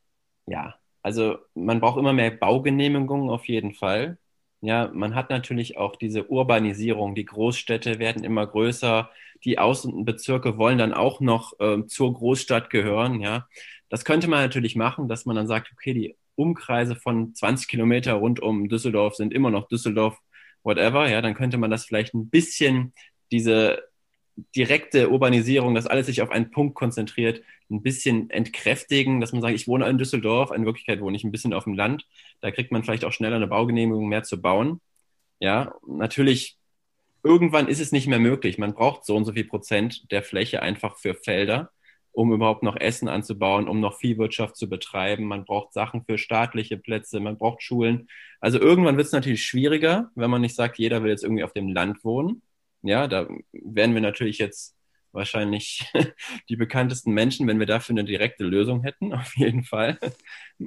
ja, 0.46 0.74
also 1.02 1.38
man 1.54 1.80
braucht 1.80 1.98
immer 1.98 2.12
mehr 2.12 2.30
Baugenehmigungen 2.30 3.30
auf 3.30 3.48
jeden 3.48 3.74
Fall. 3.74 4.18
Ja, 4.60 4.90
man 4.92 5.14
hat 5.14 5.30
natürlich 5.30 5.78
auch 5.78 5.96
diese 5.96 6.28
Urbanisierung, 6.28 7.14
die 7.14 7.24
Großstädte 7.24 7.98
werden 7.98 8.24
immer 8.24 8.46
größer, 8.46 9.10
die 9.44 9.58
Außenbezirke 9.58 10.58
wollen 10.58 10.78
dann 10.78 10.92
auch 10.92 11.20
noch 11.20 11.58
äh, 11.60 11.86
zur 11.86 12.12
Großstadt 12.14 12.70
gehören, 12.70 13.20
ja. 13.20 13.46
Das 13.88 14.04
könnte 14.04 14.28
man 14.28 14.40
natürlich 14.40 14.76
machen, 14.76 15.08
dass 15.08 15.26
man 15.26 15.36
dann 15.36 15.46
sagt, 15.46 15.72
okay, 15.72 15.94
die 15.94 16.16
Umkreise 16.34 16.94
von 16.94 17.34
20 17.34 17.68
Kilometer 17.68 18.14
rund 18.14 18.40
um 18.40 18.68
Düsseldorf 18.68 19.16
sind 19.16 19.32
immer 19.32 19.50
noch 19.50 19.68
Düsseldorf, 19.68 20.18
whatever. 20.62 21.08
Ja, 21.08 21.22
dann 21.22 21.34
könnte 21.34 21.58
man 21.58 21.70
das 21.70 21.84
vielleicht 21.84 22.14
ein 22.14 22.28
bisschen, 22.28 22.92
diese 23.30 23.82
direkte 24.54 25.10
Urbanisierung, 25.10 25.74
dass 25.74 25.86
alles 25.86 26.06
sich 26.06 26.22
auf 26.22 26.30
einen 26.30 26.50
Punkt 26.50 26.74
konzentriert, 26.74 27.42
ein 27.70 27.82
bisschen 27.82 28.30
entkräftigen, 28.30 29.20
dass 29.20 29.32
man 29.32 29.42
sagt, 29.42 29.54
ich 29.54 29.66
wohne 29.66 29.88
in 29.88 29.98
Düsseldorf, 29.98 30.52
in 30.52 30.64
Wirklichkeit 30.64 31.00
wohne 31.00 31.16
ich 31.16 31.24
ein 31.24 31.32
bisschen 31.32 31.52
auf 31.52 31.64
dem 31.64 31.74
Land. 31.74 32.06
Da 32.40 32.50
kriegt 32.50 32.70
man 32.70 32.84
vielleicht 32.84 33.04
auch 33.04 33.12
schneller 33.12 33.36
eine 33.36 33.48
Baugenehmigung 33.48 34.08
mehr 34.08 34.22
zu 34.22 34.40
bauen. 34.40 34.80
Ja, 35.40 35.74
natürlich, 35.86 36.56
irgendwann 37.22 37.68
ist 37.68 37.80
es 37.80 37.92
nicht 37.92 38.06
mehr 38.06 38.18
möglich. 38.18 38.58
Man 38.58 38.74
braucht 38.74 39.04
so 39.04 39.16
und 39.16 39.24
so 39.24 39.32
viel 39.32 39.44
Prozent 39.44 40.10
der 40.12 40.22
Fläche 40.22 40.62
einfach 40.62 40.96
für 40.98 41.14
Felder 41.14 41.70
um 42.18 42.32
überhaupt 42.32 42.64
noch 42.64 42.74
Essen 42.74 43.06
anzubauen, 43.06 43.68
um 43.68 43.78
noch 43.78 43.96
Viehwirtschaft 43.96 44.56
zu 44.56 44.68
betreiben. 44.68 45.22
Man 45.26 45.44
braucht 45.44 45.72
Sachen 45.72 46.02
für 46.02 46.18
staatliche 46.18 46.76
Plätze, 46.76 47.20
man 47.20 47.38
braucht 47.38 47.62
Schulen. 47.62 48.08
Also 48.40 48.58
irgendwann 48.58 48.96
wird 48.96 49.06
es 49.06 49.12
natürlich 49.12 49.44
schwieriger, 49.44 50.10
wenn 50.16 50.28
man 50.28 50.40
nicht 50.40 50.56
sagt, 50.56 50.78
jeder 50.78 51.04
will 51.04 51.10
jetzt 51.12 51.22
irgendwie 51.22 51.44
auf 51.44 51.52
dem 51.52 51.68
Land 51.68 52.02
wohnen. 52.02 52.42
Ja, 52.82 53.06
da 53.06 53.28
wären 53.52 53.94
wir 53.94 54.00
natürlich 54.00 54.38
jetzt 54.38 54.74
wahrscheinlich 55.12 55.88
die 56.48 56.56
bekanntesten 56.56 57.12
Menschen, 57.12 57.46
wenn 57.46 57.60
wir 57.60 57.66
dafür 57.66 57.92
eine 57.92 58.04
direkte 58.04 58.42
Lösung 58.42 58.82
hätten, 58.82 59.12
auf 59.14 59.36
jeden 59.36 59.62
Fall. 59.62 59.96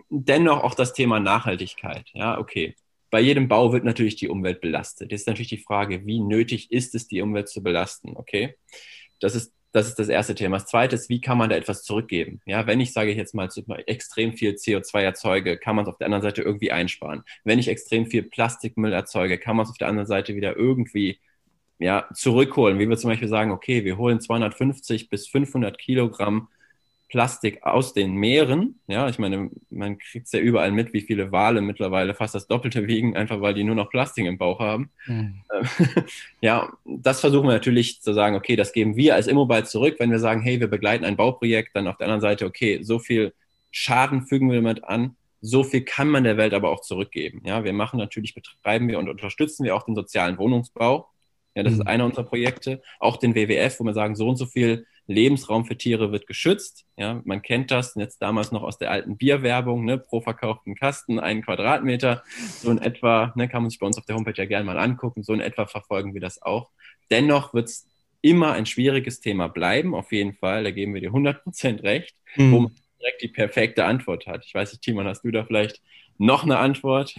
Dennoch 0.10 0.64
auch 0.64 0.74
das 0.74 0.94
Thema 0.94 1.20
Nachhaltigkeit. 1.20 2.08
Ja, 2.14 2.40
okay. 2.40 2.78
Bei 3.10 3.20
jedem 3.20 3.50
Bau 3.50 3.74
wird 3.74 3.84
natürlich 3.84 4.16
die 4.16 4.30
Umwelt 4.30 4.62
belastet. 4.62 5.12
Jetzt 5.12 5.24
ist 5.24 5.28
natürlich 5.28 5.50
die 5.50 5.58
Frage, 5.58 6.06
wie 6.06 6.22
nötig 6.22 6.72
ist 6.72 6.96
es, 6.96 7.10
die 7.10 7.22
Umwelt 7.22 7.50
zu 7.50 7.62
belasten? 7.62 8.16
Okay. 8.16 8.56
Das 9.20 9.36
ist 9.36 9.52
das 9.72 9.88
ist 9.88 10.00
das 10.00 10.10
erste 10.10 10.36
Thema. 10.36 10.58
Das 10.58 10.68
zweite 10.68 10.96
ist, 10.96 11.10
wie 11.10 11.22
kann 11.22 11.38
man 11.38 11.50
da 11.50 11.56
etwas 11.56 11.84
zurückgeben? 11.84 12.42
Ja, 12.46 12.68
wenn 12.68 12.82
ich, 12.82 12.92
sage 12.92 13.12
ich 13.12 13.18
jetzt 13.18 13.34
mal, 13.34 13.50
extrem 13.88 14.34
viel 14.34 14.52
CO2 14.52 15.02
erzeuge, 15.02 15.58
kann 15.58 15.76
man 15.76 15.86
es 15.86 15.90
auf 15.90 15.98
der 15.98 16.08
anderen 16.08 16.24
Seite 16.24 16.42
irgendwie 16.42 16.72
einsparen. 16.72 17.24
Wenn 17.44 17.60
ich 17.60 17.70
extrem 17.70 18.06
viel 18.06 18.24
Plastikmüll 18.24 18.92
erzeuge, 18.92 19.38
kann 19.38 19.56
man 19.56 19.66
es 19.66 19.72
auf 19.72 19.78
der 19.78 19.88
anderen 19.88 20.08
Seite 20.08 20.36
wieder 20.36 20.58
irgendwie 20.58 21.20
ja, 21.80 22.08
zurückholen. 22.14 22.80
Wie 22.80 22.90
wir 22.90 22.98
zum 22.98 23.10
Beispiel 23.10 23.30
sagen, 23.30 23.52
okay, 23.52 23.86
wir 23.86 23.98
holen 23.98 24.20
250 24.20 25.10
bis 25.10 25.28
500 25.28 25.78
Kilogramm 25.78 26.50
Plastik 27.12 27.64
aus 27.64 27.94
den 27.94 28.14
Meeren. 28.14 28.80
Ja, 28.88 29.10
ich 29.10 29.20
meine, 29.20 29.52
man 29.70 29.98
kriegt 29.98 30.28
es 30.28 30.32
ja 30.32 30.40
überall 30.40 30.72
mit, 30.72 30.94
wie 30.94 31.02
viele 31.02 31.34
Wale 31.34 31.60
mittlerweile 31.60 32.16
fast 32.16 32.34
das 32.36 32.48
Doppelte 32.48 32.88
wiegen, 32.88 33.18
einfach 33.18 33.42
weil 33.42 33.54
die 33.54 33.66
nur 33.66 33.76
noch 33.76 33.90
Plastik 33.90 34.26
im 34.26 34.38
Bauch 34.38 34.60
haben. 34.60 34.90
Mhm. 35.06 35.42
Ja, 36.42 36.72
das 36.86 37.20
versuchen 37.20 37.48
wir 37.48 37.54
natürlich 37.54 38.02
zu 38.02 38.14
sagen, 38.14 38.36
okay, 38.36 38.56
das 38.56 38.74
geben 38.74 38.96
wir 38.96 39.14
als 39.14 39.28
Immobile 39.28 39.66
zurück, 39.66 39.98
wenn 40.00 40.10
wir 40.10 40.20
sagen, 40.20 40.42
hey, 40.42 40.60
wir 40.60 40.68
begleiten 40.68 41.06
ein 41.06 41.18
Bauprojekt, 41.18 41.76
dann 41.76 41.88
auf 41.88 41.98
der 41.98 42.08
anderen 42.08 42.22
Seite, 42.22 42.46
okay, 42.46 42.80
so 42.82 42.98
viel 42.98 43.34
Schaden 43.70 44.24
fügen 44.24 44.50
wir 44.50 44.56
damit 44.56 44.84
an, 44.86 45.16
so 45.42 45.64
viel 45.64 45.82
kann 45.82 46.08
man 46.08 46.24
der 46.24 46.38
Welt 46.38 46.54
aber 46.54 46.70
auch 46.70 46.82
zurückgeben. 46.82 47.42
Ja, 47.46 47.64
wir 47.64 47.74
machen 47.74 47.98
natürlich, 47.98 48.34
betreiben 48.34 48.88
wir 48.88 48.98
und 48.98 49.10
unterstützen 49.10 49.66
wir 49.66 49.76
auch 49.76 49.84
den 49.84 49.96
sozialen 49.96 50.38
Wohnungsbau. 50.38 51.10
Ja, 51.56 51.64
das 51.64 51.74
mhm. 51.74 51.82
ist 51.82 51.88
einer 51.88 52.06
unserer 52.06 52.24
Projekte. 52.24 52.82
Auch 53.00 53.18
den 53.18 53.36
WWF, 53.36 53.80
wo 53.80 53.84
wir 53.84 53.94
sagen, 53.94 54.16
so 54.16 54.28
und 54.30 54.38
so 54.38 54.46
viel 54.46 54.86
Lebensraum 55.08 55.66
für 55.66 55.78
Tiere 55.78 56.12
wird 56.12 56.28
geschützt. 56.28 56.86
Ja, 56.98 57.22
man 57.26 57.42
kennt 57.42 57.72
das 57.72 57.96
jetzt 57.96 58.22
damals 58.22 58.52
noch 58.52 58.64
aus 58.64 58.78
der 58.78 58.92
alten 58.92 59.18
Bierwerbung, 59.18 59.86
ne, 59.86 59.98
pro 59.98 60.22
verkauften 60.22 60.76
Kasten 60.76 61.20
einen 61.20 61.44
Quadratmeter. 61.44 62.24
So 62.60 62.72
in 62.72 62.78
etwa, 62.78 63.34
ne, 63.36 63.50
kann 63.50 63.64
man 63.64 63.70
sich 63.70 63.80
bei 63.80 63.88
uns 63.88 63.98
auf 63.98 64.06
der 64.06 64.16
Homepage 64.16 64.38
ja 64.38 64.46
gerne 64.46 64.66
mal 64.66 64.78
angucken. 64.78 65.24
So 65.24 65.34
in 65.34 65.42
etwa 65.42 65.66
verfolgen 65.66 66.14
wir 66.14 66.22
das 66.22 66.42
auch. 66.42 66.70
Dennoch 67.10 67.54
wird 67.54 67.68
es 67.68 67.88
immer 68.22 68.54
ein 68.54 68.66
schwieriges 68.66 69.20
Thema 69.20 69.48
bleiben, 69.48 69.96
auf 69.96 70.12
jeden 70.12 70.34
Fall. 70.34 70.64
Da 70.64 70.72
geben 70.72 70.94
wir 70.94 71.02
dir 71.02 71.12
100% 71.12 71.84
recht, 71.84 72.16
mhm. 72.36 72.52
wo 72.52 72.60
man 72.62 72.76
direkt 73.00 73.22
die 73.22 73.28
perfekte 73.28 73.86
Antwort 73.86 74.28
hat. 74.28 74.46
Ich 74.46 74.54
weiß 74.54 74.72
nicht, 74.72 74.82
Timon, 74.82 75.08
hast 75.08 75.24
du 75.24 75.32
da 75.32 75.44
vielleicht 75.44 75.82
noch 76.18 76.44
eine 76.44 76.58
Antwort? 76.58 77.16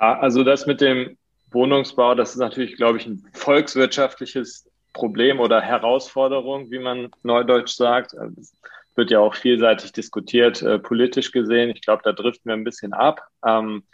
Ja, 0.00 0.18
also 0.18 0.42
das 0.42 0.66
mit 0.66 0.80
dem 0.80 1.16
Wohnungsbau, 1.52 2.14
das 2.14 2.30
ist 2.32 2.38
natürlich, 2.38 2.76
glaube 2.76 2.98
ich, 2.98 3.06
ein 3.06 3.24
volkswirtschaftliches 3.32 4.68
Problem 4.94 5.40
oder 5.40 5.60
Herausforderung, 5.60 6.70
wie 6.70 6.78
man 6.78 7.10
neudeutsch 7.22 7.74
sagt. 7.74 8.14
Es 8.14 8.56
wird 8.94 9.10
ja 9.10 9.20
auch 9.20 9.34
vielseitig 9.34 9.92
diskutiert, 9.92 10.62
äh, 10.62 10.78
politisch 10.78 11.32
gesehen. 11.32 11.68
Ich 11.70 11.82
glaube, 11.82 12.02
da 12.04 12.12
driften 12.12 12.48
wir 12.48 12.54
ein 12.54 12.64
bisschen 12.64 12.94
ab. 12.94 13.20
Ähm, 13.46 13.84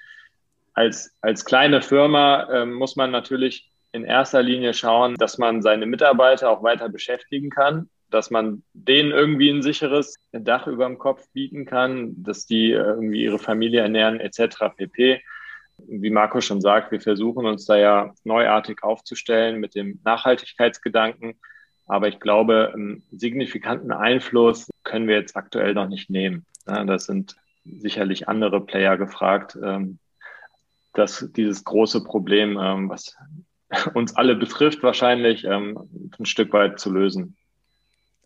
als, 0.74 1.16
als 1.20 1.44
kleine 1.44 1.82
Firma 1.82 2.44
äh, 2.44 2.66
muss 2.66 2.94
man 2.94 3.10
natürlich 3.10 3.70
in 3.92 4.04
erster 4.04 4.42
Linie 4.42 4.72
schauen, 4.74 5.16
dass 5.16 5.38
man 5.38 5.62
seine 5.62 5.86
Mitarbeiter 5.86 6.48
auch 6.48 6.62
weiter 6.62 6.88
beschäftigen 6.88 7.50
kann, 7.50 7.90
dass 8.10 8.30
man 8.30 8.62
denen 8.72 9.10
irgendwie 9.10 9.50
ein 9.50 9.62
sicheres 9.62 10.16
Dach 10.32 10.66
über 10.66 10.86
dem 10.86 10.98
Kopf 10.98 11.26
bieten 11.32 11.64
kann, 11.64 12.22
dass 12.22 12.46
die 12.46 12.70
irgendwie 12.70 13.24
ihre 13.24 13.38
Familie 13.38 13.80
ernähren 13.80 14.20
etc. 14.20 14.76
pp. 14.76 15.22
Wie 15.88 16.10
Marco 16.10 16.40
schon 16.40 16.60
sagt, 16.60 16.92
wir 16.92 17.00
versuchen 17.00 17.46
uns 17.46 17.66
da 17.66 17.76
ja 17.76 18.14
neuartig 18.24 18.82
aufzustellen 18.82 19.60
mit 19.60 19.74
dem 19.74 20.00
Nachhaltigkeitsgedanken. 20.04 21.34
Aber 21.86 22.08
ich 22.08 22.20
glaube, 22.20 22.70
einen 22.72 23.02
signifikanten 23.10 23.92
Einfluss 23.92 24.68
können 24.84 25.08
wir 25.08 25.16
jetzt 25.16 25.36
aktuell 25.36 25.74
noch 25.74 25.88
nicht 25.88 26.08
nehmen. 26.08 26.46
Das 26.64 27.06
sind 27.06 27.36
sicherlich 27.64 28.28
andere 28.28 28.64
Player 28.64 28.96
gefragt, 28.96 29.58
ähm, 29.62 29.98
dass 30.94 31.28
dieses 31.36 31.64
große 31.64 32.04
Problem, 32.04 32.58
ähm, 32.60 32.88
was 32.88 33.16
uns 33.94 34.14
alle 34.16 34.36
betrifft, 34.36 34.82
wahrscheinlich 34.82 35.44
ähm, 35.44 36.10
ein 36.18 36.26
Stück 36.26 36.52
weit 36.52 36.80
zu 36.80 36.92
lösen. 36.92 37.36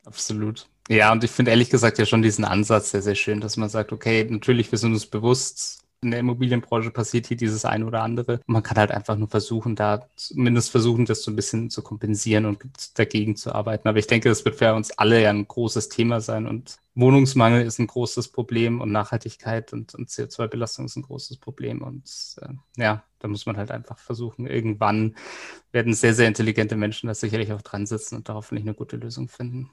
Absolut. 0.04 0.66
Ja, 0.88 1.12
und 1.12 1.24
ich 1.24 1.30
finde 1.30 1.50
ehrlich 1.50 1.70
gesagt 1.70 1.98
ja 1.98 2.04
schon 2.04 2.22
diesen 2.22 2.44
Ansatz 2.44 2.90
sehr, 2.90 3.00
sehr 3.00 3.14
schön, 3.14 3.40
dass 3.40 3.56
man 3.56 3.70
sagt, 3.70 3.92
okay, 3.92 4.26
natürlich, 4.28 4.70
wir 4.70 4.78
sind 4.78 4.92
uns 4.92 5.06
bewusst, 5.06 5.83
in 6.04 6.10
der 6.10 6.20
Immobilienbranche 6.20 6.90
passiert 6.90 7.26
hier 7.26 7.36
dieses 7.36 7.64
eine 7.64 7.86
oder 7.86 8.02
andere. 8.02 8.40
Man 8.46 8.62
kann 8.62 8.76
halt 8.76 8.90
einfach 8.90 9.16
nur 9.16 9.28
versuchen, 9.28 9.74
da 9.74 10.08
zumindest 10.16 10.70
versuchen, 10.70 11.06
das 11.06 11.22
so 11.22 11.30
ein 11.30 11.36
bisschen 11.36 11.70
zu 11.70 11.82
kompensieren 11.82 12.46
und 12.46 12.98
dagegen 12.98 13.36
zu 13.36 13.54
arbeiten. 13.54 13.88
Aber 13.88 13.98
ich 13.98 14.06
denke, 14.06 14.28
das 14.28 14.44
wird 14.44 14.56
für 14.56 14.74
uns 14.74 14.92
alle 14.92 15.20
ja 15.22 15.30
ein 15.30 15.48
großes 15.48 15.88
Thema 15.88 16.20
sein 16.20 16.46
und 16.46 16.78
Wohnungsmangel 16.94 17.66
ist 17.66 17.80
ein 17.80 17.88
großes 17.88 18.28
Problem 18.28 18.80
und 18.80 18.92
Nachhaltigkeit 18.92 19.72
und, 19.72 19.94
und 19.94 20.10
CO2-Belastung 20.10 20.84
ist 20.84 20.96
ein 20.96 21.02
großes 21.02 21.38
Problem. 21.38 21.82
Und 21.82 22.04
äh, 22.40 22.54
ja, 22.76 23.02
da 23.18 23.28
muss 23.28 23.46
man 23.46 23.56
halt 23.56 23.70
einfach 23.72 23.98
versuchen, 23.98 24.46
irgendwann 24.46 25.16
werden 25.72 25.92
sehr, 25.92 26.14
sehr 26.14 26.28
intelligente 26.28 26.76
Menschen 26.76 27.08
da 27.08 27.14
sicherlich 27.14 27.52
auch 27.52 27.62
dran 27.62 27.86
sitzen 27.86 28.16
und 28.16 28.28
da 28.28 28.34
hoffentlich 28.34 28.64
eine 28.64 28.74
gute 28.74 28.96
Lösung 28.96 29.28
finden. 29.28 29.70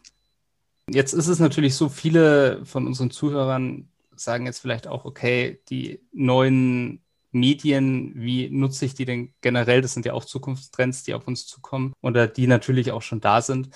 Jetzt 0.90 1.14
ist 1.14 1.28
es 1.28 1.40
natürlich 1.40 1.76
so, 1.76 1.90
viele 1.90 2.66
von 2.66 2.88
unseren 2.88 3.12
Zuhörern 3.12 3.91
sagen 4.24 4.46
jetzt 4.46 4.60
vielleicht 4.60 4.88
auch, 4.88 5.06
okay, 5.06 5.62
die 5.70 6.02
neuen 6.12 7.04
Medien, 7.32 8.14
wie 8.16 8.50
nutze 8.50 8.86
ich 8.86 8.94
die 8.94 9.06
denn 9.06 9.34
generell? 9.42 9.82
Das 9.82 9.94
sind 9.94 10.06
ja 10.06 10.14
auch 10.14 10.26
Zukunftstrends, 10.26 11.04
die 11.04 11.14
auf 11.14 11.28
uns 11.28 11.46
zukommen 11.48 11.94
oder 12.02 12.28
die 12.28 12.48
natürlich 12.48 12.92
auch 12.92 13.02
schon 13.02 13.22
da 13.22 13.42
sind. 13.42 13.70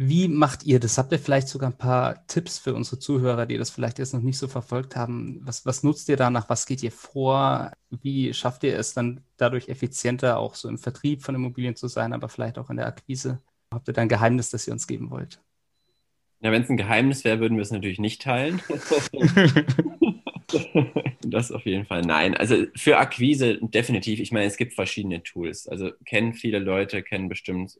Wie 0.00 0.28
macht 0.28 0.62
ihr 0.64 0.78
das? 0.78 0.96
Habt 0.96 1.10
ihr 1.10 1.18
vielleicht 1.18 1.48
sogar 1.48 1.70
ein 1.70 1.76
paar 1.76 2.24
Tipps 2.28 2.58
für 2.58 2.72
unsere 2.74 3.00
Zuhörer, 3.00 3.46
die 3.46 3.58
das 3.58 3.70
vielleicht 3.70 3.98
jetzt 3.98 4.14
noch 4.14 4.20
nicht 4.20 4.38
so 4.38 4.46
verfolgt 4.46 4.94
haben? 4.94 5.40
Was, 5.42 5.66
was 5.66 5.82
nutzt 5.82 6.08
ihr 6.08 6.16
danach? 6.16 6.48
Was 6.48 6.66
geht 6.66 6.84
ihr 6.84 6.92
vor? 6.92 7.72
Wie 7.90 8.32
schafft 8.32 8.62
ihr 8.62 8.78
es 8.78 8.94
dann 8.94 9.24
dadurch 9.38 9.68
effizienter 9.68 10.38
auch 10.38 10.54
so 10.54 10.68
im 10.68 10.78
Vertrieb 10.78 11.22
von 11.24 11.34
Immobilien 11.34 11.74
zu 11.74 11.88
sein, 11.88 12.12
aber 12.12 12.28
vielleicht 12.28 12.58
auch 12.58 12.70
in 12.70 12.76
der 12.76 12.86
Akquise? 12.86 13.42
Habt 13.74 13.88
ihr 13.88 13.94
da 13.94 14.02
ein 14.02 14.08
Geheimnis, 14.08 14.50
das 14.50 14.68
ihr 14.68 14.72
uns 14.72 14.86
geben 14.86 15.10
wollt? 15.10 15.42
Ja, 16.40 16.52
wenn 16.52 16.62
es 16.62 16.70
ein 16.70 16.76
Geheimnis 16.76 17.24
wäre, 17.24 17.40
würden 17.40 17.56
wir 17.56 17.62
es 17.62 17.72
natürlich 17.72 17.98
nicht 17.98 18.22
teilen. 18.22 18.62
das 21.22 21.50
auf 21.50 21.66
jeden 21.66 21.84
Fall. 21.84 22.02
Nein, 22.02 22.36
also 22.36 22.64
für 22.76 22.98
Akquise 22.98 23.58
definitiv. 23.60 24.20
Ich 24.20 24.30
meine, 24.30 24.46
es 24.46 24.56
gibt 24.56 24.74
verschiedene 24.74 25.22
Tools. 25.22 25.66
Also 25.66 25.90
kennen 26.04 26.34
viele 26.34 26.60
Leute, 26.60 27.02
kennen 27.02 27.28
bestimmt 27.28 27.78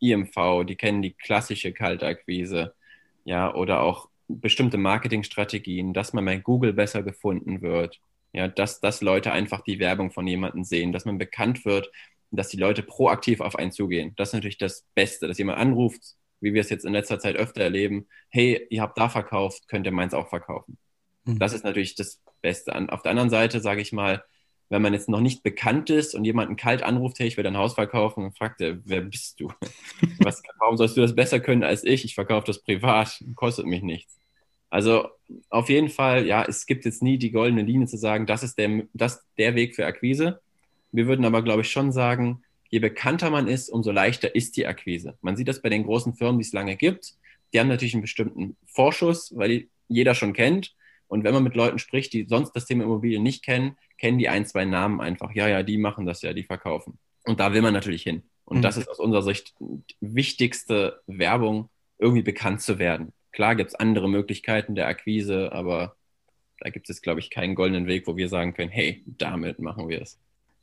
IMV, 0.00 0.64
die 0.66 0.76
kennen 0.76 1.02
die 1.02 1.12
klassische 1.12 1.72
Kaltakquise, 1.72 2.74
ja, 3.24 3.54
oder 3.54 3.82
auch 3.82 4.08
bestimmte 4.28 4.78
Marketingstrategien, 4.78 5.92
dass 5.92 6.12
man 6.12 6.24
bei 6.24 6.38
Google 6.38 6.72
besser 6.72 7.02
gefunden 7.02 7.62
wird, 7.62 8.00
ja, 8.32 8.48
dass, 8.48 8.80
dass 8.80 9.02
Leute 9.02 9.32
einfach 9.32 9.60
die 9.62 9.78
Werbung 9.78 10.10
von 10.10 10.26
jemandem 10.26 10.64
sehen, 10.64 10.92
dass 10.92 11.04
man 11.04 11.18
bekannt 11.18 11.64
wird, 11.64 11.90
dass 12.30 12.48
die 12.48 12.56
Leute 12.56 12.82
proaktiv 12.82 13.40
auf 13.40 13.56
einen 13.56 13.72
zugehen. 13.72 14.14
Das 14.16 14.28
ist 14.28 14.34
natürlich 14.34 14.58
das 14.58 14.86
Beste, 14.94 15.26
dass 15.26 15.38
jemand 15.38 15.58
anruft, 15.58 16.16
wie 16.40 16.54
wir 16.54 16.60
es 16.60 16.70
jetzt 16.70 16.84
in 16.84 16.92
letzter 16.92 17.18
Zeit 17.18 17.36
öfter 17.36 17.62
erleben, 17.62 18.06
hey, 18.28 18.66
ihr 18.70 18.82
habt 18.82 18.98
da 18.98 19.08
verkauft, 19.08 19.68
könnt 19.68 19.86
ihr 19.86 19.92
meins 19.92 20.14
auch 20.14 20.28
verkaufen. 20.28 20.78
Mhm. 21.24 21.38
Das 21.38 21.52
ist 21.52 21.64
natürlich 21.64 21.94
das 21.94 22.20
Beste. 22.40 22.74
Auf 22.90 23.02
der 23.02 23.10
anderen 23.10 23.30
Seite, 23.30 23.60
sage 23.60 23.80
ich 23.80 23.92
mal, 23.92 24.24
wenn 24.70 24.82
man 24.82 24.94
jetzt 24.94 25.08
noch 25.08 25.20
nicht 25.20 25.42
bekannt 25.42 25.90
ist 25.90 26.14
und 26.14 26.24
jemanden 26.24 26.56
kalt 26.56 26.82
anruft, 26.82 27.18
hey, 27.18 27.26
ich 27.26 27.36
will 27.36 27.44
dein 27.44 27.56
Haus 27.56 27.74
verkaufen, 27.74 28.22
dann 28.22 28.32
fragt 28.32 28.60
er, 28.60 28.78
wer 28.84 29.00
bist 29.00 29.40
du? 29.40 29.52
Was, 30.20 30.42
warum 30.58 30.76
sollst 30.76 30.96
du 30.96 31.00
das 31.00 31.14
besser 31.14 31.40
können 31.40 31.64
als 31.64 31.84
ich? 31.84 32.04
Ich 32.04 32.14
verkaufe 32.14 32.46
das 32.46 32.62
privat, 32.62 33.22
kostet 33.34 33.66
mich 33.66 33.82
nichts. 33.82 34.16
Also 34.70 35.08
auf 35.48 35.68
jeden 35.68 35.88
Fall, 35.88 36.24
ja, 36.26 36.44
es 36.44 36.66
gibt 36.66 36.84
jetzt 36.84 37.02
nie 37.02 37.18
die 37.18 37.32
goldene 37.32 37.62
Linie 37.62 37.88
zu 37.88 37.96
sagen, 37.96 38.26
das 38.26 38.44
ist 38.44 38.56
der, 38.56 38.84
das, 38.92 39.26
der 39.36 39.56
Weg 39.56 39.74
für 39.74 39.84
Akquise. 39.84 40.40
Wir 40.92 41.08
würden 41.08 41.24
aber, 41.24 41.42
glaube 41.42 41.62
ich, 41.62 41.70
schon 41.70 41.90
sagen, 41.90 42.42
je 42.70 42.78
bekannter 42.78 43.30
man 43.30 43.48
ist, 43.48 43.68
umso 43.68 43.90
leichter 43.90 44.34
ist 44.34 44.56
die 44.56 44.66
Akquise. 44.66 45.18
Man 45.20 45.36
sieht 45.36 45.48
das 45.48 45.60
bei 45.60 45.68
den 45.68 45.84
großen 45.84 46.14
Firmen, 46.14 46.38
die 46.38 46.46
es 46.46 46.52
lange 46.52 46.76
gibt. 46.76 47.14
Die 47.52 47.60
haben 47.60 47.68
natürlich 47.68 47.94
einen 47.94 48.02
bestimmten 48.02 48.56
Vorschuss, 48.66 49.36
weil 49.36 49.68
jeder 49.88 50.14
schon 50.14 50.32
kennt. 50.32 50.74
Und 51.08 51.24
wenn 51.24 51.34
man 51.34 51.42
mit 51.42 51.56
Leuten 51.56 51.80
spricht, 51.80 52.12
die 52.12 52.26
sonst 52.28 52.52
das 52.52 52.66
Thema 52.66 52.84
Immobilien 52.84 53.24
nicht 53.24 53.44
kennen, 53.44 53.76
kennen 53.98 54.18
die 54.18 54.28
ein, 54.28 54.46
zwei 54.46 54.64
Namen 54.64 55.00
einfach. 55.00 55.32
Ja, 55.34 55.48
ja, 55.48 55.64
die 55.64 55.76
machen 55.76 56.06
das 56.06 56.22
ja, 56.22 56.32
die 56.32 56.44
verkaufen. 56.44 56.98
Und 57.24 57.40
da 57.40 57.52
will 57.52 57.62
man 57.62 57.74
natürlich 57.74 58.04
hin. 58.04 58.22
Und 58.44 58.58
mhm. 58.58 58.62
das 58.62 58.76
ist 58.76 58.88
aus 58.88 59.00
unserer 59.00 59.22
Sicht 59.22 59.54
die 59.58 59.96
wichtigste 60.00 61.02
Werbung, 61.06 61.68
irgendwie 61.98 62.22
bekannt 62.22 62.62
zu 62.62 62.78
werden. 62.78 63.12
Klar 63.32 63.56
gibt 63.56 63.70
es 63.70 63.74
andere 63.74 64.08
Möglichkeiten 64.08 64.74
der 64.74 64.86
Akquise, 64.86 65.52
aber 65.52 65.96
da 66.60 66.70
gibt 66.70 66.88
es, 66.88 67.02
glaube 67.02 67.20
ich, 67.20 67.30
keinen 67.30 67.54
goldenen 67.54 67.86
Weg, 67.86 68.06
wo 68.06 68.16
wir 68.16 68.28
sagen 68.28 68.54
können, 68.54 68.70
hey, 68.70 69.02
damit 69.06 69.58
machen 69.58 69.88
wir 69.88 70.00
es. 70.00 70.18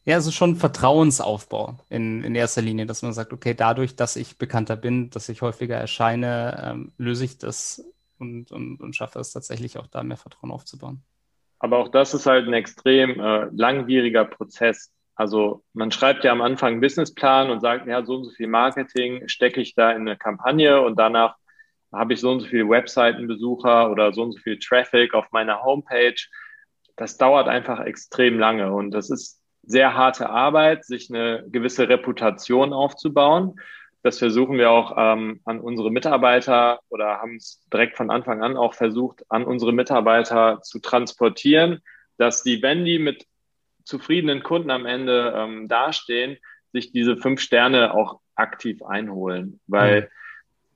Ja, 0.08 0.16
also 0.16 0.32
schon 0.32 0.56
Vertrauensaufbau 0.56 1.76
in, 1.90 2.24
in 2.24 2.34
erster 2.34 2.62
Linie, 2.62 2.86
dass 2.86 3.02
man 3.02 3.12
sagt, 3.12 3.34
okay, 3.34 3.54
dadurch, 3.54 3.98
dass 3.98 4.16
ich 4.16 4.38
bekannter 4.38 4.78
bin, 4.78 5.10
dass 5.10 5.28
ich 5.28 5.42
häufiger 5.42 5.76
erscheine, 5.76 6.64
ähm, 6.66 6.94
löse 6.98 7.26
ich 7.26 7.40
das 7.40 7.86
und, 8.18 8.50
und, 8.54 8.80
und 8.80 8.96
schaffe 8.96 9.20
es 9.20 9.34
tatsächlich 9.34 9.78
auch 9.78 9.88
da 9.88 10.04
mehr 10.04 10.16
Vertrauen 10.16 10.52
aufzubauen. 10.52 11.04
Aber 11.60 11.80
auch 11.80 11.90
das 11.90 12.14
ist 12.14 12.26
halt 12.26 12.48
ein 12.48 12.54
extrem 12.54 13.20
äh, 13.20 13.50
langwieriger 13.52 14.24
Prozess. 14.24 14.94
Also 15.16 15.66
man 15.74 15.92
schreibt 15.92 16.24
ja 16.24 16.32
am 16.32 16.42
Anfang 16.42 16.72
einen 16.72 16.82
Businessplan 16.82 17.50
und 17.50 17.60
sagt, 17.60 17.86
ja, 17.86 18.06
so 18.06 18.16
und 18.16 18.24
so 18.24 18.32
viel 18.32 18.48
Marketing 18.48 19.28
stecke 19.28 19.60
ich 19.60 19.76
da 19.76 19.92
in 19.92 20.08
eine 20.08 20.16
Kampagne 20.16 20.80
und 20.80 20.98
danach 20.98 21.36
habe 21.92 22.14
ich 22.14 22.22
so 22.22 22.32
und 22.32 22.40
so 22.40 22.48
viele 22.48 22.70
Webseitenbesucher 22.70 23.92
oder 23.92 24.14
so 24.14 24.24
und 24.24 24.32
so 24.32 24.40
viel 24.40 24.58
Traffic 24.58 25.14
auf 25.14 25.26
meiner 25.32 25.64
Homepage. 25.64 26.16
Das 26.96 27.18
dauert 27.18 27.50
einfach 27.50 27.82
extrem 27.82 28.40
lange 28.40 28.72
und 28.72 28.92
das 28.92 29.10
ist 29.10 29.42
sehr 29.68 29.96
harte 29.96 30.30
Arbeit, 30.30 30.86
sich 30.86 31.10
eine 31.10 31.44
gewisse 31.48 31.90
Reputation 31.90 32.74
aufzubauen. 32.74 33.60
Das 34.02 34.20
versuchen 34.20 34.58
wir 34.58 34.72
auch 34.72 34.96
ähm, 34.98 35.42
an 35.44 35.60
unsere 35.60 35.92
Mitarbeiter 35.92 36.80
oder 36.90 37.20
haben 37.20 37.36
es 37.36 37.62
direkt 37.72 37.98
von 37.98 38.10
Anfang 38.10 38.42
an 38.42 38.56
auch 38.56 38.74
versucht, 38.74 39.24
an 39.30 39.44
unsere 39.44 39.74
Mitarbeiter 39.74 40.62
zu 40.62 40.80
transportieren, 40.80 41.82
dass 42.18 42.44
die, 42.44 42.62
wenn 42.62 42.86
die 42.86 43.00
mit 43.00 43.28
zufriedenen 43.84 44.44
Kunden 44.44 44.72
am 44.72 44.86
Ende 44.86 45.34
ähm, 45.36 45.68
dastehen, 45.68 46.38
sich 46.72 46.92
diese 46.92 47.18
fünf 47.18 47.42
Sterne 47.42 47.94
auch 47.94 48.22
aktiv 48.36 48.82
einholen. 48.84 49.60
Weil 49.68 50.02
mhm. 50.02 50.08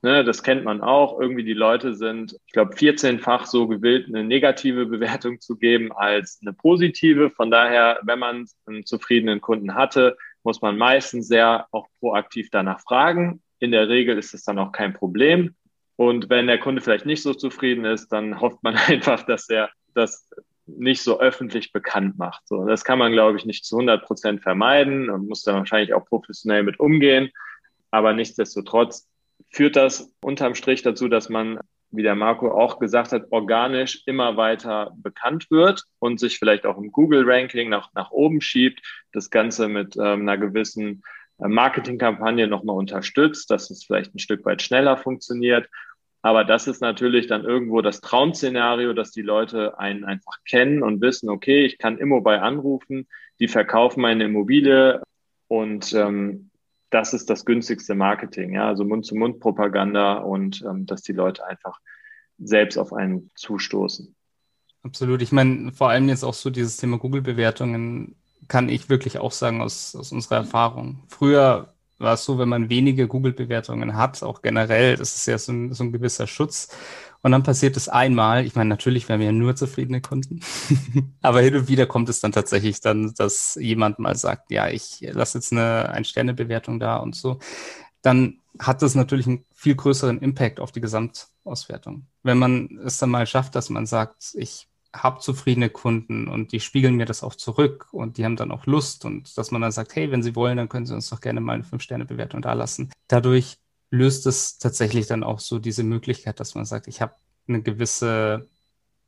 Ne, 0.03 0.23
das 0.23 0.41
kennt 0.41 0.63
man 0.63 0.81
auch. 0.81 1.19
Irgendwie 1.19 1.43
die 1.43 1.53
Leute 1.53 1.93
sind, 1.93 2.35
ich 2.47 2.53
glaube, 2.53 2.73
14-fach 2.73 3.45
so 3.45 3.67
gewillt, 3.67 4.07
eine 4.07 4.23
negative 4.23 4.87
Bewertung 4.87 5.39
zu 5.39 5.57
geben 5.57 5.91
als 5.91 6.39
eine 6.41 6.53
positive. 6.53 7.29
Von 7.29 7.51
daher, 7.51 7.99
wenn 8.01 8.17
man 8.17 8.47
einen 8.65 8.85
zufriedenen 8.85 9.41
Kunden 9.41 9.75
hatte, 9.75 10.17
muss 10.43 10.61
man 10.61 10.75
meistens 10.75 11.27
sehr 11.27 11.67
auch 11.71 11.87
proaktiv 11.99 12.49
danach 12.49 12.81
fragen. 12.81 13.43
In 13.59 13.71
der 13.71 13.89
Regel 13.89 14.17
ist 14.17 14.33
es 14.33 14.43
dann 14.43 14.57
auch 14.57 14.71
kein 14.71 14.93
Problem. 14.93 15.53
Und 15.97 16.31
wenn 16.31 16.47
der 16.47 16.57
Kunde 16.57 16.81
vielleicht 16.81 17.05
nicht 17.05 17.21
so 17.21 17.35
zufrieden 17.35 17.85
ist, 17.85 18.09
dann 18.09 18.41
hofft 18.41 18.63
man 18.63 18.75
einfach, 18.87 19.21
dass 19.23 19.49
er 19.49 19.69
das 19.93 20.27
nicht 20.65 21.03
so 21.03 21.19
öffentlich 21.19 21.73
bekannt 21.73 22.17
macht. 22.17 22.47
So, 22.47 22.65
das 22.65 22.83
kann 22.83 22.97
man, 22.97 23.11
glaube 23.11 23.37
ich, 23.37 23.45
nicht 23.45 23.65
zu 23.65 23.75
100 23.75 24.03
Prozent 24.03 24.41
vermeiden 24.41 25.11
und 25.11 25.27
muss 25.27 25.43
dann 25.43 25.57
wahrscheinlich 25.57 25.93
auch 25.93 26.05
professionell 26.05 26.63
mit 26.63 26.79
umgehen. 26.79 27.29
Aber 27.91 28.13
nichtsdestotrotz 28.13 29.07
führt 29.51 29.75
das 29.75 30.11
unterm 30.21 30.55
Strich 30.55 30.81
dazu, 30.81 31.07
dass 31.07 31.29
man 31.29 31.59
wie 31.91 32.03
der 32.03 32.15
Marco 32.15 32.49
auch 32.51 32.79
gesagt 32.79 33.11
hat, 33.11 33.25
organisch 33.31 34.03
immer 34.05 34.37
weiter 34.37 34.93
bekannt 34.95 35.51
wird 35.51 35.83
und 35.99 36.19
sich 36.19 36.39
vielleicht 36.39 36.65
auch 36.65 36.77
im 36.77 36.91
Google-Ranking 36.91 37.69
nach, 37.69 37.89
nach 37.93 38.11
oben 38.11 38.41
schiebt, 38.41 38.81
das 39.11 39.29
Ganze 39.29 39.67
mit 39.67 39.97
ähm, 39.97 40.21
einer 40.21 40.37
gewissen 40.37 41.03
äh, 41.39 41.47
Marketingkampagne 41.47 42.47
nochmal 42.47 42.77
unterstützt, 42.77 43.51
dass 43.51 43.69
es 43.69 43.83
vielleicht 43.83 44.15
ein 44.15 44.19
Stück 44.19 44.45
weit 44.45 44.61
schneller 44.61 44.97
funktioniert. 44.97 45.69
Aber 46.21 46.45
das 46.45 46.67
ist 46.67 46.81
natürlich 46.81 47.27
dann 47.27 47.43
irgendwo 47.43 47.81
das 47.81 47.99
Traum-Szenario, 47.99 48.93
dass 48.93 49.11
die 49.11 49.23
Leute 49.23 49.77
einen 49.79 50.05
einfach 50.05 50.37
kennen 50.47 50.83
und 50.83 51.01
wissen, 51.01 51.29
okay, 51.29 51.65
ich 51.65 51.77
kann 51.77 51.97
Immobile 51.97 52.41
anrufen, 52.41 53.07
die 53.39 53.47
verkaufen 53.47 54.01
meine 54.01 54.25
Immobilie 54.25 55.01
und 55.47 55.93
ähm, 55.93 56.50
das 56.91 57.13
ist 57.13 57.29
das 57.29 57.45
günstigste 57.45 57.95
Marketing, 57.95 58.53
ja, 58.53 58.67
also 58.67 58.83
Mund-zu-Mund-Propaganda 58.83 60.17
und 60.17 60.63
ähm, 60.69 60.85
dass 60.85 61.01
die 61.01 61.13
Leute 61.13 61.45
einfach 61.47 61.79
selbst 62.37 62.77
auf 62.77 62.93
einen 62.93 63.31
zustoßen. 63.35 64.13
Absolut. 64.83 65.21
Ich 65.21 65.31
meine, 65.31 65.71
vor 65.71 65.89
allem 65.89 66.09
jetzt 66.09 66.23
auch 66.23 66.33
so 66.33 66.49
dieses 66.49 66.77
Thema 66.77 66.97
Google-Bewertungen 66.97 68.15
kann 68.47 68.67
ich 68.67 68.89
wirklich 68.89 69.19
auch 69.19 69.31
sagen 69.31 69.61
aus, 69.61 69.95
aus 69.95 70.11
unserer 70.11 70.37
Erfahrung. 70.37 71.03
Früher 71.07 71.73
war 71.99 72.15
es 72.15 72.25
so, 72.25 72.39
wenn 72.39 72.49
man 72.49 72.69
wenige 72.69 73.07
Google-Bewertungen 73.07 73.95
hat, 73.95 74.21
auch 74.23 74.41
generell, 74.41 74.97
das 74.97 75.15
ist 75.15 75.27
ja 75.27 75.37
so 75.37 75.51
ein, 75.53 75.73
so 75.73 75.83
ein 75.83 75.91
gewisser 75.91 76.27
Schutz. 76.27 76.75
Und 77.23 77.31
dann 77.31 77.43
passiert 77.43 77.77
es 77.77 77.87
einmal. 77.87 78.45
Ich 78.45 78.55
meine, 78.55 78.69
natürlich, 78.69 79.07
wir 79.07 79.13
haben 79.13 79.21
ja 79.21 79.31
nur 79.31 79.55
zufriedene 79.55 80.01
Kunden. 80.01 80.41
Aber 81.21 81.41
hin 81.41 81.55
und 81.55 81.67
wieder 81.67 81.85
kommt 81.85 82.09
es 82.09 82.19
dann 82.19 82.31
tatsächlich 82.31 82.81
dann, 82.81 83.13
dass 83.15 83.55
jemand 83.55 83.99
mal 83.99 84.15
sagt, 84.15 84.51
ja, 84.51 84.69
ich 84.69 85.01
lasse 85.01 85.37
jetzt 85.37 85.51
eine 85.51 85.89
Ein-Sterne-Bewertung 85.89 86.79
da 86.79 86.97
und 86.97 87.15
so. 87.15 87.39
Dann 88.01 88.39
hat 88.59 88.81
das 88.81 88.95
natürlich 88.95 89.27
einen 89.27 89.45
viel 89.53 89.75
größeren 89.75 90.19
Impact 90.19 90.59
auf 90.59 90.71
die 90.71 90.81
Gesamtauswertung. 90.81 92.07
Wenn 92.23 92.39
man 92.39 92.79
es 92.83 92.97
dann 92.97 93.11
mal 93.11 93.27
schafft, 93.27 93.55
dass 93.55 93.69
man 93.69 93.85
sagt, 93.85 94.33
ich 94.33 94.67
habe 94.93 95.19
zufriedene 95.19 95.69
Kunden 95.69 96.27
und 96.27 96.51
die 96.51 96.59
spiegeln 96.59 96.95
mir 96.95 97.05
das 97.05 97.23
auch 97.23 97.35
zurück 97.35 97.87
und 97.91 98.17
die 98.17 98.25
haben 98.25 98.35
dann 98.35 98.51
auch 98.51 98.65
Lust 98.65 99.05
und 99.05 99.37
dass 99.37 99.51
man 99.51 99.61
dann 99.61 99.71
sagt, 99.71 99.95
hey, 99.95 100.11
wenn 100.11 100.23
Sie 100.23 100.35
wollen, 100.35 100.57
dann 100.57 100.67
können 100.67 100.85
Sie 100.85 100.93
uns 100.93 101.09
doch 101.09 101.21
gerne 101.21 101.39
mal 101.39 101.53
eine 101.53 101.63
Fünf-Sterne-Bewertung 101.63 102.41
da 102.41 102.53
lassen. 102.53 102.91
Dadurch 103.07 103.57
löst 103.91 104.25
es 104.25 104.57
tatsächlich 104.57 105.05
dann 105.05 105.23
auch 105.23 105.39
so 105.39 105.59
diese 105.59 105.83
Möglichkeit, 105.83 106.39
dass 106.39 106.55
man 106.55 106.65
sagt, 106.65 106.87
ich 106.87 107.01
habe 107.01 107.13
eine 107.47 107.61
gewisse, 107.61 108.47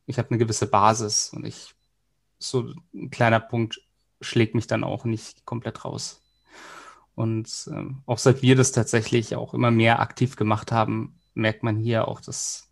ich 0.05 0.17
habe 0.19 0.29
eine 0.29 0.37
gewisse 0.37 0.67
Basis 0.67 1.29
und 1.29 1.45
ich, 1.45 1.73
so 2.37 2.73
ein 2.93 3.09
kleiner 3.09 3.39
Punkt 3.39 3.81
schlägt 4.21 4.53
mich 4.53 4.67
dann 4.67 4.83
auch 4.83 5.05
nicht 5.05 5.45
komplett 5.45 5.85
raus. 5.85 6.21
Und 7.15 7.69
ähm, 7.71 8.01
auch 8.05 8.17
seit 8.17 8.41
wir 8.41 8.55
das 8.55 8.71
tatsächlich 8.71 9.35
auch 9.35 9.53
immer 9.53 9.71
mehr 9.71 9.99
aktiv 9.99 10.35
gemacht 10.35 10.71
haben, 10.71 11.19
merkt 11.33 11.63
man 11.63 11.77
hier 11.77 12.07
auch, 12.07 12.19
das 12.19 12.69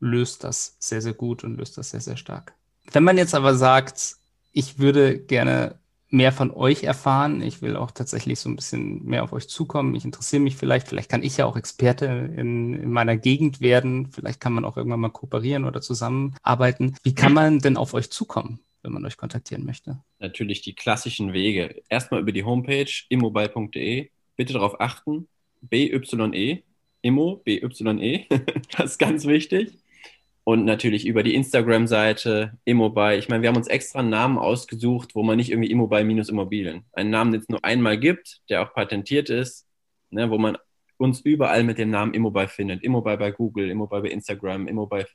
löst 0.00 0.42
das 0.42 0.76
sehr, 0.80 1.00
sehr 1.00 1.14
gut 1.14 1.44
und 1.44 1.56
löst 1.56 1.78
das 1.78 1.90
sehr, 1.90 2.00
sehr 2.00 2.16
stark. 2.16 2.54
Wenn 2.92 3.04
man 3.04 3.16
jetzt 3.16 3.34
aber 3.34 3.54
sagt, 3.54 4.16
ich 4.52 4.78
würde 4.78 5.18
gerne 5.18 5.78
mehr 6.14 6.32
von 6.32 6.50
euch 6.50 6.84
erfahren. 6.84 7.42
Ich 7.42 7.60
will 7.60 7.76
auch 7.76 7.90
tatsächlich 7.90 8.40
so 8.40 8.48
ein 8.48 8.56
bisschen 8.56 9.04
mehr 9.04 9.24
auf 9.24 9.32
euch 9.32 9.48
zukommen. 9.48 9.94
Ich 9.94 10.04
interessiere 10.04 10.42
mich 10.42 10.56
vielleicht, 10.56 10.88
vielleicht 10.88 11.10
kann 11.10 11.22
ich 11.22 11.36
ja 11.36 11.44
auch 11.44 11.56
Experte 11.56 12.06
in, 12.06 12.74
in 12.74 12.90
meiner 12.90 13.16
Gegend 13.16 13.60
werden. 13.60 14.10
Vielleicht 14.10 14.40
kann 14.40 14.52
man 14.52 14.64
auch 14.64 14.76
irgendwann 14.76 15.00
mal 15.00 15.10
kooperieren 15.10 15.64
oder 15.64 15.80
zusammenarbeiten. 15.80 16.96
Wie 17.02 17.14
kann 17.14 17.32
man 17.32 17.58
denn 17.58 17.76
auf 17.76 17.92
euch 17.94 18.10
zukommen? 18.10 18.60
wenn 18.84 18.92
man 18.92 19.06
euch 19.06 19.16
kontaktieren 19.16 19.64
möchte? 19.64 19.98
Natürlich 20.18 20.60
die 20.60 20.74
klassischen 20.74 21.32
Wege. 21.32 21.82
Erstmal 21.88 22.20
über 22.20 22.32
die 22.32 22.44
Homepage 22.44 22.90
immobile.de. 23.08 24.10
Bitte 24.36 24.52
darauf 24.52 24.78
achten, 24.78 25.26
BYE, 25.62 26.62
Immo, 27.00 27.36
BYE, 27.36 28.26
das 28.76 28.92
ist 28.92 28.98
ganz 28.98 29.24
wichtig. 29.24 29.78
Und 30.44 30.66
natürlich 30.66 31.06
über 31.06 31.22
die 31.22 31.34
Instagram-Seite 31.34 32.58
Immobile. 32.64 33.16
Ich 33.16 33.30
meine, 33.30 33.42
wir 33.42 33.48
haben 33.48 33.56
uns 33.56 33.66
extra 33.66 34.00
einen 34.00 34.10
Namen 34.10 34.38
ausgesucht, 34.38 35.14
wo 35.14 35.22
man 35.22 35.38
nicht 35.38 35.50
irgendwie 35.50 35.70
Immobile 35.70 36.04
minus 36.04 36.28
Immobilien. 36.28 36.84
Einen 36.92 37.10
Namen, 37.10 37.32
den 37.32 37.40
es 37.40 37.48
nur 37.48 37.64
einmal 37.64 37.98
gibt, 37.98 38.40
der 38.50 38.62
auch 38.62 38.74
patentiert 38.74 39.30
ist, 39.30 39.66
ne, 40.10 40.30
wo 40.30 40.36
man 40.36 40.58
uns 40.98 41.20
überall 41.20 41.64
mit 41.64 41.78
dem 41.78 41.90
Namen 41.90 42.12
Immobile 42.12 42.48
findet. 42.48 42.82
Immobile 42.82 43.16
bei 43.16 43.30
Google, 43.30 43.70
Immobile 43.70 44.02
bei 44.02 44.10
Instagram, 44.10 44.68
Immobile 44.68 45.06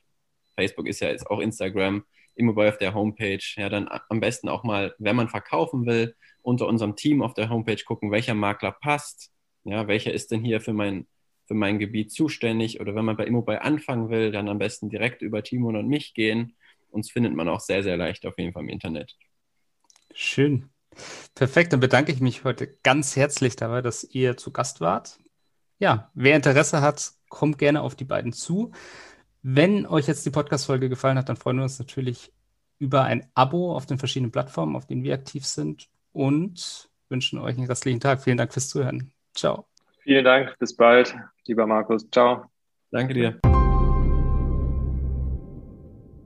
Facebook 0.56 0.88
ist 0.88 1.00
ja 1.00 1.08
jetzt 1.08 1.26
auch 1.28 1.40
Instagram, 1.40 2.04
Immobile 2.34 2.68
auf 2.68 2.78
der 2.78 2.94
Homepage. 2.94 3.44
Ja, 3.56 3.68
dann 3.68 3.88
am 4.08 4.20
besten 4.20 4.48
auch 4.48 4.64
mal, 4.64 4.94
wenn 4.98 5.16
man 5.16 5.28
verkaufen 5.28 5.86
will, 5.86 6.14
unter 6.42 6.66
unserem 6.66 6.96
Team 6.96 7.22
auf 7.22 7.34
der 7.34 7.48
Homepage 7.50 7.82
gucken, 7.84 8.10
welcher 8.10 8.34
Makler 8.34 8.72
passt. 8.72 9.30
Ja, 9.64 9.86
welcher 9.86 10.12
ist 10.12 10.30
denn 10.30 10.42
hier 10.42 10.60
für 10.60 10.72
mein 10.72 11.06
für 11.50 11.54
mein 11.54 11.80
Gebiet 11.80 12.12
zuständig 12.12 12.80
oder 12.80 12.94
wenn 12.94 13.04
man 13.04 13.16
bei 13.16 13.24
Immobile 13.24 13.62
anfangen 13.62 14.08
will, 14.08 14.30
dann 14.30 14.48
am 14.48 14.58
besten 14.58 14.88
direkt 14.88 15.20
über 15.20 15.42
Timon 15.42 15.74
und 15.74 15.88
mich 15.88 16.14
gehen. 16.14 16.54
Uns 16.90 17.10
findet 17.10 17.34
man 17.34 17.48
auch 17.48 17.58
sehr, 17.58 17.82
sehr 17.82 17.96
leicht 17.96 18.24
auf 18.24 18.38
jeden 18.38 18.52
Fall 18.52 18.62
im 18.62 18.68
Internet. 18.68 19.16
Schön. 20.14 20.70
Perfekt, 21.34 21.72
dann 21.72 21.80
bedanke 21.80 22.12
ich 22.12 22.20
mich 22.20 22.44
heute 22.44 22.68
ganz 22.84 23.16
herzlich 23.16 23.56
dabei, 23.56 23.82
dass 23.82 24.04
ihr 24.04 24.36
zu 24.36 24.52
Gast 24.52 24.80
wart. 24.80 25.18
Ja, 25.80 26.12
wer 26.14 26.36
Interesse 26.36 26.82
hat, 26.82 27.14
kommt 27.28 27.58
gerne 27.58 27.82
auf 27.82 27.96
die 27.96 28.04
beiden 28.04 28.32
zu. 28.32 28.70
Wenn 29.42 29.86
euch 29.86 30.06
jetzt 30.06 30.24
die 30.24 30.30
Podcast-Folge 30.30 30.88
gefallen 30.88 31.18
hat, 31.18 31.28
dann 31.28 31.36
freuen 31.36 31.56
wir 31.56 31.64
uns 31.64 31.80
natürlich 31.80 32.32
über 32.78 33.02
ein 33.02 33.28
Abo 33.34 33.74
auf 33.74 33.86
den 33.86 33.98
verschiedenen 33.98 34.30
Plattformen, 34.30 34.76
auf 34.76 34.86
denen 34.86 35.02
wir 35.02 35.14
aktiv 35.14 35.44
sind 35.44 35.88
und 36.12 36.88
wünschen 37.08 37.40
euch 37.40 37.56
einen 37.56 37.66
restlichen 37.66 37.98
Tag. 37.98 38.22
Vielen 38.22 38.36
Dank 38.36 38.52
fürs 38.52 38.68
Zuhören. 38.68 39.10
Ciao. 39.34 39.69
Vielen 40.10 40.24
Dank, 40.24 40.58
bis 40.58 40.74
bald, 40.74 41.14
lieber 41.46 41.68
Markus. 41.68 42.04
Ciao. 42.10 42.46
Danke 42.90 43.14
dir. 43.14 43.38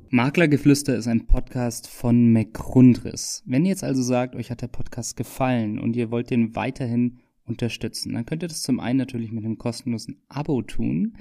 Maklergeflüster 0.08 0.96
ist 0.96 1.06
ein 1.06 1.26
Podcast 1.26 1.90
von 1.90 2.32
McRundris. 2.32 3.42
Wenn 3.44 3.66
ihr 3.66 3.72
jetzt 3.72 3.84
also 3.84 4.00
sagt, 4.00 4.36
euch 4.36 4.50
hat 4.50 4.62
der 4.62 4.68
Podcast 4.68 5.18
gefallen 5.18 5.78
und 5.78 5.96
ihr 5.96 6.10
wollt 6.10 6.30
den 6.30 6.56
weiterhin 6.56 7.20
unterstützen, 7.44 8.14
dann 8.14 8.24
könnt 8.24 8.42
ihr 8.42 8.48
das 8.48 8.62
zum 8.62 8.80
einen 8.80 9.00
natürlich 9.00 9.32
mit 9.32 9.44
einem 9.44 9.58
kostenlosen 9.58 10.22
Abo 10.30 10.62
tun. 10.62 11.18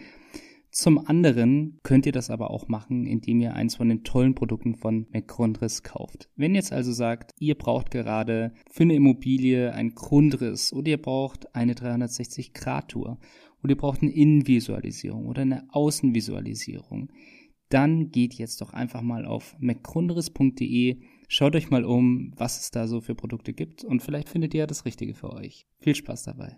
Zum 0.74 1.08
anderen 1.08 1.80
könnt 1.84 2.08
ihr 2.08 2.12
das 2.12 2.32
aber 2.32 2.50
auch 2.50 2.68
machen, 2.68 3.06
indem 3.06 3.40
ihr 3.42 3.54
eins 3.54 3.76
von 3.76 3.90
den 3.90 4.04
tollen 4.04 4.34
Produkten 4.34 4.74
von 4.74 5.06
McGrundriss 5.12 5.84
kauft. 5.84 6.30
Wenn 6.36 6.56
ihr 6.56 6.62
jetzt 6.62 6.74
also 6.74 6.92
sagt, 6.92 7.30
ihr 7.38 7.54
braucht 7.54 7.92
gerade 7.92 8.56
für 8.72 8.82
eine 8.82 8.96
Immobilie 8.96 9.72
einen 9.72 9.94
Grundriss 9.94 10.74
oder 10.74 10.90
ihr 10.90 11.02
braucht 11.02 11.56
eine 11.56 11.76
360-Grad-Tour 11.76 13.20
oder 13.62 13.70
ihr 13.72 13.78
braucht 13.78 14.02
eine 14.02 14.12
Innenvisualisierung 14.12 15.28
oder 15.28 15.44
eine 15.44 15.68
Außenvisualisierung, 15.70 17.12
dann 17.70 18.10
geht 18.10 18.34
jetzt 18.34 18.60
doch 18.60 18.74
einfach 18.74 19.04
mal 19.04 19.28
auf 19.28 19.56
mcgrundriss.de, 19.60 21.02
schaut 21.28 21.56
euch 21.56 21.70
mal 21.70 21.86
um, 21.86 22.34
was 22.36 22.60
es 22.60 22.72
da 22.72 22.88
so 22.88 23.00
für 23.00 23.14
Produkte 23.14 23.54
gibt 23.54 23.84
und 23.84 24.02
vielleicht 24.02 24.28
findet 24.28 24.56
ihr 24.56 24.62
ja 24.62 24.68
das 24.68 24.86
Richtige 24.86 25.14
für 25.14 25.32
euch. 25.34 25.68
Viel 25.78 25.94
Spaß 25.94 26.24
dabei. 26.24 26.58